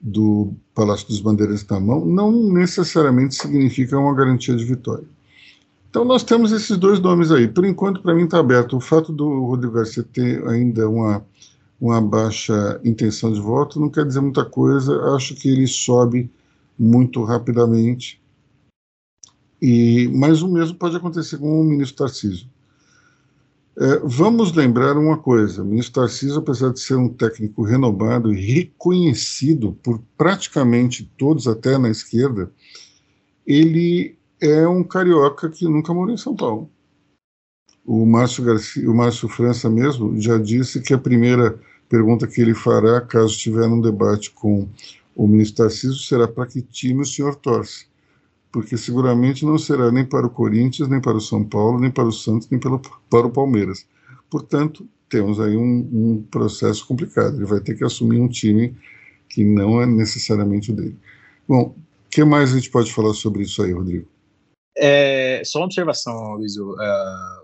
do 0.00 0.52
Palácio 0.74 1.08
dos 1.08 1.20
Bandeiras 1.20 1.66
na 1.66 1.80
mão 1.80 2.04
não 2.04 2.32
necessariamente 2.52 3.34
significa 3.34 3.98
uma 3.98 4.14
garantia 4.14 4.54
de 4.54 4.64
vitória. 4.64 5.04
Então 5.90 6.04
nós 6.04 6.22
temos 6.22 6.52
esses 6.52 6.76
dois 6.76 7.00
nomes 7.00 7.30
aí. 7.30 7.48
Por 7.48 7.64
enquanto, 7.64 8.02
para 8.02 8.14
mim 8.14 8.24
está 8.24 8.38
aberto. 8.38 8.76
O 8.76 8.80
fato 8.80 9.12
do 9.12 9.46
Rodrigo 9.46 9.74
Garcia 9.74 10.02
ter 10.02 10.46
ainda 10.46 10.88
uma, 10.88 11.24
uma 11.80 12.00
baixa 12.00 12.80
intenção 12.84 13.32
de 13.32 13.40
voto 13.40 13.80
não 13.80 13.88
quer 13.88 14.04
dizer 14.04 14.20
muita 14.20 14.44
coisa. 14.44 15.14
Acho 15.14 15.34
que 15.34 15.48
ele 15.48 15.66
sobe 15.66 16.30
muito 16.78 17.24
rapidamente. 17.24 18.20
E, 19.60 20.08
mas 20.14 20.42
o 20.42 20.48
mesmo 20.48 20.76
pode 20.76 20.96
acontecer 20.96 21.38
com 21.38 21.60
o 21.60 21.64
ministro 21.64 22.04
Tarcísio. 22.06 22.46
É, 23.80 24.00
vamos 24.02 24.52
lembrar 24.52 24.96
uma 24.96 25.16
coisa: 25.16 25.62
o 25.62 25.64
ministro 25.64 26.00
Tarcísio, 26.00 26.38
apesar 26.38 26.72
de 26.72 26.80
ser 26.80 26.96
um 26.96 27.08
técnico 27.08 27.62
renomado 27.62 28.34
e 28.34 28.54
reconhecido 28.54 29.72
por 29.82 30.02
praticamente 30.16 31.08
todos, 31.16 31.46
até 31.46 31.78
na 31.78 31.88
esquerda, 31.88 32.52
ele 33.46 34.18
é 34.40 34.66
um 34.66 34.82
carioca 34.82 35.48
que 35.48 35.64
nunca 35.64 35.94
morou 35.94 36.12
em 36.12 36.18
São 36.18 36.34
Paulo. 36.34 36.68
O 37.86 38.04
Márcio, 38.04 38.44
Garcia, 38.44 38.90
o 38.90 38.94
Márcio 38.94 39.28
França 39.28 39.70
mesmo 39.70 40.20
já 40.20 40.36
disse 40.38 40.82
que 40.82 40.92
a 40.92 40.98
primeira 40.98 41.58
pergunta 41.88 42.26
que 42.26 42.40
ele 42.40 42.54
fará, 42.54 43.00
caso 43.00 43.32
estiver 43.32 43.66
num 43.68 43.80
debate 43.80 44.30
com 44.32 44.68
o 45.14 45.26
ministro 45.26 45.64
Tarcísio, 45.64 45.94
será 45.94 46.26
para 46.26 46.46
que 46.46 46.60
time 46.60 47.02
o 47.02 47.06
senhor 47.06 47.36
torce. 47.36 47.87
Porque 48.50 48.76
seguramente 48.76 49.44
não 49.44 49.58
será 49.58 49.90
nem 49.90 50.04
para 50.04 50.26
o 50.26 50.30
Corinthians, 50.30 50.88
nem 50.88 51.00
para 51.00 51.16
o 51.16 51.20
São 51.20 51.44
Paulo, 51.44 51.78
nem 51.78 51.90
para 51.90 52.04
o 52.04 52.12
Santos, 52.12 52.48
nem 52.50 52.58
pelo, 52.58 52.80
para 53.10 53.26
o 53.26 53.30
Palmeiras. 53.30 53.86
Portanto, 54.30 54.88
temos 55.08 55.40
aí 55.40 55.56
um, 55.56 55.88
um 55.92 56.26
processo 56.30 56.86
complicado. 56.86 57.36
Ele 57.36 57.44
vai 57.44 57.60
ter 57.60 57.76
que 57.76 57.84
assumir 57.84 58.20
um 58.20 58.28
time 58.28 58.76
que 59.28 59.44
não 59.44 59.80
é 59.82 59.86
necessariamente 59.86 60.70
o 60.70 60.74
dele. 60.74 60.96
Bom, 61.46 61.74
o 61.74 61.74
que 62.10 62.24
mais 62.24 62.52
a 62.52 62.56
gente 62.56 62.70
pode 62.70 62.92
falar 62.92 63.14
sobre 63.14 63.42
isso 63.42 63.62
aí, 63.62 63.72
Rodrigo? 63.72 64.08
É, 64.76 65.42
só 65.44 65.58
uma 65.58 65.66
observação, 65.66 66.34
Luiz. 66.34 66.56
Uh, 66.56 66.76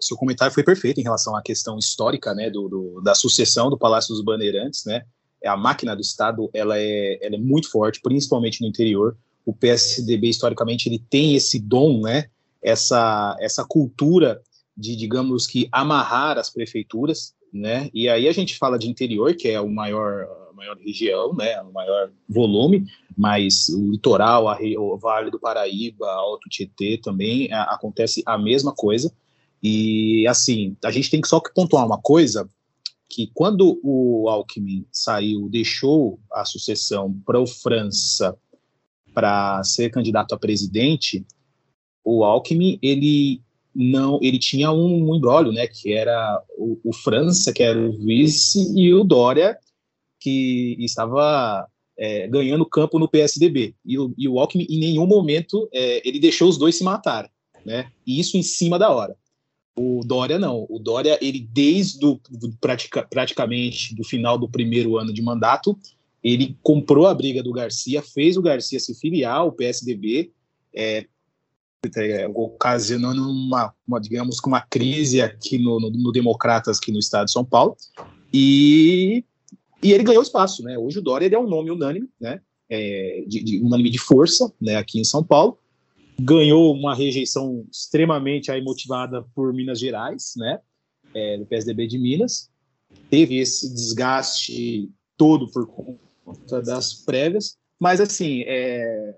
seu 0.01 0.17
comentário 0.17 0.55
foi 0.55 0.63
perfeito 0.63 1.01
em 1.01 1.03
relação 1.03 1.35
à 1.37 1.43
questão 1.43 1.77
histórica, 1.79 2.33
né, 2.33 2.49
do, 2.49 2.69
do, 2.69 3.01
da 3.03 3.15
sucessão 3.15 3.69
do 3.69 3.77
Palácio 3.77 4.15
dos 4.15 4.23
Bandeirantes, 4.23 4.85
né. 4.87 5.03
A 5.45 5.57
máquina 5.57 5.95
do 5.95 6.01
Estado, 6.01 6.49
ela 6.55 6.79
é, 6.79 7.19
ela 7.21 7.35
é 7.35 7.39
muito 7.39 7.71
forte, 7.71 8.01
principalmente 8.01 8.63
no 8.63 8.69
interior. 8.69 9.17
O 9.45 9.53
PSDB 9.53 10.29
historicamente 10.29 10.89
ele 10.89 10.99
tem 10.99 11.35
esse 11.35 11.59
dom, 11.59 12.01
né, 12.01 12.29
essa 12.63 13.37
essa 13.41 13.65
cultura 13.65 14.41
de, 14.77 14.97
digamos 14.97 15.47
que 15.47 15.69
amarrar 15.71 16.39
as 16.39 16.51
prefeituras, 16.51 17.35
né. 17.53 17.91
E 17.93 18.09
aí 18.09 18.29
a 18.29 18.33
gente 18.33 18.57
fala 18.57 18.79
de 18.79 18.89
interior, 18.89 19.35
que 19.35 19.49
é 19.49 19.61
o 19.61 19.69
maior 19.69 20.27
maior 20.55 20.77
região, 20.79 21.35
né, 21.35 21.61
o 21.63 21.73
maior 21.73 22.11
volume, 22.29 22.87
mas 23.17 23.69
o 23.69 23.91
litoral, 23.91 24.49
a, 24.49 24.59
o 24.79 24.97
Vale 24.97 25.31
do 25.31 25.39
Paraíba, 25.39 26.07
Alto 26.07 26.49
Tietê 26.49 26.99
também 27.03 27.53
a, 27.53 27.65
acontece 27.75 28.23
a 28.25 28.39
mesma 28.39 28.73
coisa. 28.73 29.13
E 29.63 30.27
assim, 30.29 30.77
a 30.85 30.91
gente 30.91 31.11
tem 31.11 31.21
que 31.21 31.29
só 31.29 31.41
que 31.41 31.53
pontuar 31.53 31.85
uma 31.87 32.01
coisa 32.01 32.49
que 33.09 33.31
quando 33.33 33.81
o 33.83 34.29
Alckmin 34.29 34.87
saiu, 34.91 35.49
deixou 35.49 36.19
a 36.33 36.45
sucessão 36.45 37.15
para 37.25 37.41
o 37.41 37.47
França 37.47 38.37
para 39.15 39.63
ser 39.63 39.91
candidato 39.91 40.35
a 40.35 40.39
presidente, 40.39 41.25
o 42.05 42.25
Alckmin 42.25 42.79
ele 42.83 43.41
não, 43.75 44.19
ele 44.23 44.39
tinha 44.39 44.71
um, 44.71 45.11
um 45.11 45.17
embrólio, 45.17 45.53
né, 45.53 45.67
que 45.67 45.93
era 45.93 46.43
o, 46.57 46.79
o 46.85 46.93
França, 46.93 47.53
que 47.53 47.63
era 47.63 47.79
o 47.79 47.93
vice, 47.93 48.73
e 48.79 48.93
o 48.93 49.03
Dória, 49.03 49.59
que 50.21 50.77
estava 50.79 51.67
é, 51.99 52.29
ganhando 52.29 52.67
campo 52.67 52.99
no 52.99 53.09
PSDB. 53.09 53.75
E 53.85 53.99
o, 53.99 54.15
e 54.17 54.29
o 54.29 54.39
Alckmin, 54.39 54.67
em 54.69 54.79
nenhum 54.79 55.07
momento, 55.07 55.69
é, 55.73 56.07
ele 56.07 56.21
deixou 56.21 56.49
os 56.49 56.57
dois 56.57 56.77
se 56.77 56.85
matarem, 56.85 57.31
né? 57.65 57.91
E 58.07 58.21
isso 58.21 58.37
em 58.37 58.43
cima 58.43 58.79
da 58.79 58.91
hora. 58.91 59.17
O 59.77 60.03
Dória 60.05 60.39
não. 60.39 60.67
O 60.69 60.79
Dória, 60.79 61.19
ele 61.21 61.41
desde 61.41 61.99
pratica, 62.61 63.03
praticamente 63.03 63.95
do 63.95 64.05
final 64.05 64.39
do 64.39 64.49
primeiro 64.49 64.97
ano 64.97 65.13
de 65.13 65.21
mandato, 65.21 65.77
ele 66.25 66.57
comprou 66.63 67.07
a 67.07 67.15
briga 67.15 67.43
do 67.43 67.53
Garcia, 67.53 68.03
fez 68.03 68.37
o 68.37 68.43
Garcia 68.43 68.81
se 68.81 68.99
filiar 68.99 69.37
ao 69.37 69.53
PSDB, 69.53 70.33
é, 70.75 71.07
é, 71.97 72.27
ocasionando 72.29 73.23
uma, 73.31 73.75
uma, 73.87 74.01
digamos, 74.01 74.39
uma 74.45 74.63
crise 74.63 75.21
aqui 75.21 75.59
no, 75.59 75.79
no, 75.79 75.91
no 75.91 76.11
Democratas, 76.11 76.79
aqui 76.79 76.91
no 76.91 76.99
estado 76.99 77.27
de 77.27 77.33
São 77.33 77.45
Paulo, 77.45 77.77
e 78.33 79.23
e 79.85 79.93
ele 79.93 80.03
ganhou 80.03 80.23
espaço, 80.23 80.63
né? 80.63 80.79
Hoje 80.79 80.99
o 80.99 81.03
Dória 81.03 81.27
ele 81.27 81.35
é 81.35 81.39
um 81.39 81.47
nome 81.47 81.71
unânime, 81.71 82.09
né? 82.19 82.41
É, 82.71 83.23
de, 83.29 83.43
de, 83.43 83.59
unânime 83.61 83.91
de 83.91 83.99
força, 83.99 84.51
né? 84.59 84.77
Aqui 84.77 84.99
em 84.99 85.05
São 85.05 85.23
Paulo. 85.23 85.59
Ganhou 86.19 86.73
uma 86.73 86.95
rejeição 86.95 87.67
extremamente 87.71 88.51
aí 88.51 88.63
motivada 88.63 89.27
por 89.35 89.53
Minas 89.53 89.79
Gerais, 89.79 90.33
né? 90.39 90.59
É, 91.13 91.37
do 91.37 91.45
PSDB 91.45 91.87
de 91.87 91.99
Minas. 91.99 92.49
Teve 93.11 93.37
esse 93.37 93.75
desgaste 93.75 94.91
todo 95.19 95.51
por 95.51 95.67
das 96.65 96.95
prévias, 96.95 97.57
mas 97.79 98.01
assim, 98.01 98.43
é, 98.47 99.15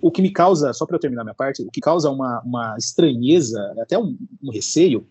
o 0.00 0.10
que 0.10 0.22
me 0.22 0.30
causa, 0.30 0.72
só 0.72 0.86
para 0.86 0.96
eu 0.96 1.00
terminar 1.00 1.24
minha 1.24 1.34
parte, 1.34 1.62
o 1.62 1.70
que 1.70 1.80
causa 1.80 2.10
uma, 2.10 2.40
uma 2.44 2.76
estranheza, 2.78 3.60
até 3.78 3.98
um, 3.98 4.16
um 4.42 4.50
receio, 4.50 5.06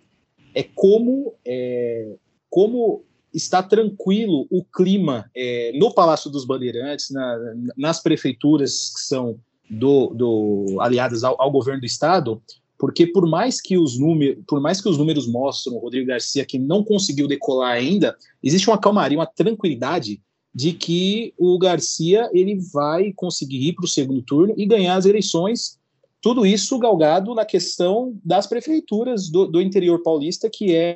é 0.55 0.63
como, 0.63 1.35
é, 1.45 2.15
como 2.49 3.03
está 3.33 3.61
tranquilo 3.63 4.47
o 4.49 4.63
clima 4.63 5.29
é, 5.35 5.71
no 5.77 5.93
Palácio 5.93 6.29
dos 6.29 6.45
Bandeirantes, 6.45 7.09
na, 7.09 7.37
nas 7.75 8.01
prefeituras 8.01 8.91
que 8.93 9.01
são 9.01 9.39
do, 9.69 10.07
do 10.13 10.77
aliadas 10.79 11.23
ao, 11.23 11.39
ao, 11.41 11.51
governo 11.51 11.81
do 11.81 11.85
estado, 11.85 12.41
porque 12.77 13.07
por 13.07 13.27
mais 13.27 13.61
que 13.61 13.77
os 13.77 13.97
números, 13.97 14.43
por 14.47 14.59
mais 14.59 14.81
que 14.81 14.89
os 14.89 14.97
números 14.97 15.27
mostram 15.27 15.77
Rodrigo 15.77 16.07
Garcia 16.07 16.45
que 16.45 16.59
não 16.59 16.83
conseguiu 16.83 17.27
decolar 17.27 17.73
ainda, 17.73 18.15
existe 18.43 18.69
uma 18.69 18.77
calmaria, 18.77 19.17
uma 19.17 19.25
tranquilidade 19.25 20.21
de 20.53 20.73
que 20.73 21.33
o 21.37 21.57
Garcia 21.57 22.29
ele 22.33 22.59
vai 22.71 23.11
conseguir 23.13 23.69
ir 23.69 23.73
para 23.73 23.85
o 23.85 23.87
segundo 23.87 24.21
turno 24.21 24.53
e 24.57 24.65
ganhar 24.65 24.95
as 24.95 25.05
eleições. 25.05 25.79
Tudo 26.21 26.45
isso 26.45 26.77
galgado 26.77 27.33
na 27.33 27.45
questão 27.45 28.17
das 28.23 28.47
prefeituras 28.47 29.29
do, 29.29 29.47
do 29.47 29.61
interior 29.61 30.01
paulista, 30.03 30.49
que 30.49 30.75
é 30.75 30.95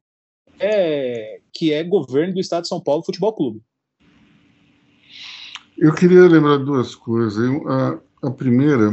é, 0.60 1.40
que 1.54 1.72
é 1.72 1.84
governo 1.84 2.34
do 2.34 2.40
Estado 2.40 2.64
de 2.64 2.70
São 2.70 2.82
Paulo 2.82 3.04
Futebol 3.04 3.34
Clube. 3.34 3.62
Eu 5.78 5.94
queria 5.94 6.22
lembrar 6.22 6.58
duas 6.58 6.96
coisas. 6.96 7.48
A, 7.68 8.00
a 8.24 8.32
primeira 8.32 8.90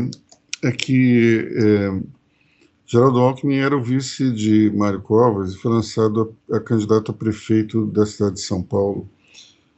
é 0.63 0.71
que 0.71 1.49
é, 1.57 2.03
Geraldo 2.87 3.21
Alckmin 3.21 3.57
era 3.57 3.77
o 3.77 3.83
vice 3.83 4.31
de 4.31 4.71
Mário 4.71 5.01
Covas 5.01 5.55
e 5.55 5.57
foi 5.57 5.73
lançado 5.73 6.37
a, 6.51 6.57
a, 6.57 6.61
candidato 6.61 7.11
a 7.11 7.15
prefeito 7.15 7.87
da 7.87 8.05
cidade 8.05 8.35
de 8.35 8.43
São 8.43 8.63
Paulo 8.63 9.09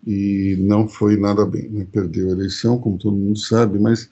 e 0.06 0.56
não 0.60 0.88
foi 0.88 1.16
nada 1.16 1.44
bem. 1.44 1.68
Né? 1.68 1.86
Perdeu 1.90 2.28
a 2.28 2.32
eleição, 2.32 2.78
como 2.78 2.98
todo 2.98 3.16
mundo 3.16 3.38
sabe, 3.38 3.78
mas 3.78 4.08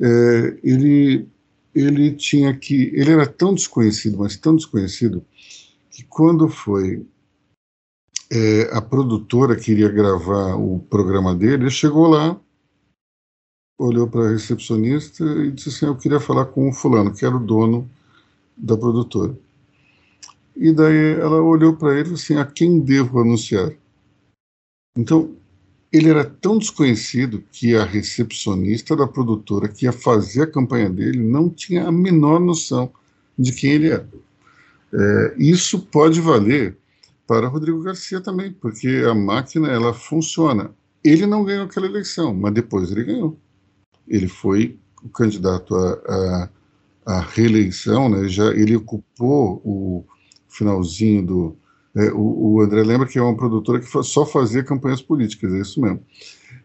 é, 0.00 0.58
ele 0.62 1.28
ele 1.74 2.12
tinha 2.12 2.56
que 2.56 2.90
ele 2.94 3.10
era 3.12 3.26
tão 3.26 3.52
desconhecido, 3.52 4.16
mas 4.16 4.36
tão 4.36 4.56
desconhecido 4.56 5.22
que 5.90 6.02
quando 6.04 6.48
foi 6.48 7.06
é, 8.30 8.70
a 8.72 8.80
produtora 8.80 9.54
queria 9.56 9.88
gravar 9.90 10.56
o 10.56 10.80
programa 10.90 11.34
dele, 11.34 11.64
ele 11.64 11.70
chegou 11.70 12.08
lá, 12.08 12.40
olhou 13.78 14.08
para 14.08 14.26
a 14.26 14.30
recepcionista 14.30 15.24
e 15.24 15.52
disse 15.52 15.68
assim: 15.68 15.86
Eu 15.86 15.96
queria 15.96 16.18
falar 16.18 16.46
com 16.46 16.68
o 16.68 16.72
fulano, 16.72 17.14
que 17.14 17.24
era 17.24 17.36
o 17.36 17.44
dono 17.44 17.88
da 18.56 18.76
produtora. 18.76 19.38
E 20.56 20.72
daí 20.72 21.20
ela 21.20 21.42
olhou 21.42 21.76
para 21.76 21.98
ele 21.98 22.14
assim: 22.14 22.36
A 22.36 22.44
quem 22.46 22.80
devo 22.80 23.20
anunciar? 23.20 23.72
Então, 24.96 25.34
ele 25.92 26.08
era 26.08 26.24
tão 26.24 26.58
desconhecido 26.58 27.42
que 27.52 27.74
a 27.74 27.84
recepcionista 27.84 28.96
da 28.96 29.06
produtora 29.06 29.68
que 29.68 29.84
ia 29.86 29.92
fazer 29.92 30.42
a 30.42 30.50
campanha 30.50 30.90
dele 30.90 31.18
não 31.18 31.48
tinha 31.48 31.86
a 31.86 31.92
menor 31.92 32.40
noção 32.40 32.90
de 33.38 33.52
quem 33.52 33.72
ele 33.72 33.90
era. 33.90 34.08
É, 34.92 35.34
isso 35.38 35.78
pode 35.78 36.20
valer 36.20 36.76
para 37.26 37.48
Rodrigo 37.48 37.82
Garcia 37.82 38.20
também, 38.20 38.52
porque 38.52 39.04
a 39.08 39.14
máquina 39.14 39.68
ela 39.68 39.92
funciona. 39.92 40.70
Ele 41.02 41.26
não 41.26 41.44
ganhou 41.44 41.64
aquela 41.64 41.86
eleição, 41.86 42.34
mas 42.34 42.54
depois 42.54 42.90
ele 42.90 43.04
ganhou. 43.04 43.38
Ele 44.06 44.28
foi 44.28 44.78
o 45.02 45.08
candidato 45.08 45.74
à, 45.76 46.48
à, 47.04 47.20
reeleição, 47.20 48.08
né? 48.08 48.28
Já 48.28 48.46
ele 48.52 48.76
ocupou 48.76 49.60
o 49.64 50.04
finalzinho 50.48 51.24
do 51.24 51.56
é, 51.96 52.12
o, 52.12 52.52
o, 52.52 52.60
André 52.60 52.82
lembra 52.82 53.06
que 53.06 53.18
é 53.18 53.22
uma 53.22 53.34
produtora 53.34 53.80
que 53.80 53.88
só 54.04 54.26
fazia 54.26 54.62
campanhas 54.62 55.00
políticas, 55.00 55.52
é 55.54 55.60
isso 55.60 55.80
mesmo. 55.80 56.00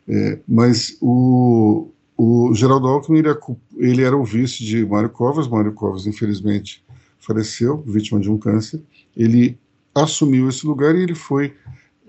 É, 0.05 0.39
mas 0.45 0.97
o, 0.99 1.89
o 2.17 2.53
Geraldo 2.53 2.87
Alckmin 2.87 3.19
ele, 3.19 3.29
ele, 3.77 4.03
era 4.03 4.17
o 4.17 4.25
vice 4.25 4.61
de 4.63 4.85
Mário 4.85 5.09
Covas. 5.09 5.47
Mário 5.47 5.71
Covas, 5.71 6.05
infelizmente, 6.05 6.83
faleceu, 7.17 7.81
vítima 7.87 8.19
de 8.19 8.29
um 8.29 8.37
câncer, 8.37 8.81
ele 9.15 9.57
assumiu 9.95 10.49
esse 10.49 10.67
lugar 10.67 10.95
e 10.95 11.03
ele 11.03 11.15
foi 11.15 11.53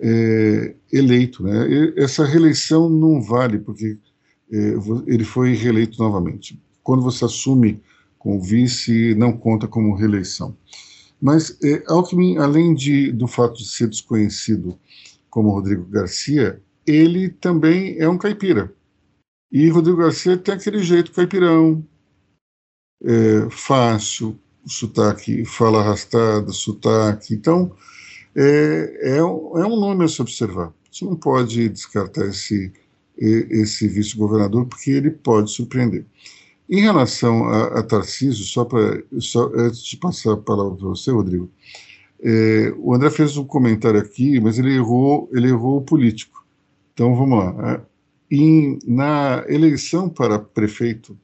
é, 0.01 0.75
eleito. 0.93 1.45
Né? 1.45 1.69
E 1.71 1.95
essa 1.97 2.25
reeleição 2.25 2.89
não 2.89 3.23
vale, 3.23 3.61
porque 3.61 3.97
é, 4.51 4.75
ele 5.07 5.25
foi 5.25 5.55
reeleito 5.55 5.97
novamente. 6.03 6.61
Quando 6.83 7.03
você 7.03 7.25
assume 7.25 7.81
com 8.19 8.41
vice, 8.41 9.15
não 9.15 9.33
conta 9.33 9.69
como 9.69 9.95
reeleição. 9.95 10.57
Mas 11.23 11.57
é, 11.63 11.85
Alckmin, 11.87 12.37
além 12.39 12.75
de, 12.75 13.13
do 13.13 13.29
fato 13.29 13.59
de 13.59 13.65
ser 13.65 13.89
desconhecido 13.89 14.77
como 15.31 15.53
Rodrigo 15.53 15.85
Garcia, 15.85 16.61
ele 16.85 17.29
também 17.29 17.97
é 17.97 18.09
um 18.09 18.19
caipira. 18.19 18.75
E 19.53 19.69
Rodrigo 19.69 19.99
Garcia 19.99 20.37
tem 20.37 20.53
aquele 20.53 20.83
jeito 20.83 21.13
caipirão, 21.13 21.87
é, 23.05 23.49
fácil, 23.51 24.37
sotaque, 24.67 25.45
fala 25.45 25.79
arrastada, 25.79 26.51
sotaque. 26.51 27.35
Então, 27.35 27.73
é, 28.35 28.99
é, 29.03 29.17
é 29.19 29.25
um 29.25 29.79
nome 29.79 30.05
a 30.05 30.09
se 30.09 30.21
observar. 30.21 30.73
Você 30.91 31.05
não 31.05 31.15
pode 31.15 31.69
descartar 31.69 32.27
esse, 32.27 32.73
esse 33.17 33.87
vice-governador, 33.87 34.67
porque 34.67 34.91
ele 34.91 35.11
pode 35.11 35.53
surpreender. 35.53 36.05
Em 36.73 36.81
relação 36.81 37.45
a, 37.45 37.81
a 37.81 37.83
Tarcísio, 37.83 38.47
só 38.47 38.65
para 38.65 39.03
antes 39.59 39.85
de 39.85 39.95
passar 39.99 40.33
a 40.33 40.37
palavra 40.39 40.75
para 40.75 40.89
você, 40.89 41.11
Rodrigo, 41.11 41.51
é, 42.19 42.73
o 42.79 42.95
André 42.95 43.11
fez 43.11 43.37
um 43.37 43.45
comentário 43.45 44.01
aqui, 44.01 44.41
mas 44.41 44.59
ele 44.59 44.75
errou, 44.75 45.29
ele 45.35 45.49
errou 45.49 45.77
o 45.77 45.83
político. 45.83 46.47
Então 46.95 47.15
vamos 47.15 47.39
lá. 47.39 47.75
É, 47.75 47.81
em, 48.35 48.79
na 48.87 49.45
eleição 49.51 50.09
para 50.09 50.39
prefeito 50.39 51.15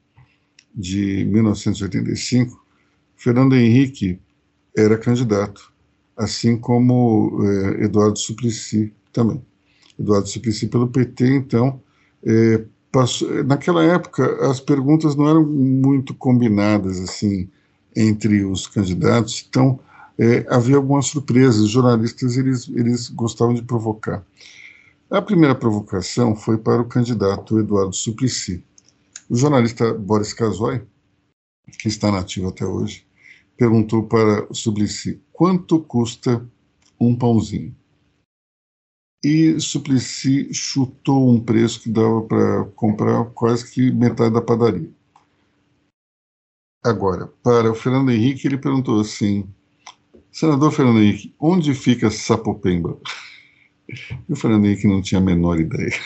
de 0.75 1.25
1985, 1.25 2.63
Fernando 3.17 3.57
Henrique 3.57 4.21
era 4.77 4.99
candidato, 4.99 5.73
assim 6.15 6.59
como 6.59 7.39
é, 7.43 7.85
Eduardo 7.85 8.19
Suplicy 8.19 8.93
também. 9.15 9.43
Eduardo 9.99 10.29
Suplicy 10.29 10.69
pelo 10.69 10.89
PT, 10.89 11.27
então, 11.27 11.81
é, 12.23 12.67
passou, 12.91 13.45
naquela 13.45 13.85
época 13.85 14.51
as 14.51 14.61
perguntas 14.61 15.15
não 15.15 15.29
eram 15.29 15.45
muito 15.45 16.15
combinadas 16.15 17.01
assim 17.01 17.49
entre 17.95 18.45
os 18.45 18.67
candidatos, 18.67 19.47
então 19.49 19.81
é, 20.19 20.47
havia 20.49 20.77
algumas 20.77 21.07
surpresas. 21.07 21.61
Os 21.61 21.71
jornalistas 21.71 22.37
eles, 22.37 22.69
eles 22.69 23.09
gostavam 23.09 23.55
de 23.55 23.63
provocar. 23.63 24.25
A 25.11 25.23
primeira 25.23 25.55
provocação 25.55 26.37
foi 26.37 26.59
para 26.59 26.83
o 26.83 26.89
candidato 26.89 27.59
Eduardo 27.59 27.95
Suplicy. 27.95 28.63
O 29.29 29.37
jornalista 29.37 29.95
Boris 29.95 30.33
Casoy, 30.33 30.83
que 31.79 31.89
está 31.89 32.11
nativo 32.13 32.49
até 32.49 32.67
hoje, 32.67 33.07
perguntou 33.57 34.03
para 34.03 34.47
o 34.51 34.55
Suplicy 34.55 35.21
quanto 35.33 35.81
custa 35.81 36.45
um 37.01 37.17
pãozinho. 37.17 37.75
E 39.23 39.59
Suplicy 39.59 40.53
chutou 40.55 41.29
um 41.29 41.41
preço 41.41 41.83
que 41.83 41.91
dava 41.91 42.23
para 42.23 42.65
comprar 42.77 43.25
quase 43.27 43.69
que 43.69 43.91
metade 43.91 44.35
da 44.35 44.41
padaria. 44.41 44.91
Agora, 46.85 47.27
para 47.43 47.71
o 47.71 47.75
Fernando 47.75 48.13
Henrique, 48.13 48.47
ele 48.47 48.57
perguntou 48.57 49.01
assim: 49.01 49.45
Senador 50.31 50.71
Fernando 50.71 51.01
Henrique, 51.01 51.35
onde 51.41 51.75
fica 51.75 52.11
Sapopemba? 52.11 52.97
E 54.29 54.33
o 54.33 54.37
Fernando 54.37 54.67
Henrique 54.67 54.87
não 54.87 55.03
tinha 55.03 55.21
a 55.21 55.25
menor 55.25 55.59
ideia. 55.59 55.99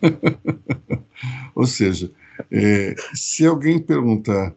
Ou 1.54 1.66
seja, 1.66 2.12
é, 2.50 2.94
se 3.12 3.44
alguém 3.44 3.80
perguntar 3.80 4.54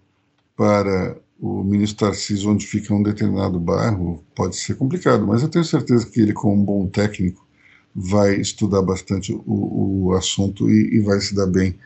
para 0.56 1.18
o 1.40 1.64
ministro 1.64 2.06
Tarcísio 2.06 2.52
onde 2.52 2.68
fica 2.68 2.94
um 2.94 3.02
determinado 3.02 3.60
bairro, 3.60 4.24
pode 4.36 4.58
ser 4.58 4.76
complicado, 4.76 5.26
mas 5.26 5.42
eu 5.42 5.50
tenho 5.50 5.64
certeza 5.64 6.06
que 6.06 6.20
ele, 6.20 6.34
como 6.34 6.54
um 6.54 6.64
bom 6.64 6.88
técnico, 6.88 7.48
vai 7.96 8.36
estudar 8.36 8.82
bastante 8.82 9.34
o, 9.34 10.06
o 10.06 10.14
assunto 10.14 10.70
e, 10.70 10.98
e, 10.98 11.00
vai 11.02 11.20
se 11.20 11.36
dar 11.36 11.48
bem 11.48 11.78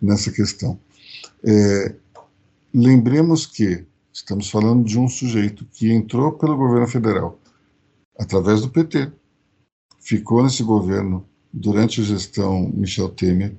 nessa 0.00 0.30
questão. 0.32 0.78
É, 1.44 1.94
lembremos 2.72 3.46
que 3.46 3.84
estamos 4.12 4.50
falando 4.50 4.84
de 4.84 4.98
um 4.98 5.08
sujeito 5.08 5.64
que 5.72 5.92
entrou 5.92 6.32
pelo 6.32 6.56
governo 6.56 6.86
federal 6.88 7.38
através 8.18 8.60
do 8.60 8.70
PT, 8.70 9.10
ficou 9.98 10.42
nesse 10.42 10.62
governo 10.62 11.24
durante 11.52 12.00
a 12.00 12.04
gestão 12.04 12.70
Michel 12.74 13.08
Temer 13.08 13.54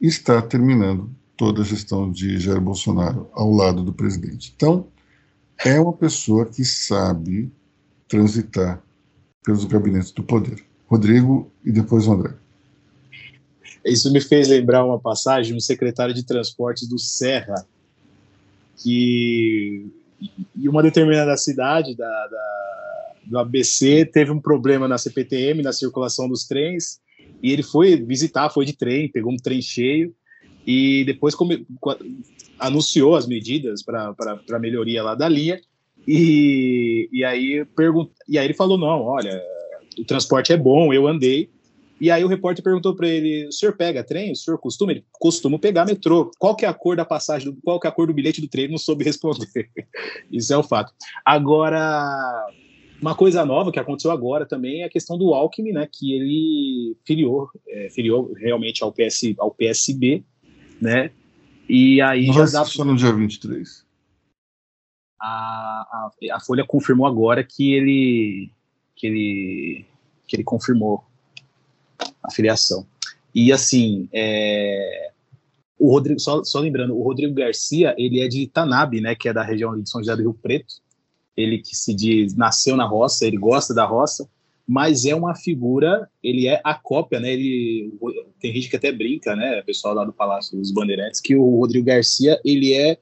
e 0.00 0.06
está 0.06 0.40
terminando 0.40 1.10
toda 1.36 1.62
a 1.62 1.64
gestão 1.64 2.10
de 2.10 2.38
Jair 2.38 2.60
Bolsonaro 2.60 3.28
ao 3.32 3.50
lado 3.50 3.82
do 3.82 3.92
presidente. 3.92 4.52
Então, 4.54 4.86
é 5.64 5.80
uma 5.80 5.92
pessoa 5.92 6.46
que 6.46 6.64
sabe 6.64 7.50
transitar 8.08 8.82
pelos 9.44 9.64
gabinetes 9.64 10.12
do 10.12 10.22
poder. 10.22 10.65
Rodrigo 10.86 11.50
e 11.64 11.72
depois 11.72 12.06
o 12.06 12.12
André. 12.12 12.34
Isso 13.84 14.12
me 14.12 14.20
fez 14.20 14.48
lembrar 14.48 14.84
uma 14.84 14.98
passagem 14.98 15.54
um 15.54 15.60
secretário 15.60 16.14
de 16.14 16.24
transportes 16.24 16.88
do 16.88 16.98
Serra, 16.98 17.66
que 18.76 19.86
em 20.56 20.68
uma 20.68 20.82
determinada 20.82 21.36
cidade 21.36 21.94
da, 21.94 22.26
da, 22.26 23.12
do 23.26 23.38
ABC 23.38 24.04
teve 24.06 24.30
um 24.30 24.40
problema 24.40 24.88
na 24.88 24.98
CPTM, 24.98 25.62
na 25.62 25.72
circulação 25.72 26.28
dos 26.28 26.46
trens, 26.46 27.00
e 27.42 27.52
ele 27.52 27.62
foi 27.62 27.96
visitar, 27.96 28.50
foi 28.50 28.64
de 28.64 28.72
trem, 28.72 29.10
pegou 29.10 29.32
um 29.32 29.36
trem 29.36 29.62
cheio, 29.62 30.14
e 30.66 31.04
depois 31.04 31.34
come, 31.34 31.66
anunciou 32.58 33.14
as 33.14 33.26
medidas 33.26 33.82
para 33.82 34.58
melhoria 34.60 35.02
lá 35.02 35.14
da 35.14 35.28
linha, 35.28 35.60
e, 36.06 37.08
e, 37.12 37.24
aí 37.24 37.64
pergunt, 37.76 38.10
e 38.28 38.38
aí 38.38 38.46
ele 38.46 38.54
falou, 38.54 38.78
não, 38.78 39.02
olha, 39.02 39.42
o 39.98 40.04
transporte 40.04 40.52
é 40.52 40.56
bom, 40.56 40.92
eu 40.92 41.06
andei. 41.06 41.50
E 42.00 42.10
aí 42.10 42.22
o 42.22 42.28
repórter 42.28 42.62
perguntou 42.62 42.94
para 42.94 43.08
ele: 43.08 43.46
o 43.46 43.52
senhor 43.52 43.74
pega 43.76 44.04
trem? 44.04 44.32
O 44.32 44.36
senhor 44.36 44.58
costuma? 44.58 44.92
Ele 44.92 45.04
costuma 45.12 45.58
pegar 45.58 45.86
metrô. 45.86 46.30
Qual 46.38 46.54
que 46.54 46.64
é 46.64 46.68
a 46.68 46.74
cor 46.74 46.96
da 46.96 47.04
passagem? 47.04 47.50
Do, 47.50 47.58
qual 47.62 47.80
que 47.80 47.86
é 47.86 47.90
a 47.90 47.92
cor 47.92 48.06
do 48.06 48.14
bilhete 48.14 48.40
do 48.40 48.48
trem? 48.48 48.64
Ele 48.64 48.72
não 48.72 48.78
soube 48.78 49.04
responder. 49.04 49.70
Isso 50.30 50.52
é 50.52 50.56
o 50.56 50.62
fato. 50.62 50.92
Agora, 51.24 52.46
uma 53.00 53.14
coisa 53.14 53.44
nova 53.44 53.72
que 53.72 53.78
aconteceu 53.78 54.10
agora 54.10 54.44
também 54.44 54.82
é 54.82 54.84
a 54.84 54.90
questão 54.90 55.16
do 55.16 55.32
Alckmin, 55.32 55.72
né? 55.72 55.88
Que 55.90 56.12
ele 56.12 56.96
filiou, 57.04 57.48
é, 57.68 57.88
filiou 57.90 58.32
realmente 58.34 58.82
ao, 58.82 58.92
PS, 58.92 59.34
ao 59.38 59.50
PSB, 59.50 60.22
né? 60.80 61.10
E 61.68 62.00
aí 62.02 62.26
não 62.26 62.34
já 62.34 62.60
dá. 62.60 62.64
Só 62.64 62.84
no 62.84 62.94
dia 62.94 63.12
23. 63.12 63.86
A, 65.18 65.26
a, 65.26 66.10
a 66.32 66.40
Folha 66.40 66.64
confirmou 66.64 67.06
agora 67.06 67.42
que 67.42 67.72
ele 67.72 68.50
que 68.96 69.06
ele, 69.06 69.86
que 70.26 70.34
ele 70.34 70.42
confirmou 70.42 71.04
a 72.22 72.30
filiação. 72.30 72.86
E 73.34 73.52
assim, 73.52 74.08
é, 74.12 75.10
o 75.78 75.90
Rodrigo, 75.90 76.18
só, 76.18 76.42
só, 76.42 76.58
lembrando, 76.60 76.96
o 76.96 77.02
Rodrigo 77.02 77.34
Garcia, 77.34 77.94
ele 77.98 78.20
é 78.20 78.28
de 78.28 78.46
Tanabe, 78.46 79.00
né, 79.00 79.14
que 79.14 79.28
é 79.28 79.32
da 79.32 79.42
região 79.42 79.78
de 79.78 79.88
São 79.88 80.00
José 80.00 80.16
do 80.16 80.22
Rio 80.22 80.34
Preto. 80.34 80.74
Ele 81.36 81.58
que 81.58 81.76
se 81.76 81.94
diz, 81.94 82.34
nasceu 82.34 82.76
na 82.76 82.86
roça, 82.86 83.26
ele 83.26 83.36
gosta 83.36 83.74
da 83.74 83.84
roça, 83.84 84.26
mas 84.66 85.04
é 85.04 85.14
uma 85.14 85.34
figura, 85.34 86.08
ele 86.22 86.48
é 86.48 86.60
a 86.64 86.74
cópia, 86.74 87.20
né, 87.20 87.32
ele, 87.32 87.92
tem 88.40 88.54
gente 88.54 88.70
que 88.70 88.76
até 88.76 88.90
brinca, 88.90 89.36
né, 89.36 89.62
pessoal 89.62 89.94
lá 89.94 90.04
do 90.04 90.14
Palácio 90.14 90.58
dos 90.58 90.72
Bandeirantes, 90.72 91.20
que 91.20 91.36
o 91.36 91.60
Rodrigo 91.60 91.86
Garcia, 91.86 92.40
ele 92.42 92.72
é 92.72 92.98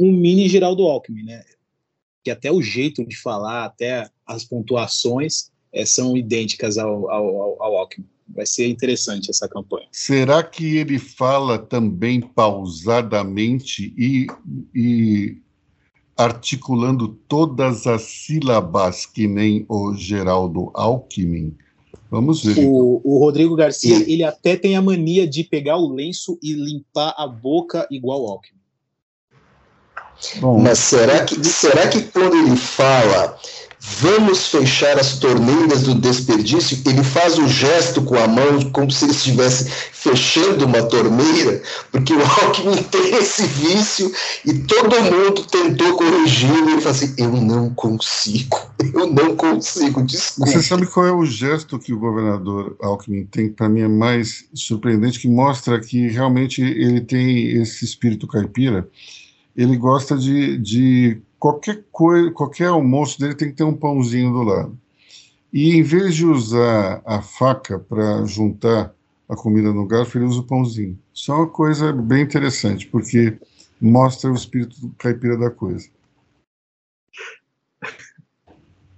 um 0.00 0.10
mini 0.10 0.48
Geraldo 0.48 0.82
Alckmin, 0.84 1.24
né, 1.24 1.44
que 2.24 2.30
até 2.30 2.50
o 2.50 2.62
jeito 2.62 3.06
de 3.06 3.16
falar, 3.16 3.66
até 3.66 4.08
as 4.26 4.44
pontuações 4.44 5.50
é, 5.72 5.84
são 5.84 6.16
idênticas 6.16 6.78
ao, 6.78 7.10
ao, 7.10 7.62
ao 7.62 7.76
Alckmin. 7.76 8.06
Vai 8.26 8.46
ser 8.46 8.66
interessante 8.68 9.30
essa 9.30 9.46
campanha. 9.46 9.86
Será 9.92 10.42
que 10.42 10.78
ele 10.78 10.98
fala 10.98 11.58
também 11.58 12.22
pausadamente 12.22 13.94
e, 13.98 14.26
e 14.74 15.36
articulando 16.16 17.08
todas 17.28 17.86
as 17.86 18.02
sílabas 18.02 19.04
que 19.04 19.26
nem 19.26 19.66
o 19.68 19.94
Geraldo 19.94 20.70
Alckmin? 20.72 21.54
Vamos 22.10 22.42
ver. 22.42 22.64
O, 22.64 23.02
o, 23.04 23.18
Rodrigo 23.18 23.54
Garcia, 23.54 23.96
ele 24.10 24.22
até 24.22 24.56
tem 24.56 24.74
a 24.76 24.80
mania 24.80 25.26
de 25.26 25.44
pegar 25.44 25.76
o 25.76 25.92
lenço 25.92 26.38
e 26.42 26.54
limpar 26.54 27.14
a 27.18 27.26
boca 27.26 27.86
igual 27.90 28.26
Alckmin. 28.26 28.63
Bom, 30.36 30.58
Mas 30.58 30.78
será 30.78 31.24
que, 31.24 31.42
será 31.44 31.88
que 31.88 32.02
quando 32.02 32.36
ele 32.36 32.56
fala 32.56 33.38
vamos 34.00 34.48
fechar 34.48 34.98
as 34.98 35.18
torneiras 35.18 35.82
do 35.82 35.94
desperdício, 35.94 36.80
ele 36.86 37.04
faz 37.04 37.38
o 37.38 37.46
gesto 37.46 38.02
com 38.02 38.16
a 38.16 38.26
mão 38.26 38.70
como 38.70 38.90
se 38.90 39.04
ele 39.04 39.12
estivesse 39.12 39.70
fechando 39.92 40.64
uma 40.64 40.82
torneira, 40.84 41.62
porque 41.92 42.14
o 42.14 42.20
Alckmin 42.20 42.82
tem 42.90 43.14
esse 43.16 43.44
vício 43.46 44.10
e 44.44 44.54
todo 44.54 45.02
mundo 45.02 45.44
tentou 45.44 45.96
corrigi-lo 45.96 46.70
e 46.70 46.72
ele 46.72 46.80
fala 46.80 46.94
assim, 46.94 47.14
eu 47.18 47.30
não 47.30 47.74
consigo, 47.74 48.58
eu 48.80 49.06
não 49.12 49.36
consigo, 49.36 50.02
desculpa. 50.02 50.50
Você 50.50 50.62
sabe 50.62 50.86
qual 50.86 51.06
é 51.06 51.12
o 51.12 51.26
gesto 51.26 51.78
que 51.78 51.92
o 51.92 51.98
governador 51.98 52.76
Alckmin 52.80 53.26
tem, 53.26 53.50
para 53.50 53.68
mim 53.68 53.82
é 53.82 53.88
mais 53.88 54.46
surpreendente, 54.54 55.20
que 55.20 55.28
mostra 55.28 55.78
que 55.78 56.08
realmente 56.08 56.62
ele 56.62 57.02
tem 57.02 57.60
esse 57.60 57.84
espírito 57.84 58.26
caipira, 58.26 58.88
ele 59.56 59.76
gosta 59.76 60.16
de, 60.16 60.58
de 60.58 61.20
qualquer 61.38 61.84
coisa, 61.92 62.30
qualquer 62.30 62.68
almoço 62.68 63.18
dele 63.18 63.34
tem 63.34 63.48
que 63.48 63.56
ter 63.56 63.64
um 63.64 63.76
pãozinho 63.76 64.32
do 64.32 64.42
lado. 64.42 64.78
E 65.52 65.76
em 65.76 65.82
vez 65.82 66.14
de 66.14 66.26
usar 66.26 67.00
a 67.04 67.22
faca 67.22 67.78
para 67.78 68.24
juntar 68.24 68.92
a 69.28 69.36
comida 69.36 69.72
no 69.72 69.86
garfo, 69.86 70.18
ele 70.18 70.24
usa 70.24 70.40
o 70.40 70.44
pãozinho. 70.44 70.98
Isso 71.14 71.30
é 71.30 71.34
uma 71.34 71.46
coisa 71.46 71.92
bem 71.92 72.22
interessante, 72.22 72.86
porque 72.88 73.38
mostra 73.80 74.30
o 74.30 74.34
espírito 74.34 74.92
caipira 74.98 75.36
da 75.36 75.50
coisa. 75.50 75.88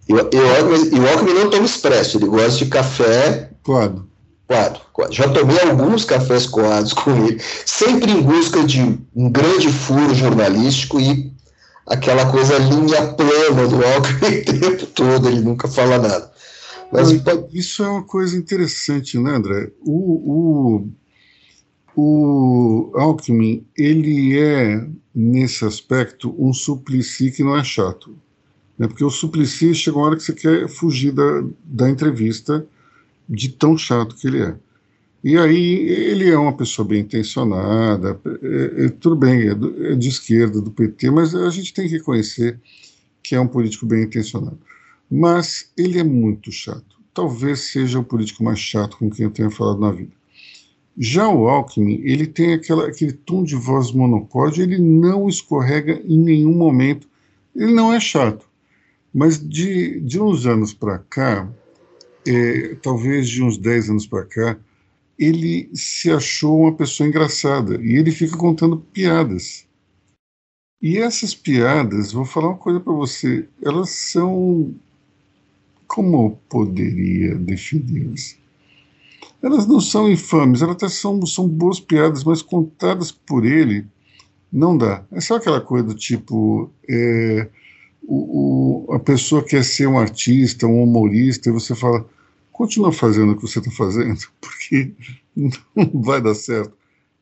E 0.09 0.13
o 0.15 0.19
Alckmin 0.19 1.35
não 1.35 1.51
toma 1.51 1.67
expresso, 1.67 2.17
ele 2.17 2.27
gosta 2.27 2.65
de 2.65 2.71
café. 2.71 3.51
Coado. 3.63 4.09
Coado, 4.49 4.81
coado. 4.93 5.13
Já 5.13 5.29
tomei 5.29 5.59
alguns 5.61 6.05
cafés 6.05 6.47
coados 6.47 6.93
com 6.93 7.11
ele, 7.27 7.41
sempre 7.65 8.13
em 8.13 8.23
busca 8.23 8.63
de 8.63 8.81
um 9.15 9.29
grande 9.29 9.69
furo 9.73 10.15
jornalístico 10.15 11.01
e 11.01 11.33
aquela 11.87 12.31
coisa 12.31 12.57
linha 12.59 13.13
plana 13.15 13.67
do 13.67 13.85
Alckmin 13.85 14.41
o 14.49 14.61
tempo 14.61 14.87
todo, 14.87 15.29
ele 15.29 15.41
nunca 15.41 15.67
fala 15.67 15.99
nada. 15.99 16.31
Mas, 16.93 17.09
isso 17.53 17.83
é 17.83 17.89
uma 17.89 18.05
coisa 18.05 18.37
interessante, 18.37 19.19
né, 19.19 19.35
André? 19.35 19.73
O, 19.85 20.87
o, 21.97 22.91
o 22.93 22.93
Alckmin, 22.95 23.67
ele 23.77 24.39
é, 24.39 24.87
nesse 25.13 25.65
aspecto, 25.65 26.33
um 26.39 26.53
suplici 26.53 27.33
que 27.33 27.43
não 27.43 27.57
é 27.57 27.65
chato. 27.65 28.17
Né? 28.79 28.87
Porque 28.87 29.05
o 29.05 29.11
suplici 29.11 29.75
chega 29.75 29.97
uma 29.97 30.07
hora 30.07 30.17
que 30.17 30.23
você 30.23 30.33
quer 30.33 30.69
fugir 30.69 31.11
da, 31.11 31.43
da 31.65 31.91
entrevista 31.91 32.65
de 33.29 33.49
tão 33.49 33.77
chato 33.77 34.17
que 34.17 34.27
ele 34.27 34.43
é. 34.43 34.57
E 35.25 35.37
aí 35.37 35.75
ele 35.89 36.31
é 36.31 36.39
uma 36.39 36.57
pessoa 36.57 36.87
bem 36.87 37.01
intencionada, 37.01 38.21
é, 38.43 38.85
é, 38.85 38.89
tudo 38.89 39.17
bem, 39.17 39.49
é, 39.49 39.55
do, 39.55 39.87
é, 39.87 39.97
de 39.97 40.09
esquerda, 40.09 40.61
do 40.61 40.71
PT, 40.71 41.11
mas 41.11 41.35
a 41.35 41.51
gente 41.51 41.75
tem 41.75 41.89
que 41.89 41.95
reconhecer 41.95 42.61
que 43.23 43.35
é 43.35 43.41
um 43.41 43.49
político 43.49 43.87
bem 43.87 44.05
intencionado. 44.05 44.59
Mas 45.11 45.73
ele 45.77 45.99
é 45.99 46.05
muito 46.05 46.53
chato. 46.53 46.97
Talvez 47.13 47.73
seja 47.73 47.99
o 47.99 48.05
político 48.05 48.45
mais 48.45 48.59
chato 48.59 48.99
com 48.99 49.11
quem 49.11 49.25
eu 49.25 49.31
tenha 49.31 49.51
falado 49.51 49.81
na 49.81 49.91
vida. 49.91 50.13
Já 50.99 51.29
o 51.29 51.49
Alckmin, 51.49 52.01
ele 52.05 52.27
tem 52.27 52.55
aquela, 52.55 52.87
aquele 52.87 53.13
tom 53.13 53.43
de 53.43 53.55
voz 53.55 53.93
monopólio, 53.93 54.63
ele 54.63 54.79
não 54.79 55.29
escorrega 55.29 56.01
em 56.05 56.19
nenhum 56.19 56.55
momento. 56.55 57.09
Ele 57.55 57.73
não 57.73 57.93
é 57.93 57.99
chato. 57.99 58.47
Mas 59.13 59.39
de, 59.39 60.01
de 60.01 60.21
uns 60.21 60.47
anos 60.47 60.73
para 60.73 60.99
cá, 60.99 61.51
é, 62.27 62.75
talvez 62.77 63.29
de 63.29 63.43
uns 63.43 63.57
10 63.57 63.91
anos 63.91 64.07
para 64.07 64.25
cá, 64.25 64.59
ele 65.19 65.71
se 65.73 66.11
achou 66.11 66.63
uma 66.63 66.73
pessoa 66.73 67.09
engraçada 67.09 67.81
e 67.83 67.97
ele 67.97 68.11
fica 68.11 68.37
contando 68.37 68.77
piadas. 68.77 69.67
E 70.81 70.99
essas 70.99 71.35
piadas, 71.35 72.13
vou 72.13 72.25
falar 72.25 72.49
uma 72.49 72.59
coisa 72.59 72.81
para 72.81 72.93
você, 72.93 73.49
elas 73.63 73.91
são. 73.91 74.75
Como 75.87 76.27
eu 76.27 76.39
poderia 76.49 77.35
defini-las? 77.37 78.37
Elas 79.43 79.67
não 79.67 79.81
são 79.81 80.11
infames, 80.11 80.61
elas 80.61 80.77
até 80.77 80.89
são, 80.89 81.25
são 81.25 81.49
boas 81.49 81.79
piadas, 81.81 82.25
mas 82.25 82.43
contadas 82.43 83.11
por 83.13 83.47
ele, 83.47 83.87
não 84.53 84.77
dá. 84.77 85.05
É 85.13 85.21
só 85.21 85.37
aquela 85.37 85.61
coisa 85.61 85.87
do 85.87 85.95
tipo. 85.95 86.71
É, 86.89 87.49
o, 88.03 88.87
o, 88.89 88.95
a 88.95 88.99
pessoa 88.99 89.43
quer 89.43 89.65
ser 89.65 89.87
um 89.89 89.99
artista, 89.99 90.67
um 90.67 90.83
humorista, 90.83 91.49
e 91.49 91.53
você 91.53 91.75
fala 91.75 92.07
continua 92.57 92.91
fazendo 92.91 93.33
o 93.33 93.37
que 93.37 93.43
você 93.43 93.59
está 93.59 93.71
fazendo, 93.71 94.19
porque 94.41 94.93
não 95.37 96.03
vai 96.03 96.23
dar 96.23 96.35
certo. 96.35 96.75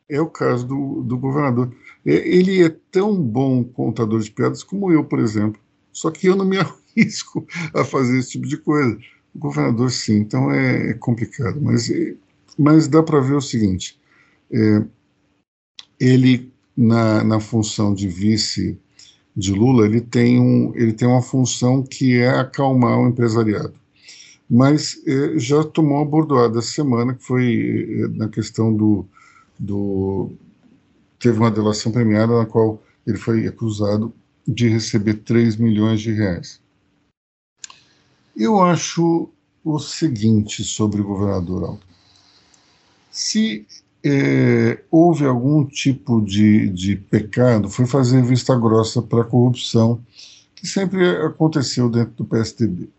É 0.07 0.21
o 0.21 0.27
caso 0.27 0.65
do, 0.65 1.01
do 1.01 1.17
governador. 1.17 1.75
É, 2.05 2.13
ele 2.13 2.63
é 2.63 2.69
tão 2.91 3.19
bom 3.21 3.63
contador 3.63 4.21
de 4.21 4.31
piadas 4.31 4.63
como 4.63 4.91
eu, 4.91 5.03
por 5.03 5.19
exemplo. 5.19 5.59
Só 5.91 6.09
que 6.09 6.27
eu 6.27 6.35
não 6.35 6.45
me 6.45 6.57
arrisco 6.95 7.45
a 7.73 7.83
fazer 7.83 8.19
esse 8.19 8.31
tipo 8.31 8.47
de 8.47 8.57
coisa. 8.57 8.97
O 9.33 9.39
governador, 9.39 9.91
sim, 9.91 10.19
então 10.19 10.51
é, 10.51 10.91
é 10.91 10.93
complicado. 10.93 11.59
Mas, 11.61 11.89
é, 11.89 12.15
mas 12.57 12.87
dá 12.87 13.03
para 13.03 13.19
ver 13.19 13.35
o 13.35 13.41
seguinte: 13.41 13.99
é, 14.49 14.83
ele, 15.99 16.51
na, 16.77 17.23
na 17.23 17.39
função 17.41 17.93
de 17.93 18.07
vice 18.07 18.79
de 19.35 19.51
Lula, 19.51 19.85
ele 19.85 19.99
tem, 19.99 20.39
um, 20.39 20.71
ele 20.75 20.93
tem 20.93 21.07
uma 21.07 21.21
função 21.21 21.83
que 21.83 22.15
é 22.15 22.29
acalmar 22.29 22.97
o 22.99 23.09
empresariado 23.09 23.73
mas 24.49 25.01
eh, 25.07 25.37
já 25.39 25.63
tomou 25.63 26.01
a 26.01 26.05
bordoada 26.05 26.59
essa 26.59 26.71
semana, 26.71 27.15
que 27.15 27.23
foi 27.23 28.03
eh, 28.03 28.07
na 28.09 28.29
questão 28.29 28.73
do, 28.73 29.05
do. 29.57 30.31
Teve 31.19 31.39
uma 31.39 31.51
delação 31.51 31.91
premiada 31.91 32.37
na 32.37 32.45
qual 32.45 32.81
ele 33.05 33.17
foi 33.17 33.47
acusado 33.47 34.13
de 34.47 34.67
receber 34.67 35.15
3 35.15 35.57
milhões 35.57 36.01
de 36.01 36.11
reais. 36.11 36.61
Eu 38.35 38.61
acho 38.61 39.29
o 39.63 39.79
seguinte 39.79 40.63
sobre 40.63 41.01
o 41.01 41.05
governador 41.05 41.63
Alckmin. 41.63 41.95
Se 43.09 43.65
eh, 44.03 44.83
houve 44.91 45.25
algum 45.25 45.65
tipo 45.65 46.21
de, 46.21 46.69
de 46.69 46.95
pecado, 46.95 47.69
foi 47.69 47.87
fazer 47.87 48.21
vista 48.23 48.55
grossa 48.55 49.01
para 49.01 49.21
a 49.21 49.25
corrupção, 49.25 49.99
que 50.53 50.67
sempre 50.67 51.09
aconteceu 51.17 51.89
dentro 51.89 52.13
do 52.13 52.25
PSDB 52.25 52.89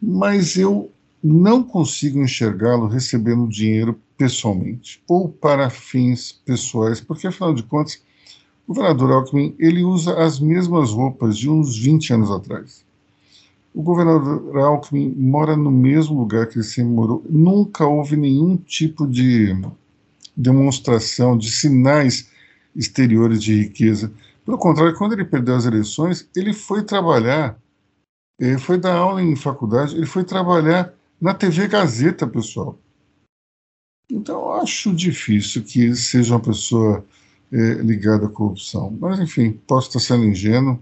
mas 0.00 0.56
eu 0.56 0.90
não 1.22 1.62
consigo 1.62 2.18
enxergá-lo 2.18 2.86
recebendo 2.86 3.48
dinheiro 3.48 3.98
pessoalmente 4.16 5.02
ou 5.08 5.28
para 5.28 5.68
fins 5.68 6.32
pessoais, 6.44 7.00
porque 7.00 7.26
afinal 7.26 7.54
de 7.54 7.62
contas, 7.62 8.02
o 8.66 8.74
governador 8.74 9.12
Alckmin 9.12 9.54
ele 9.58 9.82
usa 9.82 10.18
as 10.22 10.38
mesmas 10.38 10.90
roupas 10.90 11.36
de 11.36 11.50
uns 11.50 11.76
20 11.76 12.14
anos 12.14 12.30
atrás. 12.30 12.84
O 13.74 13.82
governador 13.82 14.56
Alckmin 14.58 15.14
mora 15.16 15.56
no 15.56 15.70
mesmo 15.70 16.18
lugar 16.18 16.46
que 16.46 16.56
ele 16.58 16.64
sempre 16.64 16.92
morou. 16.92 17.24
Nunca 17.28 17.86
houve 17.86 18.16
nenhum 18.16 18.56
tipo 18.56 19.06
de 19.06 19.56
demonstração 20.36 21.36
de 21.36 21.50
sinais 21.50 22.28
exteriores 22.74 23.42
de 23.42 23.62
riqueza. 23.62 24.12
Pelo 24.44 24.58
contrário, 24.58 24.96
quando 24.96 25.12
ele 25.12 25.24
perdeu 25.24 25.54
as 25.54 25.66
eleições, 25.66 26.28
ele 26.34 26.52
foi 26.52 26.82
trabalhar 26.82 27.56
ele 28.40 28.58
foi 28.58 28.78
dar 28.78 28.94
aula 28.94 29.22
em 29.22 29.36
faculdade, 29.36 29.94
ele 29.94 30.06
foi 30.06 30.24
trabalhar 30.24 30.94
na 31.20 31.34
TV 31.34 31.68
Gazeta, 31.68 32.26
pessoal. 32.26 32.78
Então, 34.10 34.52
acho 34.54 34.94
difícil 34.94 35.62
que 35.62 35.94
seja 35.94 36.34
uma 36.34 36.40
pessoa 36.40 37.04
é, 37.52 37.74
ligada 37.74 38.26
à 38.26 38.28
corrupção. 38.30 38.96
Mas, 38.98 39.20
enfim, 39.20 39.60
posso 39.66 39.88
estar 39.88 40.00
sendo 40.00 40.24
ingênuo, 40.24 40.80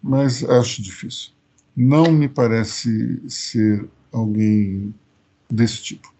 mas 0.00 0.44
acho 0.44 0.80
difícil. 0.80 1.32
Não 1.76 2.12
me 2.12 2.28
parece 2.28 3.20
ser 3.28 3.88
alguém 4.12 4.94
desse 5.50 5.82
tipo. 5.82 6.12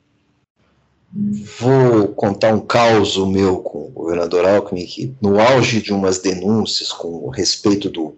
Vou 1.59 2.09
contar 2.09 2.53
um 2.53 2.61
caos 2.61 3.17
meu 3.17 3.61
com 3.61 3.87
o 3.87 3.91
governador 3.91 4.45
Alckmin, 4.45 4.85
que 4.85 5.15
no 5.23 5.41
auge 5.41 5.81
de 5.81 5.93
umas 5.93 6.19
denúncias 6.19 6.93
com 6.93 7.29
respeito 7.31 7.89
do 7.89 8.15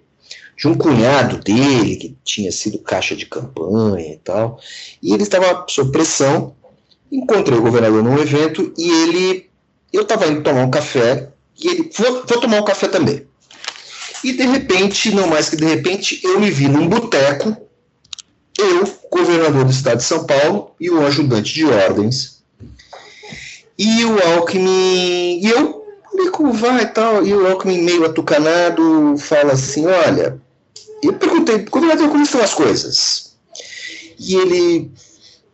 de 0.57 0.69
um 0.69 0.75
cunhado 0.75 1.39
dele, 1.39 1.97
que 1.97 2.17
tinha 2.23 2.53
sido 2.53 2.79
caixa 2.79 3.17
de 3.17 3.25
campanha 3.27 4.13
e 4.13 4.19
tal, 4.19 4.61
e 5.03 5.15
ele 5.15 5.23
estava 5.23 5.65
sob 5.69 5.91
pressão. 5.91 6.55
Encontrei 7.11 7.59
o 7.59 7.63
governador 7.63 8.03
num 8.03 8.19
evento 8.19 8.73
e 8.77 8.89
ele. 8.89 9.51
Eu 9.93 10.03
estava 10.03 10.27
indo 10.29 10.43
tomar 10.43 10.63
um 10.63 10.71
café, 10.71 11.31
e 11.59 11.67
ele. 11.67 11.91
Vou, 11.97 12.25
vou 12.27 12.41
tomar 12.41 12.61
um 12.61 12.65
café 12.65 12.89
também. 12.89 13.27
E 14.23 14.33
de 14.33 14.45
repente, 14.45 15.15
não 15.15 15.27
mais 15.27 15.49
que 15.49 15.57
de 15.57 15.65
repente, 15.65 16.21
eu 16.23 16.39
me 16.39 16.51
vi 16.51 16.69
num 16.69 16.87
boteco, 16.87 17.57
eu, 18.59 18.85
governador 19.11 19.65
do 19.65 19.71
estado 19.71 19.97
de 19.97 20.05
São 20.05 20.27
Paulo, 20.27 20.73
e 20.79 20.91
o 20.91 21.05
ajudante 21.07 21.55
de 21.55 21.65
ordens. 21.65 22.43
E 23.79 24.05
o 24.05 24.23
Alckmin. 24.35 25.41
E 25.41 25.49
eu 25.49 25.80
me 26.21 26.31
curvar 26.31 26.83
e 26.83 26.87
tal, 26.87 27.27
e 27.27 27.35
o 27.35 27.47
Alckmin 27.47 27.83
meio 27.83 28.05
atucanado 28.05 29.17
fala 29.19 29.53
assim: 29.53 29.87
olha, 29.87 30.41
eu 31.03 31.13
perguntei, 31.15 31.59
governador, 31.59 32.09
como 32.09 32.23
estão 32.23 32.41
as 32.41 32.55
coisas? 32.55 33.35
E 34.19 34.35
ele 34.35 34.91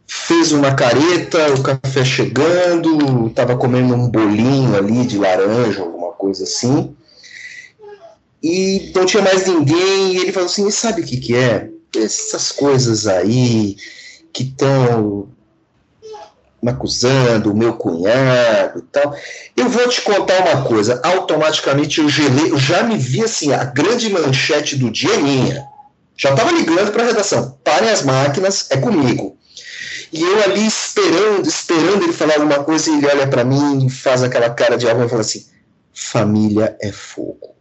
fez 0.06 0.52
uma 0.52 0.74
careta, 0.74 1.54
o 1.54 1.62
café 1.62 2.04
chegando, 2.04 3.28
estava 3.28 3.56
comendo 3.56 3.94
um 3.94 4.08
bolinho 4.08 4.76
ali 4.76 5.06
de 5.06 5.18
laranja, 5.18 5.82
alguma 5.82 6.12
coisa 6.12 6.44
assim. 6.44 6.94
E 8.42 8.92
não 8.94 9.06
tinha 9.06 9.22
mais 9.22 9.46
ninguém, 9.46 10.14
e 10.14 10.16
ele 10.18 10.32
falou 10.32 10.46
assim: 10.46 10.70
sabe 10.70 11.02
o 11.02 11.04
que, 11.04 11.16
que 11.16 11.36
é? 11.36 11.70
Essas 11.96 12.52
coisas 12.52 13.06
aí 13.06 13.76
que 14.32 14.42
estão 14.42 15.28
acusando, 16.64 17.52
o 17.52 17.56
meu 17.56 17.74
cunhado 17.74 18.78
e 18.78 18.82
tal. 18.82 19.14
Eu 19.56 19.68
vou 19.68 19.88
te 19.88 20.00
contar 20.02 20.40
uma 20.40 20.64
coisa, 20.64 21.00
automaticamente 21.04 22.00
eu 22.00 22.08
gelei, 22.08 22.50
eu 22.50 22.58
já 22.58 22.82
me 22.82 22.96
vi 22.96 23.22
assim, 23.22 23.52
a 23.52 23.64
grande 23.64 24.08
manchete 24.08 24.76
do 24.76 24.90
dia 24.90 25.14
é 25.14 25.18
minha. 25.18 25.66
Já 26.16 26.30
estava 26.30 26.50
ligando 26.50 26.92
para 26.92 27.02
a 27.02 27.06
redação, 27.06 27.58
parem 27.62 27.90
as 27.90 28.02
máquinas, 28.02 28.66
é 28.70 28.76
comigo. 28.78 29.36
E 30.12 30.22
eu 30.22 30.42
ali 30.44 30.66
esperando, 30.66 31.46
esperando 31.46 32.04
ele 32.04 32.12
falar 32.12 32.34
alguma 32.34 32.64
coisa, 32.64 32.90
e 32.90 32.94
ele 32.94 33.06
olha 33.06 33.26
para 33.26 33.44
mim 33.44 33.88
faz 33.88 34.22
aquela 34.22 34.50
cara 34.50 34.78
de 34.78 34.88
algo 34.88 35.04
e 35.04 35.08
fala 35.08 35.20
assim: 35.20 35.44
família 35.92 36.76
é 36.80 36.90
fogo. 36.92 37.54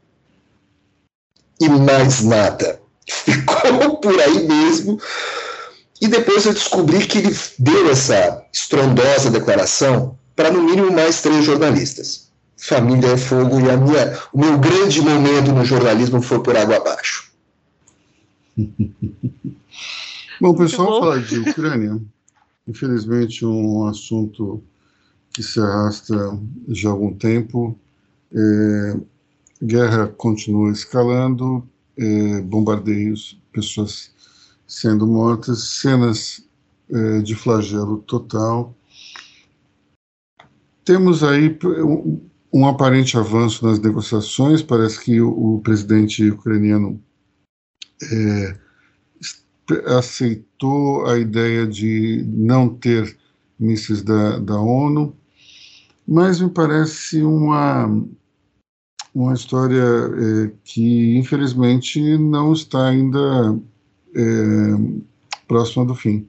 E 1.60 1.68
mais 1.68 2.22
nada. 2.22 2.80
Ficou 3.08 3.98
por 3.98 4.20
aí 4.20 4.48
mesmo 4.48 5.00
e 6.06 6.08
depois 6.08 6.46
eu 6.46 6.54
descobri 6.54 7.06
que 7.08 7.18
ele 7.18 7.36
deu 7.58 7.90
essa 7.90 8.46
estrondosa 8.54 9.32
declaração 9.32 10.16
para, 10.36 10.52
no 10.52 10.62
mínimo, 10.62 10.92
mais 10.92 11.20
três 11.22 11.44
jornalistas. 11.44 12.30
Família 12.58 13.08
é 13.08 13.18
fogo 13.18 13.60
e 13.60 13.70
a 13.70 13.76
minha, 13.76 14.20
o 14.32 14.40
meu 14.40 14.60
grande 14.60 15.02
momento 15.02 15.52
no 15.52 15.66
jornalismo 15.66 16.22
foi 16.22 16.44
por 16.44 16.56
água 16.56 16.78
abaixo. 16.78 17.32
Bom, 20.40 20.54
pessoal, 20.54 21.00
falar 21.00 21.24
de 21.24 21.40
Ucrânia, 21.40 22.00
infelizmente 22.68 23.44
um 23.46 23.88
assunto 23.88 24.64
que 25.34 25.42
se 25.42 25.60
arrasta 25.60 26.38
já 26.68 26.90
há 26.90 26.92
algum 26.92 27.14
tempo. 27.14 27.78
É, 28.32 28.98
guerra 29.64 30.08
continua 30.08 30.72
escalando, 30.72 31.68
é, 31.98 32.42
bombardeios, 32.42 33.40
pessoas 33.52 34.15
sendo 34.68 35.06
mortas, 35.08 35.64
cenas 35.80 36.46
é, 36.90 37.20
de 37.22 37.36
flagelo 37.36 38.00
total. 38.00 38.76
Temos 40.84 41.24
aí 41.24 41.58
um, 41.64 42.22
um, 42.54 42.68
aparente 42.68 43.18
avanço 43.18 43.66
nas 43.66 43.80
negociações, 43.80 44.62
parece 44.62 45.04
que 45.04 45.20
o, 45.20 45.56
o 45.56 45.62
presidente 45.62 46.30
ucraniano 46.30 47.02
é, 48.04 48.58
aceitou 49.98 51.08
a 51.08 51.18
ideia 51.18 51.66
de 51.66 52.24
não 52.28 52.70
ter 52.70 53.18
mísseis 53.60 54.02
da, 54.04 54.38
da 54.40 54.60
ONU, 54.60 55.16
mas 56.08 56.40
me 56.40 56.50
parece 56.50 57.24
uma, 57.24 57.88
uma 59.14 59.34
história 59.34 59.82
é, 59.82 60.52
que, 60.64 61.18
infelizmente, 61.18 62.00
não 62.18 62.54
está 62.54 62.90
ainda 62.90 63.60
é, 64.16 64.22
próxima 65.48 65.86
do 65.86 65.94
fim. 65.94 66.28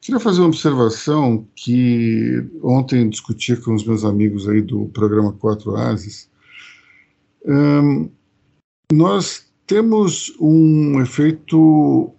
Queria 0.00 0.20
fazer 0.20 0.40
uma 0.40 0.48
observação 0.48 1.46
que 1.54 2.42
ontem 2.62 3.08
discuti 3.08 3.56
com 3.56 3.74
os 3.74 3.84
meus 3.84 4.04
amigos 4.04 4.48
aí 4.48 4.62
do 4.62 4.86
programa 4.86 5.32
Quatro 5.32 5.76
Ases. 5.76 6.30
Um, 7.44 8.08
nós 8.92 9.46
temos 9.66 10.34
um 10.40 11.00
efeito 11.00 12.10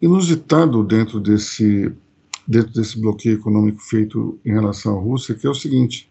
inusitado 0.00 0.82
dentro 0.82 1.20
desse 1.20 1.92
dentro 2.46 2.72
desse 2.72 2.98
bloqueio 2.98 3.36
econômico 3.36 3.80
feito 3.82 4.40
em 4.44 4.50
relação 4.50 4.96
à 4.96 5.00
Rússia, 5.00 5.34
que 5.34 5.46
é 5.46 5.50
o 5.50 5.54
seguinte: 5.54 6.10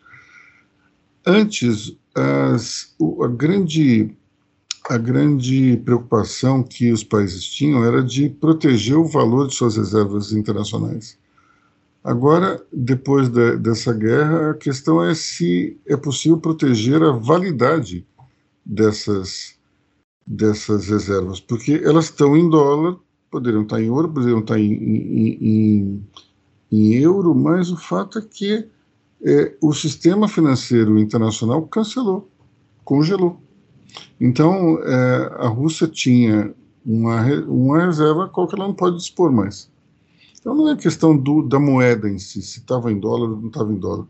antes 1.25 1.97
as, 2.15 2.95
a 3.21 3.27
grande 3.27 4.15
a 4.89 4.97
grande 4.97 5.77
preocupação 5.83 6.63
que 6.63 6.91
os 6.91 7.03
países 7.03 7.43
tinham 7.43 7.83
era 7.83 8.01
de 8.01 8.29
proteger 8.29 8.97
o 8.97 9.05
valor 9.05 9.47
de 9.47 9.53
suas 9.53 9.75
reservas 9.75 10.31
internacionais. 10.31 11.17
Agora, 12.01 12.65
depois 12.71 13.27
de, 13.27 13.57
dessa 13.57 13.91
guerra, 13.91 14.51
a 14.51 14.53
questão 14.53 15.03
é 15.03 15.13
se 15.13 15.77
é 15.85 15.97
possível 15.97 16.37
proteger 16.37 17.03
a 17.03 17.11
validade 17.11 18.07
dessas, 18.65 19.55
dessas 20.25 20.87
reservas, 20.87 21.41
porque 21.41 21.81
elas 21.83 22.05
estão 22.05 22.37
em 22.37 22.49
dólar, 22.49 22.95
poderiam 23.29 23.63
estar 23.63 23.81
em 23.81 23.89
ouro, 23.89 24.07
poderiam 24.07 24.39
estar 24.39 24.57
em, 24.57 24.71
em, 24.71 25.37
em, 25.41 26.07
em 26.71 26.93
euro, 26.95 27.35
mas 27.35 27.69
o 27.71 27.77
fato 27.77 28.19
é 28.19 28.21
que 28.21 28.69
é, 29.21 29.57
o 29.61 29.73
sistema 29.73 30.29
financeiro 30.29 30.97
internacional 30.97 31.63
cancelou, 31.63 32.31
congelou. 32.85 33.46
Então, 34.19 34.79
é, 34.83 35.35
a 35.39 35.47
Rússia 35.47 35.87
tinha 35.87 36.53
uma, 36.85 37.21
uma 37.45 37.85
reserva 37.85 38.29
qual 38.29 38.47
que 38.47 38.55
ela 38.55 38.67
não 38.67 38.73
pode 38.73 38.97
dispor 38.97 39.31
mais. 39.31 39.69
Então, 40.39 40.55
não 40.55 40.69
é 40.69 40.75
questão 40.75 41.17
do, 41.17 41.43
da 41.43 41.59
moeda 41.59 42.09
em 42.09 42.17
si, 42.17 42.41
se 42.41 42.59
estava 42.59 42.91
em 42.91 42.99
dólar 42.99 43.29
ou 43.29 43.41
não 43.41 43.47
estava 43.47 43.71
em 43.71 43.77
dólar. 43.77 44.05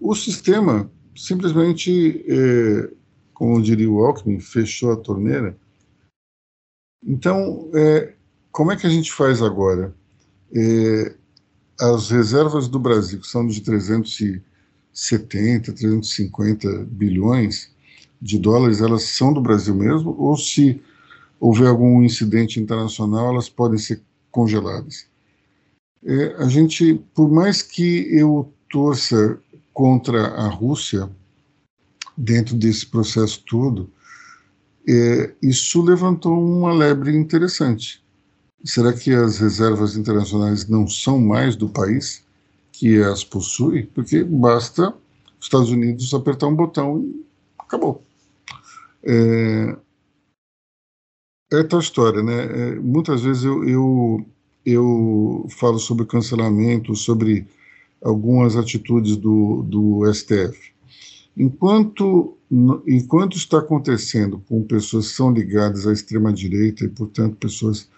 O 0.00 0.14
sistema 0.14 0.90
simplesmente, 1.16 2.24
é, 2.28 2.90
como 3.32 3.62
diria 3.62 3.90
o 3.90 4.04
Alckmin, 4.04 4.38
fechou 4.38 4.92
a 4.92 4.96
torneira. 4.96 5.56
Então, 7.04 7.70
é, 7.74 8.14
como 8.52 8.70
é 8.72 8.76
que 8.76 8.86
a 8.86 8.90
gente 8.90 9.12
faz 9.12 9.42
agora? 9.42 9.94
É, 10.54 11.14
as 11.80 12.10
reservas 12.10 12.68
do 12.68 12.78
Brasil, 12.78 13.20
que 13.20 13.26
são 13.26 13.46
de 13.46 13.60
370, 13.60 15.72
350 15.72 16.84
bilhões, 16.84 17.74
de 18.20 18.38
dólares, 18.38 18.80
elas 18.80 19.04
são 19.04 19.32
do 19.32 19.40
Brasil 19.40 19.74
mesmo, 19.74 20.14
ou 20.18 20.36
se 20.36 20.80
houver 21.38 21.68
algum 21.68 22.02
incidente 22.02 22.60
internacional, 22.60 23.32
elas 23.32 23.48
podem 23.48 23.78
ser 23.78 24.02
congeladas. 24.30 25.06
É, 26.04 26.36
a 26.38 26.48
gente, 26.48 26.94
por 27.14 27.30
mais 27.30 27.62
que 27.62 28.06
eu 28.14 28.52
torça 28.68 29.38
contra 29.72 30.28
a 30.28 30.48
Rússia 30.48 31.10
dentro 32.16 32.56
desse 32.56 32.86
processo 32.86 33.42
todo, 33.46 33.90
é, 34.88 35.34
isso 35.42 35.82
levantou 35.82 36.32
uma 36.32 36.72
lebre 36.72 37.14
interessante. 37.14 38.02
Será 38.64 38.92
que 38.92 39.12
as 39.12 39.38
reservas 39.38 39.96
internacionais 39.96 40.68
não 40.68 40.86
são 40.86 41.20
mais 41.20 41.56
do 41.56 41.68
país 41.68 42.24
que 42.72 43.02
as 43.02 43.24
possui? 43.24 43.84
Porque 43.84 44.22
basta 44.22 44.94
os 45.38 45.46
Estados 45.46 45.70
Unidos 45.70 46.14
apertar 46.14 46.46
um 46.46 46.54
botão 46.54 47.02
e 47.02 47.24
acabou. 47.58 48.05
É, 49.06 49.76
é 51.52 51.62
tal 51.62 51.78
história, 51.78 52.22
né? 52.22 52.44
É, 52.44 52.74
muitas 52.74 53.22
vezes 53.22 53.44
eu, 53.44 53.64
eu, 53.64 54.26
eu 54.64 55.46
falo 55.50 55.78
sobre 55.78 56.04
cancelamento, 56.04 56.94
sobre 56.96 57.46
algumas 58.02 58.56
atitudes 58.56 59.16
do, 59.16 59.62
do 59.62 60.12
STF. 60.12 60.74
Enquanto, 61.36 62.36
enquanto 62.86 63.36
está 63.36 63.58
acontecendo 63.58 64.42
com 64.48 64.62
pessoas 64.62 65.08
que 65.08 65.14
são 65.14 65.32
ligadas 65.32 65.86
à 65.86 65.92
extrema-direita 65.92 66.84
e, 66.84 66.88
portanto, 66.88 67.36
pessoas 67.36 67.88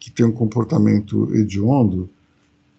que 0.00 0.10
têm 0.10 0.26
um 0.26 0.32
comportamento 0.32 1.28
hediondo, 1.34 2.08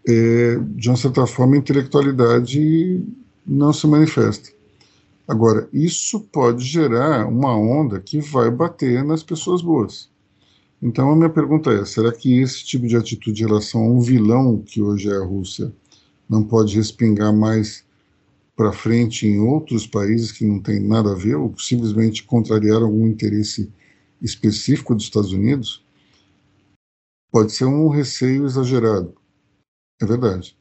é, 0.07 0.57
de 0.75 0.89
uma 0.89 0.97
certa 0.97 1.25
forma, 1.27 1.55
a 1.55 1.59
intelectualidade 1.59 3.03
não 3.45 3.71
se 3.71 3.85
manifesta. 3.87 4.58
Agora, 5.29 5.69
isso 5.71 6.21
pode 6.21 6.65
gerar 6.65 7.27
uma 7.27 7.55
onda 7.55 7.99
que 7.99 8.19
vai 8.19 8.49
bater 8.49 9.03
nas 9.03 9.21
pessoas 9.21 9.61
boas. 9.61 10.09
Então, 10.81 11.11
a 11.11 11.15
minha 11.15 11.29
pergunta 11.29 11.69
é: 11.69 11.85
será 11.85 12.11
que 12.11 12.39
esse 12.39 12.65
tipo 12.65 12.87
de 12.87 12.97
atitude 12.97 13.43
em 13.43 13.45
relação 13.45 13.81
a 13.81 13.87
um 13.89 14.01
vilão 14.01 14.59
que 14.59 14.81
hoje 14.81 15.07
é 15.07 15.15
a 15.15 15.23
Rússia 15.23 15.71
não 16.27 16.43
pode 16.43 16.75
respingar 16.75 17.31
mais 17.31 17.85
para 18.55 18.73
frente 18.73 19.27
em 19.27 19.39
outros 19.39 19.85
países 19.85 20.31
que 20.31 20.43
não 20.43 20.59
tem 20.59 20.79
nada 20.79 21.11
a 21.11 21.15
ver 21.15 21.35
ou 21.35 21.55
simplesmente 21.59 22.23
contrariar 22.23 22.81
algum 22.81 23.05
interesse 23.05 23.71
específico 24.19 24.95
dos 24.95 25.03
Estados 25.03 25.31
Unidos? 25.31 25.85
Pode 27.31 27.51
ser 27.51 27.65
um 27.65 27.87
receio 27.87 28.47
exagerado, 28.47 29.13
é 30.01 30.07
verdade. 30.07 30.58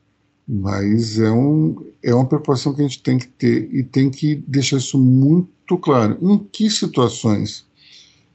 Mas 0.48 1.18
é, 1.18 1.30
um, 1.30 1.76
é 2.02 2.14
uma 2.14 2.24
preocupação 2.24 2.72
que 2.72 2.80
a 2.80 2.84
gente 2.84 3.02
tem 3.02 3.18
que 3.18 3.28
ter 3.28 3.68
e 3.70 3.82
tem 3.82 4.08
que 4.08 4.36
deixar 4.46 4.78
isso 4.78 4.98
muito 4.98 5.76
claro. 5.76 6.16
Em 6.22 6.38
que 6.38 6.70
situações 6.70 7.66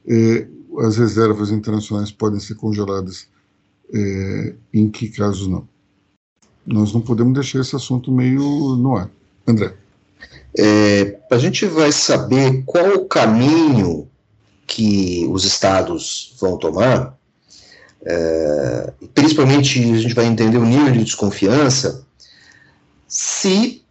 é, 0.06 0.46
as 0.78 0.96
reservas 0.96 1.50
internacionais 1.50 2.12
podem 2.12 2.38
ser 2.38 2.54
congeladas, 2.54 3.26
é, 3.92 4.54
em 4.72 4.88
que 4.88 5.08
casos 5.08 5.48
não? 5.48 5.66
Nós 6.64 6.92
não 6.92 7.00
podemos 7.00 7.34
deixar 7.34 7.60
esse 7.60 7.74
assunto 7.74 8.12
meio 8.12 8.40
no 8.76 8.96
ar. 8.96 9.10
André. 9.46 9.74
É, 10.56 11.18
a 11.30 11.36
gente 11.36 11.66
vai 11.66 11.90
saber 11.90 12.62
qual 12.64 12.94
o 12.94 13.06
caminho 13.06 14.08
que 14.66 15.26
os 15.30 15.44
estados 15.44 16.36
vão 16.40 16.56
tomar, 16.56 17.18
é, 18.06 18.92
principalmente 19.14 19.78
a 19.80 19.98
gente 19.98 20.14
vai 20.14 20.26
entender 20.26 20.58
o 20.58 20.64
nível 20.64 20.92
de 20.92 21.04
desconfiança 21.04 22.03
se 23.14 23.84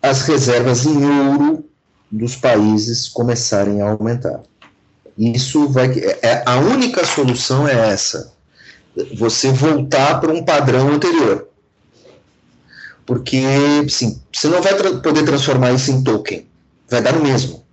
as 0.00 0.22
reservas 0.22 0.86
em 0.86 1.04
ouro 1.04 1.64
dos 2.08 2.36
países 2.36 3.08
começarem 3.08 3.82
a 3.82 3.90
aumentar. 3.90 4.40
Isso 5.18 5.68
vai. 5.68 5.98
É, 6.22 6.44
a 6.46 6.58
única 6.58 7.04
solução 7.04 7.66
é 7.66 7.90
essa: 7.90 8.32
você 9.16 9.50
voltar 9.50 10.20
para 10.20 10.32
um 10.32 10.44
padrão 10.44 10.92
anterior. 10.92 11.48
Porque, 13.04 13.42
sim, 13.88 14.22
você 14.32 14.46
não 14.46 14.62
vai 14.62 14.76
tra 14.76 14.94
poder 14.98 15.24
transformar 15.24 15.72
isso 15.72 15.90
em 15.90 16.04
token, 16.04 16.46
vai 16.88 17.02
dar 17.02 17.14
no 17.14 17.22
mesmo. 17.24 17.64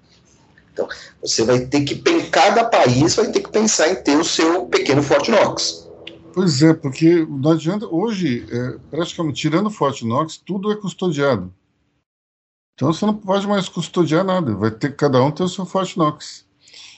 Então, 0.74 0.88
você 1.22 1.44
vai 1.44 1.60
ter 1.60 1.82
que, 1.82 2.02
cada 2.32 2.64
país 2.64 3.14
vai 3.14 3.28
ter 3.28 3.42
que 3.42 3.52
pensar 3.52 3.90
em 3.90 3.96
ter 3.96 4.18
o 4.18 4.24
seu 4.24 4.66
pequeno 4.66 5.04
Fort 5.04 5.28
Knox. 5.28 5.85
Pois 6.36 6.62
é, 6.62 6.74
porque 6.74 7.26
não 7.26 7.52
adianta. 7.52 7.88
Hoje, 7.88 8.46
é, 8.52 8.78
praticamente, 8.92 9.40
tirando 9.40 9.68
o 9.68 9.72
Fort 9.72 10.02
Knox, 10.02 10.36
tudo 10.36 10.70
é 10.70 10.76
custodiado. 10.76 11.50
Então 12.74 12.92
você 12.92 13.06
não 13.06 13.14
pode 13.14 13.48
mais 13.48 13.70
custodiar 13.70 14.26
nada, 14.26 14.54
vai 14.54 14.70
ter 14.70 14.94
cada 14.98 15.24
um 15.24 15.32
ter 15.32 15.44
o 15.44 15.48
seu 15.48 15.66
Fort 15.66 15.96
Knox. 15.96 16.46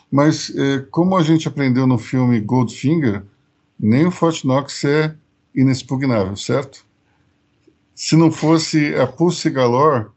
Mas, 0.09 0.51
é, 0.55 0.79
como 0.89 1.15
a 1.15 1.21
gente 1.21 1.47
aprendeu 1.47 1.85
no 1.85 1.99
filme 1.99 2.39
Goldfinger, 2.39 3.23
nem 3.79 4.07
o 4.07 4.11
Fort 4.11 4.43
Knox 4.43 4.83
é 4.85 5.15
inexpugnável, 5.53 6.35
certo? 6.35 6.83
Se 7.93 8.15
não 8.15 8.31
fosse 8.31 8.95
a 8.95 9.05
Pulse 9.05 9.51
Galore, 9.51 10.07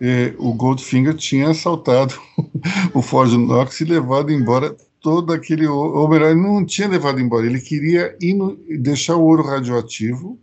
é, 0.00 0.32
o 0.38 0.52
Goldfinger 0.54 1.14
tinha 1.14 1.50
assaltado 1.50 2.14
o 2.94 3.02
Fort 3.02 3.32
Knox 3.32 3.80
e 3.80 3.84
levado 3.84 4.30
embora 4.30 4.76
todo 5.00 5.32
aquele 5.32 5.66
ou 5.66 6.08
melhor, 6.08 6.30
ele 6.30 6.40
não 6.40 6.64
tinha 6.64 6.88
levado 6.88 7.20
embora, 7.20 7.46
ele 7.46 7.60
queria 7.60 8.16
no, 8.34 8.56
deixar 8.78 9.16
o 9.16 9.24
ouro 9.24 9.42
radioativo 9.42 10.38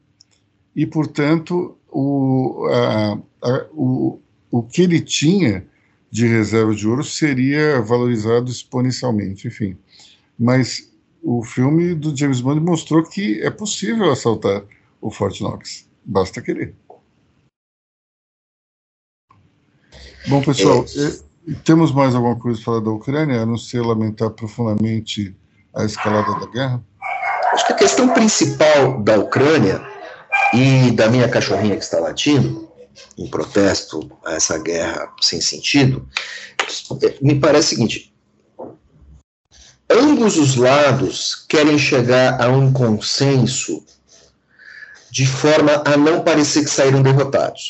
e, 0.76 0.86
portanto, 0.86 1.78
o, 1.89 2.68
a, 2.70 3.20
a, 3.41 3.68
o, 3.72 4.20
o 4.51 4.64
que 4.64 4.84
ele 4.84 5.01
tinha 5.01 5.66
de 6.10 6.28
reserva 6.28 6.74
de 6.74 6.88
ouro 6.88 7.03
seria 7.03 7.82
valorizado 7.82 8.49
exponencialmente, 8.49 9.47
enfim. 9.47 9.78
Mas 10.38 10.91
o 11.22 11.43
filme 11.43 11.93
do 11.93 12.16
James 12.16 12.41
Bond 12.41 12.60
mostrou 12.60 13.03
que 13.03 13.41
é 13.41 13.49
possível 13.49 14.12
assaltar 14.12 14.64
o 15.01 15.12
Fort 15.12 15.39
Knox, 15.41 15.88
basta 16.03 16.41
querer. 16.41 16.74
Bom, 20.28 20.41
pessoal, 20.41 20.84
é. 20.84 21.27
Temos 21.56 21.91
mais 21.91 22.14
alguma 22.14 22.36
coisa 22.36 22.58
para 22.58 22.66
falar 22.66 22.80
da 22.82 22.91
Ucrânia, 22.91 23.41
a 23.41 23.45
não 23.45 23.58
ser 23.58 23.82
lamentar 23.82 24.30
profundamente 24.32 25.36
a 25.74 25.86
escalada 25.86 26.39
da 26.39 26.52
guerra? 26.52 26.84
Acho 27.54 27.68
que 27.68 27.74
a 27.74 27.78
questão 27.78 28.14
principal 28.14 29.02
da 29.02 29.18
Ucrânia 29.18 29.82
e 30.54 30.91
da 30.91 31.10
minha 31.10 31.30
cachorrinha 31.30 31.78
que 31.78 31.84
está 31.84 32.00
latindo, 32.00 32.68
em 33.18 33.28
protesto 33.28 34.10
a 34.26 34.34
essa 34.34 34.58
guerra 34.58 35.12
sem 35.22 35.39
sentido, 35.39 36.08
me 37.22 37.39
parece 37.39 37.68
o 37.68 37.78
seguinte: 37.78 38.14
ambos 39.89 40.38
os 40.38 40.56
lados 40.56 41.45
querem 41.48 41.78
chegar 41.78 42.41
a 42.41 42.50
um 42.50 42.72
consenso 42.74 43.84
de 45.10 45.26
forma 45.26 45.82
a 45.86 45.95
não 45.95 46.24
parecer 46.24 46.64
que 46.64 46.70
saíram 46.70 47.02
derrotados. 47.02 47.68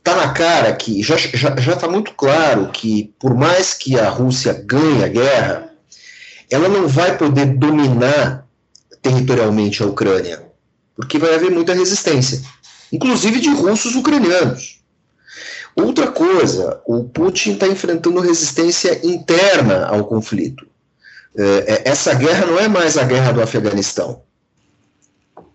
É, 0.00 0.10
tá 0.10 0.16
na 0.16 0.32
cara 0.32 0.72
que 0.74 1.02
já 1.02 1.16
já 1.16 1.54
já 1.56 1.72
está 1.74 1.88
muito 1.88 2.12
claro 2.14 2.70
que 2.70 3.12
por 3.18 3.34
mais 3.34 3.74
que 3.74 3.98
a 3.98 4.08
Rússia 4.08 4.52
ganhe 4.52 5.04
a 5.04 5.08
guerra, 5.08 5.72
ela 6.50 6.68
não 6.68 6.88
vai 6.88 7.16
poder 7.16 7.46
dominar 7.46 8.46
territorialmente 9.02 9.82
a 9.82 9.86
Ucrânia, 9.86 10.42
porque 10.96 11.18
vai 11.18 11.34
haver 11.34 11.50
muita 11.50 11.74
resistência, 11.74 12.42
inclusive 12.92 13.40
de 13.40 13.50
russos 13.50 13.94
ucranianos. 13.94 14.80
Outra 15.76 16.08
coisa, 16.08 16.82
o 16.84 17.04
Putin 17.04 17.52
está 17.52 17.66
enfrentando 17.68 18.20
resistência 18.20 19.00
interna 19.06 19.86
ao 19.86 20.04
conflito. 20.04 20.66
É, 21.36 21.42
é, 21.42 21.88
essa 21.88 22.12
guerra 22.12 22.44
não 22.46 22.58
é 22.58 22.68
mais 22.68 22.98
a 22.98 23.04
guerra 23.04 23.32
do 23.32 23.40
Afeganistão, 23.40 24.22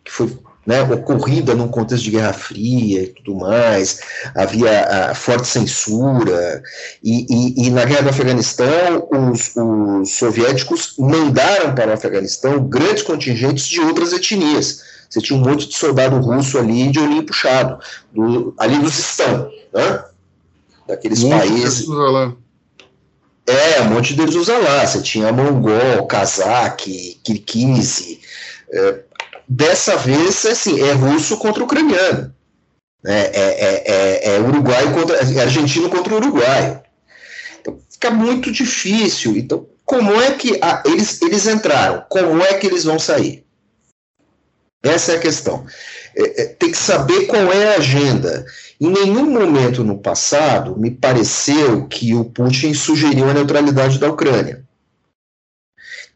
que 0.03 0.11
foi 0.11 0.35
né, 0.65 0.81
ocorrida 0.81 1.53
num 1.53 1.67
contexto 1.67 2.03
de 2.03 2.11
Guerra 2.11 2.33
Fria 2.33 3.03
e 3.03 3.07
tudo 3.07 3.35
mais, 3.35 3.99
havia 4.33 5.11
a 5.11 5.15
forte 5.15 5.47
censura, 5.47 6.63
e, 7.03 7.25
e, 7.29 7.67
e, 7.67 7.69
na 7.69 7.85
Guerra 7.85 8.03
do 8.03 8.09
Afeganistão, 8.09 9.07
os, 9.11 9.53
os 9.55 10.11
soviéticos 10.15 10.95
mandaram 10.97 11.75
para 11.75 11.91
o 11.91 11.93
Afeganistão 11.93 12.67
grandes 12.67 13.03
contingentes 13.03 13.67
de 13.67 13.79
outras 13.79 14.11
etnias. 14.11 14.95
Você 15.09 15.21
tinha 15.21 15.39
um 15.39 15.43
monte 15.43 15.67
de 15.67 15.75
soldado 15.75 16.17
russo 16.17 16.57
ali 16.57 16.89
de 16.89 16.99
olhinho 16.99 17.23
puxado, 17.23 17.77
do, 18.11 18.53
ali 18.57 18.77
no 18.77 18.89
Sistão, 18.89 19.49
né? 19.73 20.03
daqueles 20.87 21.23
um 21.23 21.29
países. 21.29 21.87
É, 23.47 23.81
um 23.81 23.89
monte 23.91 24.15
deles 24.15 24.35
usa 24.35 24.57
lá. 24.57 24.85
Você 24.85 25.01
tinha 25.01 25.31
mongol, 25.31 26.07
cazaque, 26.07 27.19
kirguise, 27.23 28.19
é, 28.71 29.03
Dessa 29.47 29.95
vez, 29.97 30.45
assim, 30.45 30.81
é 30.81 30.93
russo 30.93 31.37
contra 31.37 31.63
ucraniano. 31.63 32.33
Né? 33.03 33.21
É, 33.25 33.31
é, 33.33 33.83
é, 33.85 34.35
é 34.35 34.39
uruguaio 34.39 34.91
contra. 34.93 35.17
É 35.17 35.41
argentino 35.41 35.89
contra 35.89 36.15
uruguaio. 36.15 36.81
Então, 37.61 37.79
fica 37.89 38.09
muito 38.09 38.51
difícil. 38.51 39.37
Então, 39.37 39.67
como 39.85 40.19
é 40.19 40.31
que 40.31 40.57
a, 40.61 40.81
eles, 40.85 41.21
eles 41.21 41.45
entraram? 41.45 42.03
Como 42.09 42.41
é 42.41 42.55
que 42.55 42.65
eles 42.65 42.83
vão 42.83 42.97
sair? 42.97 43.45
Essa 44.83 45.13
é 45.13 45.15
a 45.15 45.19
questão. 45.19 45.65
É, 46.15 46.41
é, 46.41 46.45
tem 46.45 46.71
que 46.71 46.77
saber 46.77 47.27
qual 47.27 47.51
é 47.51 47.75
a 47.75 47.77
agenda. 47.77 48.45
Em 48.81 48.89
nenhum 48.89 49.29
momento 49.29 49.83
no 49.83 49.97
passado 49.97 50.77
me 50.77 50.91
pareceu 50.91 51.87
que 51.87 52.13
o 52.13 52.25
Putin 52.25 52.73
sugeriu 52.73 53.29
a 53.29 53.33
neutralidade 53.33 53.99
da 53.99 54.09
Ucrânia. 54.09 54.64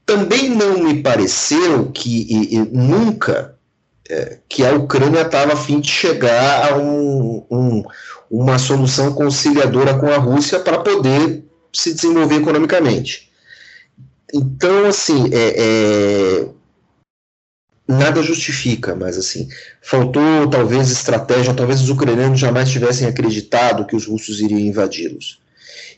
Também 0.10 0.49
não 0.49 0.80
me 0.80 1.03
pareceu 1.03 1.91
que 1.91 2.26
e, 2.28 2.55
e, 2.55 2.60
nunca 2.60 3.55
é, 4.10 4.39
que 4.49 4.66
a 4.66 4.74
Ucrânia 4.74 5.22
estava 5.22 5.53
a 5.53 5.55
fim 5.55 5.80
de 5.80 5.88
chegar 5.88 6.72
a 6.72 6.78
um, 6.80 7.45
um, 7.51 7.84
uma 8.32 8.57
solução 8.57 9.14
conciliadora 9.14 9.99
com 9.99 10.07
a 10.07 10.18
Rússia 10.18 10.60
para 10.62 10.80
poder 10.80 11.43
se 11.72 11.93
desenvolver 11.93 12.38
economicamente. 12.38 13.30
Então, 14.34 14.86
assim, 14.86 15.30
é, 15.32 15.53
é, 15.57 16.49
nada 17.88 18.24
justifica, 18.24 18.95
mas 18.95 19.16
assim, 19.16 19.47
faltou 19.80 20.49
talvez 20.49 20.89
estratégia, 20.89 21.53
talvez 21.53 21.82
os 21.82 21.89
ucranianos 21.91 22.39
jamais 22.39 22.72
tivessem 22.72 23.07
acreditado 23.07 23.86
que 23.86 23.95
os 23.95 24.07
russos 24.07 24.41
iriam 24.41 24.60
invadi-los. 24.60 25.39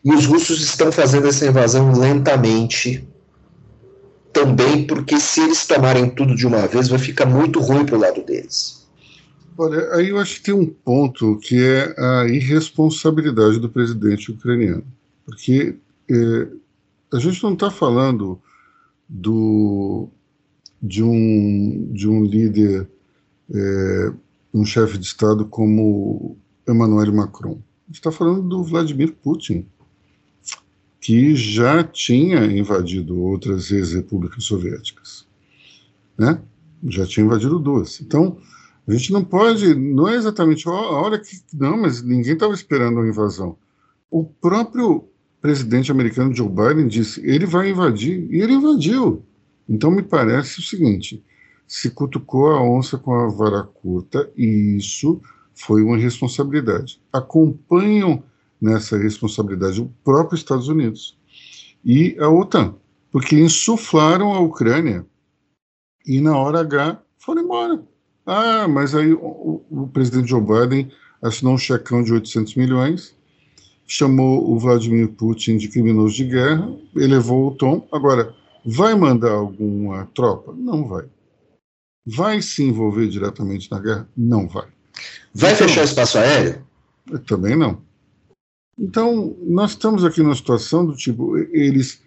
E 0.04 0.12
os 0.12 0.26
russos 0.26 0.62
estão 0.62 0.92
fazendo 0.92 1.30
essa 1.30 1.46
invasão 1.46 1.98
lentamente, 1.98 3.08
também 4.34 4.86
porque 4.86 5.20
se 5.20 5.42
eles 5.42 5.66
tomarem 5.66 6.10
tudo 6.10 6.36
de 6.36 6.48
uma 6.48 6.68
vez, 6.68 6.88
vai 6.88 7.00
ficar 7.00 7.26
muito 7.26 7.60
ruim 7.60 7.86
para 7.86 7.96
o 7.96 8.00
lado 8.00 8.24
deles. 8.24 8.88
Olha, 9.58 9.94
aí 9.94 10.10
eu 10.10 10.18
acho 10.18 10.36
que 10.36 10.44
tem 10.44 10.54
um 10.54 10.66
ponto 10.66 11.38
que 11.38 11.62
é 11.62 11.96
a 11.98 12.28
irresponsabilidade 12.28 13.60
do 13.60 13.70
presidente 13.70 14.32
ucraniano. 14.32 14.84
Porque 15.26 15.76
é, 16.10 16.48
a 17.14 17.20
gente 17.20 17.44
não 17.44 17.54
está 17.54 17.70
falando 17.70 18.42
do, 19.08 20.08
de, 20.82 21.04
um, 21.04 21.90
de 21.92 22.08
um 22.08 22.24
líder, 22.24 22.90
é, 23.54 24.14
um 24.54 24.66
chefe 24.66 24.98
de 24.98 25.06
Estado 25.06 25.46
como 25.46 26.38
Emmanuel 26.68 27.14
Macron. 27.14 27.60
A 27.84 27.88
gente 27.88 28.00
está 28.00 28.12
falando 28.12 28.42
do 28.48 28.64
Vladimir 28.64 29.14
Putin 29.22 29.68
que 31.02 31.36
já 31.36 31.84
tinha 31.84 32.46
invadido 32.46 33.20
outras 33.20 33.72
ex-repúblicas 33.72 34.44
soviéticas, 34.44 35.28
né? 36.16 36.40
Já 36.88 37.08
tinha 37.08 37.26
invadido 37.26 37.60
duas. 37.60 38.00
Então, 38.00 38.38
a 38.88 38.94
gente 38.94 39.12
não 39.12 39.24
pode, 39.24 39.74
não 39.74 40.08
é 40.08 40.16
exatamente 40.16 40.68
a 40.70 40.72
hora 40.72 41.20
que 41.20 41.36
não, 41.54 41.82
mas 41.82 42.04
ninguém 42.04 42.34
estava 42.34 42.54
esperando 42.54 43.00
a 43.00 43.08
invasão. 43.08 43.58
O 44.12 44.24
próprio 44.24 45.08
presidente 45.42 45.92
americano 45.92 46.36
Joe 46.36 46.48
Biden 46.48 46.88
disse, 46.88 47.20
ele 47.26 47.48
vai 47.48 47.72
invadir 47.72 48.28
e 48.32 48.40
ele 48.40 48.54
invadiu. 48.54 49.26
Então 49.68 49.90
me 49.90 50.04
parece 50.04 50.60
o 50.60 50.64
seguinte: 50.64 51.24
se 51.68 51.90
cutucou 51.90 52.52
a 52.52 52.62
onça 52.62 52.98
com 52.98 53.14
a 53.14 53.28
vara 53.28 53.64
curta 53.64 54.30
e 54.38 54.78
isso 54.78 55.20
foi 55.54 55.82
uma 55.82 55.98
responsabilidade. 55.98 57.02
Acompanham 57.12 58.24
nessa 58.62 58.98
responsabilidade 58.98 59.82
o 59.82 59.92
próprio 60.04 60.38
Estados 60.38 60.68
Unidos 60.68 61.18
e 61.84 62.16
a 62.20 62.30
OTAN, 62.30 62.76
porque 63.12 63.36
insuflaram 63.36 64.34
a 64.34 64.40
Ucrânia 64.40 65.06
e 66.06 66.22
na 66.22 66.38
hora 66.38 66.60
H 66.60 67.02
foram 67.18 67.44
embora. 67.44 67.84
Ah, 68.26 68.68
mas 68.68 68.94
aí 68.94 69.14
o, 69.14 69.64
o 69.70 69.88
presidente 69.92 70.30
Joe 70.30 70.42
Biden 70.42 70.92
assinou 71.22 71.54
um 71.54 71.58
checão 71.58 72.04
de 72.04 72.14
800 72.14 72.56
milhões, 72.56 73.16
chamou 73.88 74.50
o 74.52 74.58
Vladimir 74.58 75.10
Putin 75.10 75.58
de 75.58 75.68
criminoso 75.68 76.16
de 76.16 76.26
guerra, 76.26 76.72
elevou 76.96 77.48
o 77.48 77.56
tom. 77.56 77.88
Agora, 77.92 78.34
vai 78.66 78.96
mandar 78.96 79.32
alguma 79.32 80.08
tropa? 80.14 80.54
Não 80.56 80.88
vai. 80.88 81.06
Vai 82.06 82.42
se 82.42 82.64
envolver 82.64 83.08
diretamente 83.08 83.70
na 83.70 83.80
guerra? 83.80 84.10
Não 84.16 84.48
vai. 84.48 84.68
Vai 85.34 85.54
então, 85.54 85.68
fechar 85.68 85.84
espaço 85.84 86.18
aéreo? 86.18 86.66
Também 87.26 87.56
não. 87.56 87.82
Então, 88.82 89.38
nós 89.44 89.72
estamos 89.72 90.04
aqui 90.04 90.24
numa 90.24 90.34
situação 90.34 90.84
do 90.84 90.96
tipo, 90.96 91.38
eles, 91.38 92.02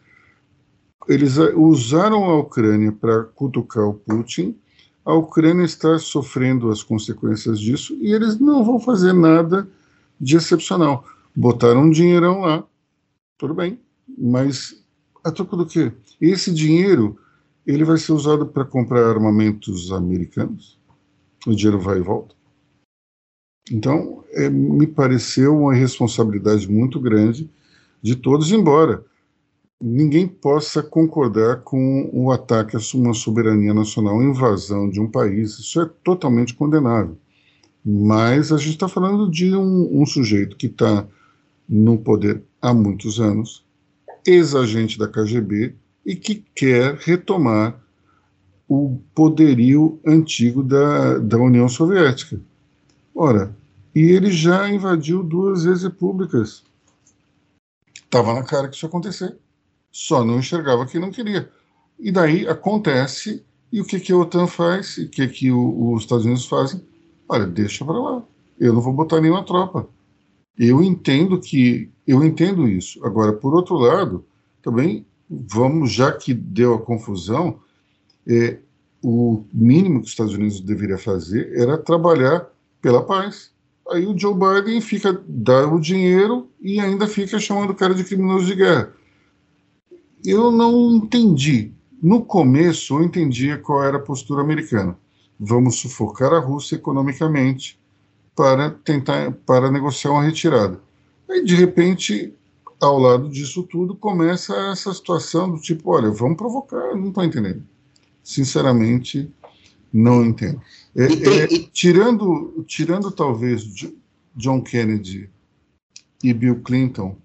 eles 1.09 1.37
usaram 1.55 2.25
a 2.25 2.37
Ucrânia 2.41 2.91
para 2.91 3.23
cutucar 3.23 3.85
o 3.85 3.95
Putin, 3.95 4.59
a 5.05 5.15
Ucrânia 5.15 5.63
está 5.63 5.97
sofrendo 6.01 6.71
as 6.71 6.83
consequências 6.83 7.61
disso 7.61 7.97
e 8.01 8.13
eles 8.13 8.41
não 8.41 8.65
vão 8.65 8.81
fazer 8.81 9.13
nada 9.13 9.69
de 10.21 10.37
excepcional. 10.37 11.05
Botaram 11.37 11.83
um 11.83 11.91
dinheirão 11.91 12.41
lá, 12.41 12.65
tudo 13.39 13.55
bem, 13.55 13.79
mas 14.19 14.83
a 15.23 15.31
troco 15.31 15.57
do 15.57 15.67
quê? 15.67 15.93
Esse 16.21 16.53
dinheiro 16.53 17.17
ele 17.65 17.85
vai 17.85 17.99
ser 17.99 18.13
usado 18.13 18.47
para 18.47 18.65
comprar 18.65 19.09
armamentos 19.09 19.93
americanos? 19.93 20.77
O 21.47 21.55
dinheiro 21.55 21.79
vai 21.79 21.99
e 21.99 22.03
volta? 22.03 22.35
Então, 23.71 24.25
é, 24.33 24.51
me 24.51 24.87
pareceu 24.87 25.57
uma 25.57 25.75
responsabilidade 25.75 26.71
muito 26.71 27.01
grande 27.01 27.51
de 28.03 28.15
todos, 28.15 28.53
embora 28.53 29.05
ninguém 29.81 30.27
possa 30.27 30.83
concordar 30.83 31.63
com 31.63 32.09
o 32.13 32.31
ataque 32.31 32.77
a 32.77 32.81
uma 32.95 33.15
soberania 33.15 33.75
nacional, 33.75 34.21
a 34.21 34.25
invasão 34.25 34.89
de 34.89 35.01
um 35.01 35.11
país. 35.11 35.59
Isso 35.59 35.81
é 35.81 35.91
totalmente 36.03 36.55
condenável. 36.55 37.19
Mas 37.85 38.51
a 38.51 38.57
gente 38.57 38.71
está 38.71 38.89
falando 38.89 39.31
de 39.31 39.55
um, 39.55 40.01
um 40.01 40.07
sujeito 40.07 40.57
que 40.57 40.67
está 40.67 41.07
no 41.69 41.99
poder 41.99 42.43
há 42.61 42.73
muitos 42.73 43.21
anos, 43.21 43.65
ex-agente 44.27 44.99
da 44.99 45.09
KGB 45.09 45.75
e 46.05 46.17
que 46.17 46.45
quer 46.55 46.97
retomar 46.97 47.79
o 48.67 48.99
poderio 49.15 50.01
antigo 50.07 50.63
da, 50.63 51.19
da 51.19 51.37
União 51.37 51.69
Soviética. 51.69 52.41
Ora, 53.15 53.57
e 53.95 54.01
ele 54.01 54.31
já 54.31 54.69
invadiu 54.69 55.23
duas 55.23 55.65
ex-repúblicas. 55.65 56.65
Estava 57.95 58.35
na 58.35 58.43
cara 58.43 58.69
que 58.69 58.77
isso 58.77 58.85
ia 58.85 58.89
acontecer. 58.89 59.37
Só 59.93 60.25
não 60.25 60.39
enxergava 60.39 60.87
que 60.87 60.99
não 60.99 61.13
queria. 61.13 61.49
E 61.99 62.11
daí 62.11 62.49
acontece, 62.49 63.45
e 63.71 63.81
o 63.81 63.85
que, 63.85 64.01
que 64.01 64.13
a 64.13 64.17
OTAN 64.17 64.49
faz? 64.49 64.99
E 64.99 65.05
o 65.05 65.09
que, 65.09 65.29
que 65.29 65.53
o, 65.53 65.93
os 65.93 66.03
Estados 66.03 66.25
Unidos 66.25 66.47
fazem? 66.47 66.85
Olha, 67.29 67.47
deixa 67.47 67.85
para 67.85 67.99
lá. 67.99 68.25
Eu 68.59 68.73
não 68.73 68.81
vou 68.81 68.93
botar 68.93 69.21
nenhuma 69.21 69.45
tropa. 69.45 69.89
Eu 70.59 70.83
entendo 70.83 71.41
que. 71.41 71.91
Eu 72.07 72.25
entendo 72.25 72.69
isso. 72.69 73.05
Agora, 73.05 73.33
por 73.33 73.55
outro 73.55 73.77
lado, 73.77 74.25
também 74.61 75.07
vamos, 75.29 75.93
já 75.93 76.13
que 76.13 76.35
deu 76.35 76.75
a 76.75 76.83
confusão, 76.83 77.61
é, 78.27 78.59
o 79.03 79.45
mínimo 79.53 80.01
que 80.01 80.07
os 80.07 80.11
Estados 80.11 80.35
Unidos 80.35 80.61
deveria 80.61 80.99
fazer 80.99 81.53
era 81.59 81.79
trabalhar 81.79 82.49
pela 82.85 83.03
paz. 83.03 83.51
Aí 83.91 84.07
o 84.07 84.17
Joe 84.17 84.35
Biden 84.35 84.79
fica, 84.83 85.19
dá 85.27 85.67
o 85.67 85.81
dinheiro 85.81 86.51
e 86.61 86.79
ainda 86.79 87.07
fica 87.07 87.39
chamando 87.39 87.71
o 87.71 87.75
cara 87.75 87.95
de 87.95 88.05
criminoso 88.05 88.45
de 88.45 88.57
guerra. 88.57 88.93
Eu 90.23 90.53
não 90.53 90.97
entendi. 90.97 91.73
No 92.03 92.23
começo, 92.23 92.99
eu 92.99 93.03
entendia 93.03 93.57
qual 93.57 93.83
era 93.83 93.97
a 93.97 94.01
postura 94.01 94.43
americana. 94.43 94.99
Vamos 95.41 95.77
sufocar 95.77 96.35
a 96.35 96.39
Rússia 96.39 96.77
economicamente 96.77 97.81
para 98.37 98.69
tentar 98.69 99.33
para 99.47 99.71
negociar 99.71 100.11
uma 100.11 100.23
retirada. 100.23 100.79
Aí, 101.31 101.43
de 101.43 101.55
repente, 101.55 102.35
ao 102.79 102.99
lado 102.99 103.31
disso 103.31 103.63
tudo, 103.63 103.95
começa 103.95 104.55
essa 104.71 104.93
situação 104.93 105.51
do 105.51 105.59
tipo, 105.59 105.91
olha, 105.91 106.11
vamos 106.11 106.37
provocar, 106.37 106.95
não 106.95 107.09
estou 107.09 107.25
entendendo. 107.25 107.63
Sinceramente, 108.23 109.33
não 109.91 110.23
entendo. 110.23 110.61
É, 110.97 111.05
é, 111.05 111.47
tirando, 111.73 112.65
tirando 112.67 113.11
talvez 113.11 113.65
John 114.37 114.63
Kennedy 114.63 115.29
e 116.23 116.33
Bill 116.33 116.61
Clinton, 116.63 117.17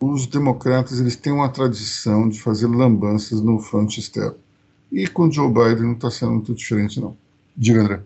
os 0.00 0.26
democratas 0.26 0.98
eles 0.98 1.16
têm 1.16 1.32
uma 1.32 1.50
tradição 1.50 2.28
de 2.28 2.40
fazer 2.40 2.66
lambanças 2.66 3.40
no 3.40 3.58
frontisteiro. 3.58 4.36
E 4.90 5.06
com 5.06 5.30
Joe 5.30 5.48
Biden 5.48 5.84
não 5.84 5.92
está 5.92 6.10
sendo 6.10 6.32
muito 6.32 6.54
diferente, 6.54 6.98
não. 6.98 7.16
Diga, 7.56 7.82
André. 7.82 8.00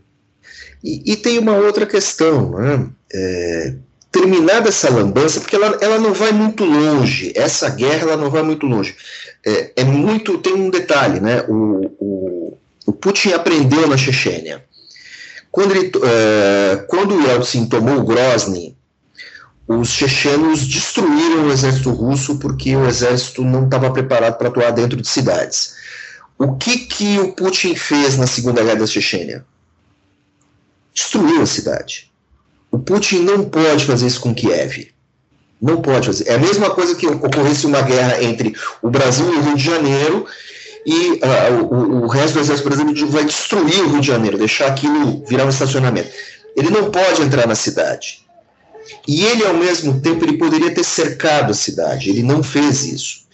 E, 0.83 1.13
e 1.13 1.17
tem 1.17 1.39
uma 1.39 1.57
outra 1.57 1.87
questão, 1.87 2.51
né? 2.51 2.91
É, 3.13 3.75
terminada 4.11 4.69
essa 4.69 4.91
lambança, 4.91 5.41
porque 5.41 5.57
ela, 5.57 5.79
ela 5.81 5.99
não 5.99 6.13
vai 6.13 6.33
muito 6.33 6.65
longe, 6.65 7.33
essa 7.35 7.69
guerra 7.71 8.03
ela 8.03 8.17
não 8.17 8.31
vai 8.31 8.43
muito 8.43 8.67
longe. 8.67 8.95
É, 9.47 9.73
é 9.77 9.85
muito, 9.85 10.39
tem 10.39 10.53
um 10.53 10.71
detalhe, 10.71 11.21
né? 11.21 11.43
O, 11.49 11.95
o, 11.99 12.59
o 12.87 12.93
Putin 12.93 13.33
aprendeu 13.33 13.89
na 13.89 13.97
Chechênia. 13.97 14.65
Quando, 15.55 15.71
ele, 15.71 15.93
é, 16.03 16.85
quando 16.89 17.23
Yeltsin 17.29 17.67
tomou 17.67 18.03
Grozny, 18.03 18.77
os 19.69 19.91
chechenos 19.91 20.67
destruíram 20.67 21.47
o 21.47 21.53
exército 21.53 21.91
russo 21.91 22.41
porque 22.41 22.75
o 22.75 22.85
exército 22.89 23.45
não 23.45 23.67
estava 23.67 23.93
preparado 23.93 24.37
para 24.37 24.49
atuar 24.49 24.73
dentro 24.73 25.01
de 25.01 25.07
cidades. 25.07 25.77
O 26.37 26.57
que, 26.57 26.79
que 26.79 27.21
o 27.21 27.31
Putin 27.35 27.77
fez 27.77 28.19
na 28.19 28.27
Segunda 28.27 28.65
Guerra 28.65 28.81
da 28.81 28.87
Chechênia? 28.89 29.47
Destruiu 30.93 31.43
a 31.43 31.47
cidade. 31.47 32.11
O 32.69 32.81
Putin 32.81 33.21
não 33.21 33.45
pode 33.45 33.85
fazer 33.85 34.09
isso 34.09 34.21
com 34.21 34.35
Kiev. 34.35 34.93
Não 35.63 35.81
pode 35.81 36.09
fazer. 36.09 36.31
É 36.31 36.35
a 36.35 36.39
mesma 36.39 36.71
coisa 36.71 36.97
que 36.97 37.07
ocorresse 37.07 37.65
uma 37.65 37.81
guerra 37.81 38.21
entre 38.25 38.57
o 38.83 38.91
Brasil 38.91 39.33
e 39.33 39.37
o 39.37 39.41
Rio 39.41 39.57
de 39.57 39.63
Janeiro 39.63 40.27
e 40.87 41.13
uh, 41.13 41.65
o, 41.71 42.05
o, 42.05 42.07
resto 42.07 42.35
do 42.35 42.41
exército 42.41 42.69
brasileiro 42.69 43.09
vai 43.09 43.25
destruir 43.25 43.81
o 43.81 43.89
Rio 43.89 44.01
de 44.01 44.07
Janeiro, 44.07 44.37
deixar 44.37 44.67
aquilo 44.67 45.25
virar 45.27 45.47
um 45.47 45.49
estacionamento. 45.49 46.11
Ele 46.57 46.71
não 46.71 46.91
pode 46.91 47.23
entrar 47.23 47.47
na 47.47 47.55
cidade. 47.55 48.25
E 49.09 49.25
ele, 49.25 49.45
ao 49.47 49.55
mesmo 49.55 50.01
tempo, 50.01 50.25
ele 50.25 50.37
poderia 50.37 50.73
ter 50.75 50.85
cercado 50.85 51.53
a 51.53 51.55
cidade. 51.55 52.11
Ele 52.11 52.23
não 52.23 52.43
fez 52.43 52.85
isso. 52.85 53.25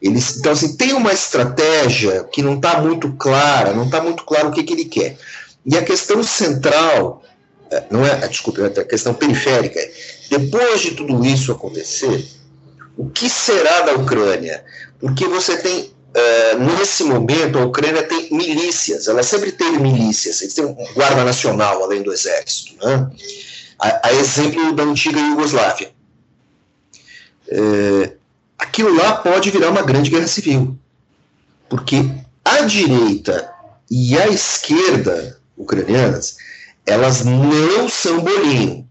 Ele, 0.00 0.18
então, 0.38 0.52
assim, 0.52 0.76
tem 0.76 0.92
uma 0.92 1.12
estratégia 1.12 2.24
que 2.24 2.42
não 2.42 2.56
está 2.56 2.80
muito 2.80 3.12
clara, 3.12 3.72
não 3.72 3.84
está 3.84 4.02
muito 4.02 4.24
claro 4.24 4.48
o 4.48 4.52
que, 4.52 4.62
que 4.62 4.72
ele 4.72 4.84
quer. 4.84 5.16
E 5.64 5.76
a 5.76 5.82
questão 5.82 6.22
central, 6.22 7.22
eh, 7.70 7.84
não 7.90 8.04
é, 8.04 8.28
desculpe, 8.28 8.60
é 8.60 8.66
a 8.66 8.84
questão 8.84 9.14
periférica, 9.14 9.78
é, 9.80 9.90
depois 10.30 10.82
de 10.82 10.90
tudo 10.90 11.24
isso 11.24 11.52
acontecer, 11.52 12.26
o 12.96 13.08
que 13.08 13.30
será 13.30 13.80
da 13.82 13.94
Ucrânia? 13.94 14.62
Porque 15.00 15.26
você 15.26 15.56
tem, 15.56 15.90
uh, 16.16 16.78
nesse 16.78 17.04
momento, 17.04 17.58
a 17.58 17.64
Ucrânia 17.64 18.02
tem 18.02 18.30
milícias, 18.32 19.08
ela 19.08 19.22
sempre 19.22 19.52
teve 19.52 19.78
milícias, 19.78 20.40
eles 20.42 20.54
têm 20.54 20.64
um 20.64 20.74
guarda 20.94 21.24
nacional 21.24 21.82
além 21.82 22.02
do 22.02 22.12
exército, 22.12 22.74
né? 22.84 23.10
a, 23.78 24.08
a 24.08 24.12
exemplo 24.12 24.72
da 24.74 24.84
antiga 24.84 25.18
Iugoslávia. 25.18 25.92
É, 27.48 28.12
aquilo 28.58 28.94
lá 28.94 29.16
pode 29.16 29.50
virar 29.50 29.70
uma 29.70 29.82
grande 29.82 30.10
guerra 30.10 30.26
civil, 30.26 30.78
porque 31.68 32.08
a 32.44 32.60
direita 32.62 33.50
e 33.90 34.16
a 34.18 34.28
esquerda 34.28 35.38
ucranianas, 35.56 36.36
elas 36.86 37.24
não 37.24 37.88
são 37.88 38.20
bolinho. 38.20 38.88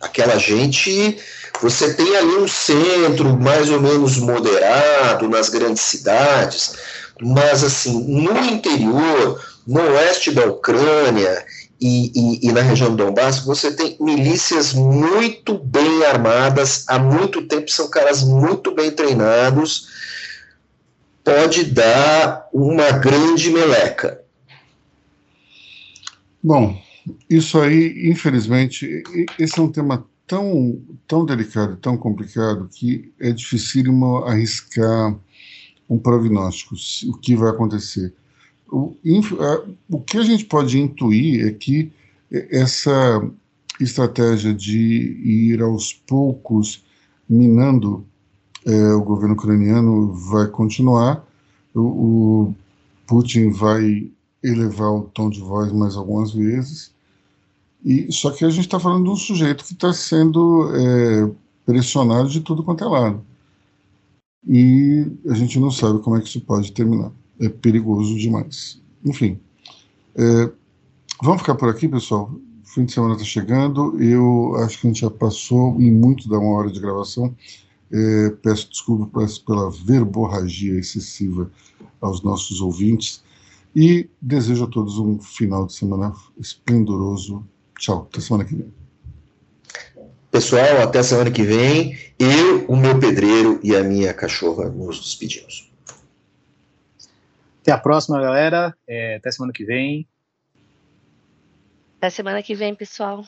Aquela 0.00 0.38
gente, 0.38 1.18
você 1.64 1.94
tem 1.94 2.14
ali 2.14 2.36
um 2.36 2.46
centro 2.46 3.40
mais 3.40 3.70
ou 3.70 3.80
menos 3.80 4.18
moderado 4.18 5.26
nas 5.30 5.48
grandes 5.48 5.80
cidades, 5.80 6.74
mas 7.18 7.64
assim, 7.64 8.04
no 8.04 8.38
interior, 8.44 9.42
no 9.66 9.80
oeste 9.80 10.30
da 10.30 10.44
Ucrânia 10.44 11.46
e, 11.80 12.12
e, 12.14 12.48
e, 12.48 12.52
na 12.52 12.60
região 12.60 12.94
do 12.94 13.02
Donbass, 13.02 13.40
você 13.40 13.72
tem 13.72 13.96
milícias 13.98 14.74
muito 14.74 15.56
bem 15.56 16.04
armadas, 16.04 16.84
há 16.86 16.98
muito 16.98 17.40
tempo 17.40 17.70
são 17.70 17.88
caras 17.88 18.22
muito 18.22 18.70
bem 18.70 18.90
treinados, 18.90 19.88
pode 21.24 21.64
dar 21.64 22.46
uma 22.52 22.90
grande 22.90 23.48
meleca. 23.48 24.20
Bom, 26.42 26.78
isso 27.30 27.58
aí, 27.58 28.10
infelizmente, 28.10 29.02
esse 29.38 29.58
é 29.58 29.62
um 29.62 29.72
tema 29.72 30.06
tão, 30.26 30.80
tão 31.06 31.24
delicado, 31.24 31.76
tão 31.76 31.96
complicado, 31.96 32.68
que 32.72 33.12
é 33.20 33.32
dificílimo 33.32 34.18
arriscar 34.24 35.16
um 35.88 35.98
prognóstico, 35.98 36.74
o 37.08 37.18
que 37.18 37.36
vai 37.36 37.50
acontecer. 37.50 38.12
O, 38.70 38.96
o 39.90 40.00
que 40.00 40.18
a 40.18 40.22
gente 40.22 40.46
pode 40.46 40.78
intuir 40.78 41.46
é 41.46 41.52
que 41.52 41.92
essa 42.30 43.22
estratégia 43.80 44.52
de 44.54 44.78
ir 44.78 45.62
aos 45.62 45.92
poucos 45.92 46.82
minando 47.28 48.04
é, 48.64 48.92
o 48.94 49.02
governo 49.02 49.34
ucraniano 49.34 50.12
vai 50.12 50.46
continuar. 50.48 51.24
O, 51.74 51.80
o 51.80 52.54
Putin 53.06 53.50
vai 53.50 54.10
elevar 54.42 54.90
o 54.90 55.02
tom 55.02 55.28
de 55.28 55.40
voz 55.40 55.72
mais 55.72 55.96
algumas 55.96 56.32
vezes. 56.32 56.93
E 57.84 58.10
só 58.10 58.30
que 58.30 58.44
a 58.44 58.50
gente 58.50 58.64
está 58.64 58.80
falando 58.80 59.04
de 59.04 59.10
um 59.10 59.16
sujeito 59.16 59.64
que 59.64 59.74
está 59.74 59.92
sendo 59.92 60.70
é, 60.74 61.30
pressionado 61.66 62.28
de 62.30 62.40
tudo 62.40 62.62
quanto 62.62 62.82
é 62.82 62.86
lado. 62.86 63.22
E 64.46 65.06
a 65.28 65.34
gente 65.34 65.58
não 65.58 65.70
sabe 65.70 66.00
como 66.00 66.16
é 66.16 66.20
que 66.20 66.28
isso 66.28 66.40
pode 66.40 66.72
terminar. 66.72 67.12
É 67.38 67.48
perigoso 67.48 68.18
demais. 68.18 68.80
Enfim, 69.04 69.38
é, 70.14 70.50
vamos 71.22 71.42
ficar 71.42 71.54
por 71.56 71.68
aqui, 71.68 71.88
pessoal. 71.88 72.30
O 72.62 72.68
fim 72.68 72.84
de 72.84 72.92
semana 72.92 73.14
está 73.14 73.24
chegando. 73.24 74.00
Eu 74.02 74.56
acho 74.56 74.80
que 74.80 74.86
a 74.86 74.90
gente 74.90 75.00
já 75.00 75.10
passou 75.10 75.80
em 75.80 75.90
muito 75.90 76.28
da 76.28 76.38
uma 76.38 76.56
hora 76.56 76.70
de 76.70 76.80
gravação. 76.80 77.34
É, 77.90 78.30
peço 78.42 78.70
desculpas 78.70 79.38
pela 79.38 79.70
verborragia 79.70 80.78
excessiva 80.78 81.50
aos 82.00 82.22
nossos 82.22 82.60
ouvintes. 82.60 83.22
E 83.76 84.08
desejo 84.20 84.64
a 84.64 84.68
todos 84.68 84.98
um 84.98 85.18
final 85.18 85.66
de 85.66 85.74
semana 85.74 86.14
esplendoroso. 86.38 87.44
Tchau, 87.78 88.08
até 88.10 88.20
semana 88.20 88.44
que 88.44 88.54
vem. 88.54 88.72
Pessoal, 90.30 90.82
até 90.82 91.02
semana 91.02 91.30
que 91.30 91.42
vem. 91.42 91.96
Eu, 92.18 92.66
o 92.66 92.76
meu 92.76 92.98
pedreiro 92.98 93.60
e 93.62 93.74
a 93.74 93.82
minha 93.82 94.12
cachorra 94.12 94.68
nos 94.68 95.00
despedimos. 95.00 95.70
Até 97.62 97.72
a 97.72 97.78
próxima, 97.78 98.20
galera. 98.20 98.76
É, 98.86 99.16
até 99.16 99.30
semana 99.30 99.52
que 99.52 99.64
vem. 99.64 100.06
Até 101.98 102.10
semana 102.10 102.42
que 102.42 102.54
vem, 102.54 102.74
pessoal. 102.74 103.24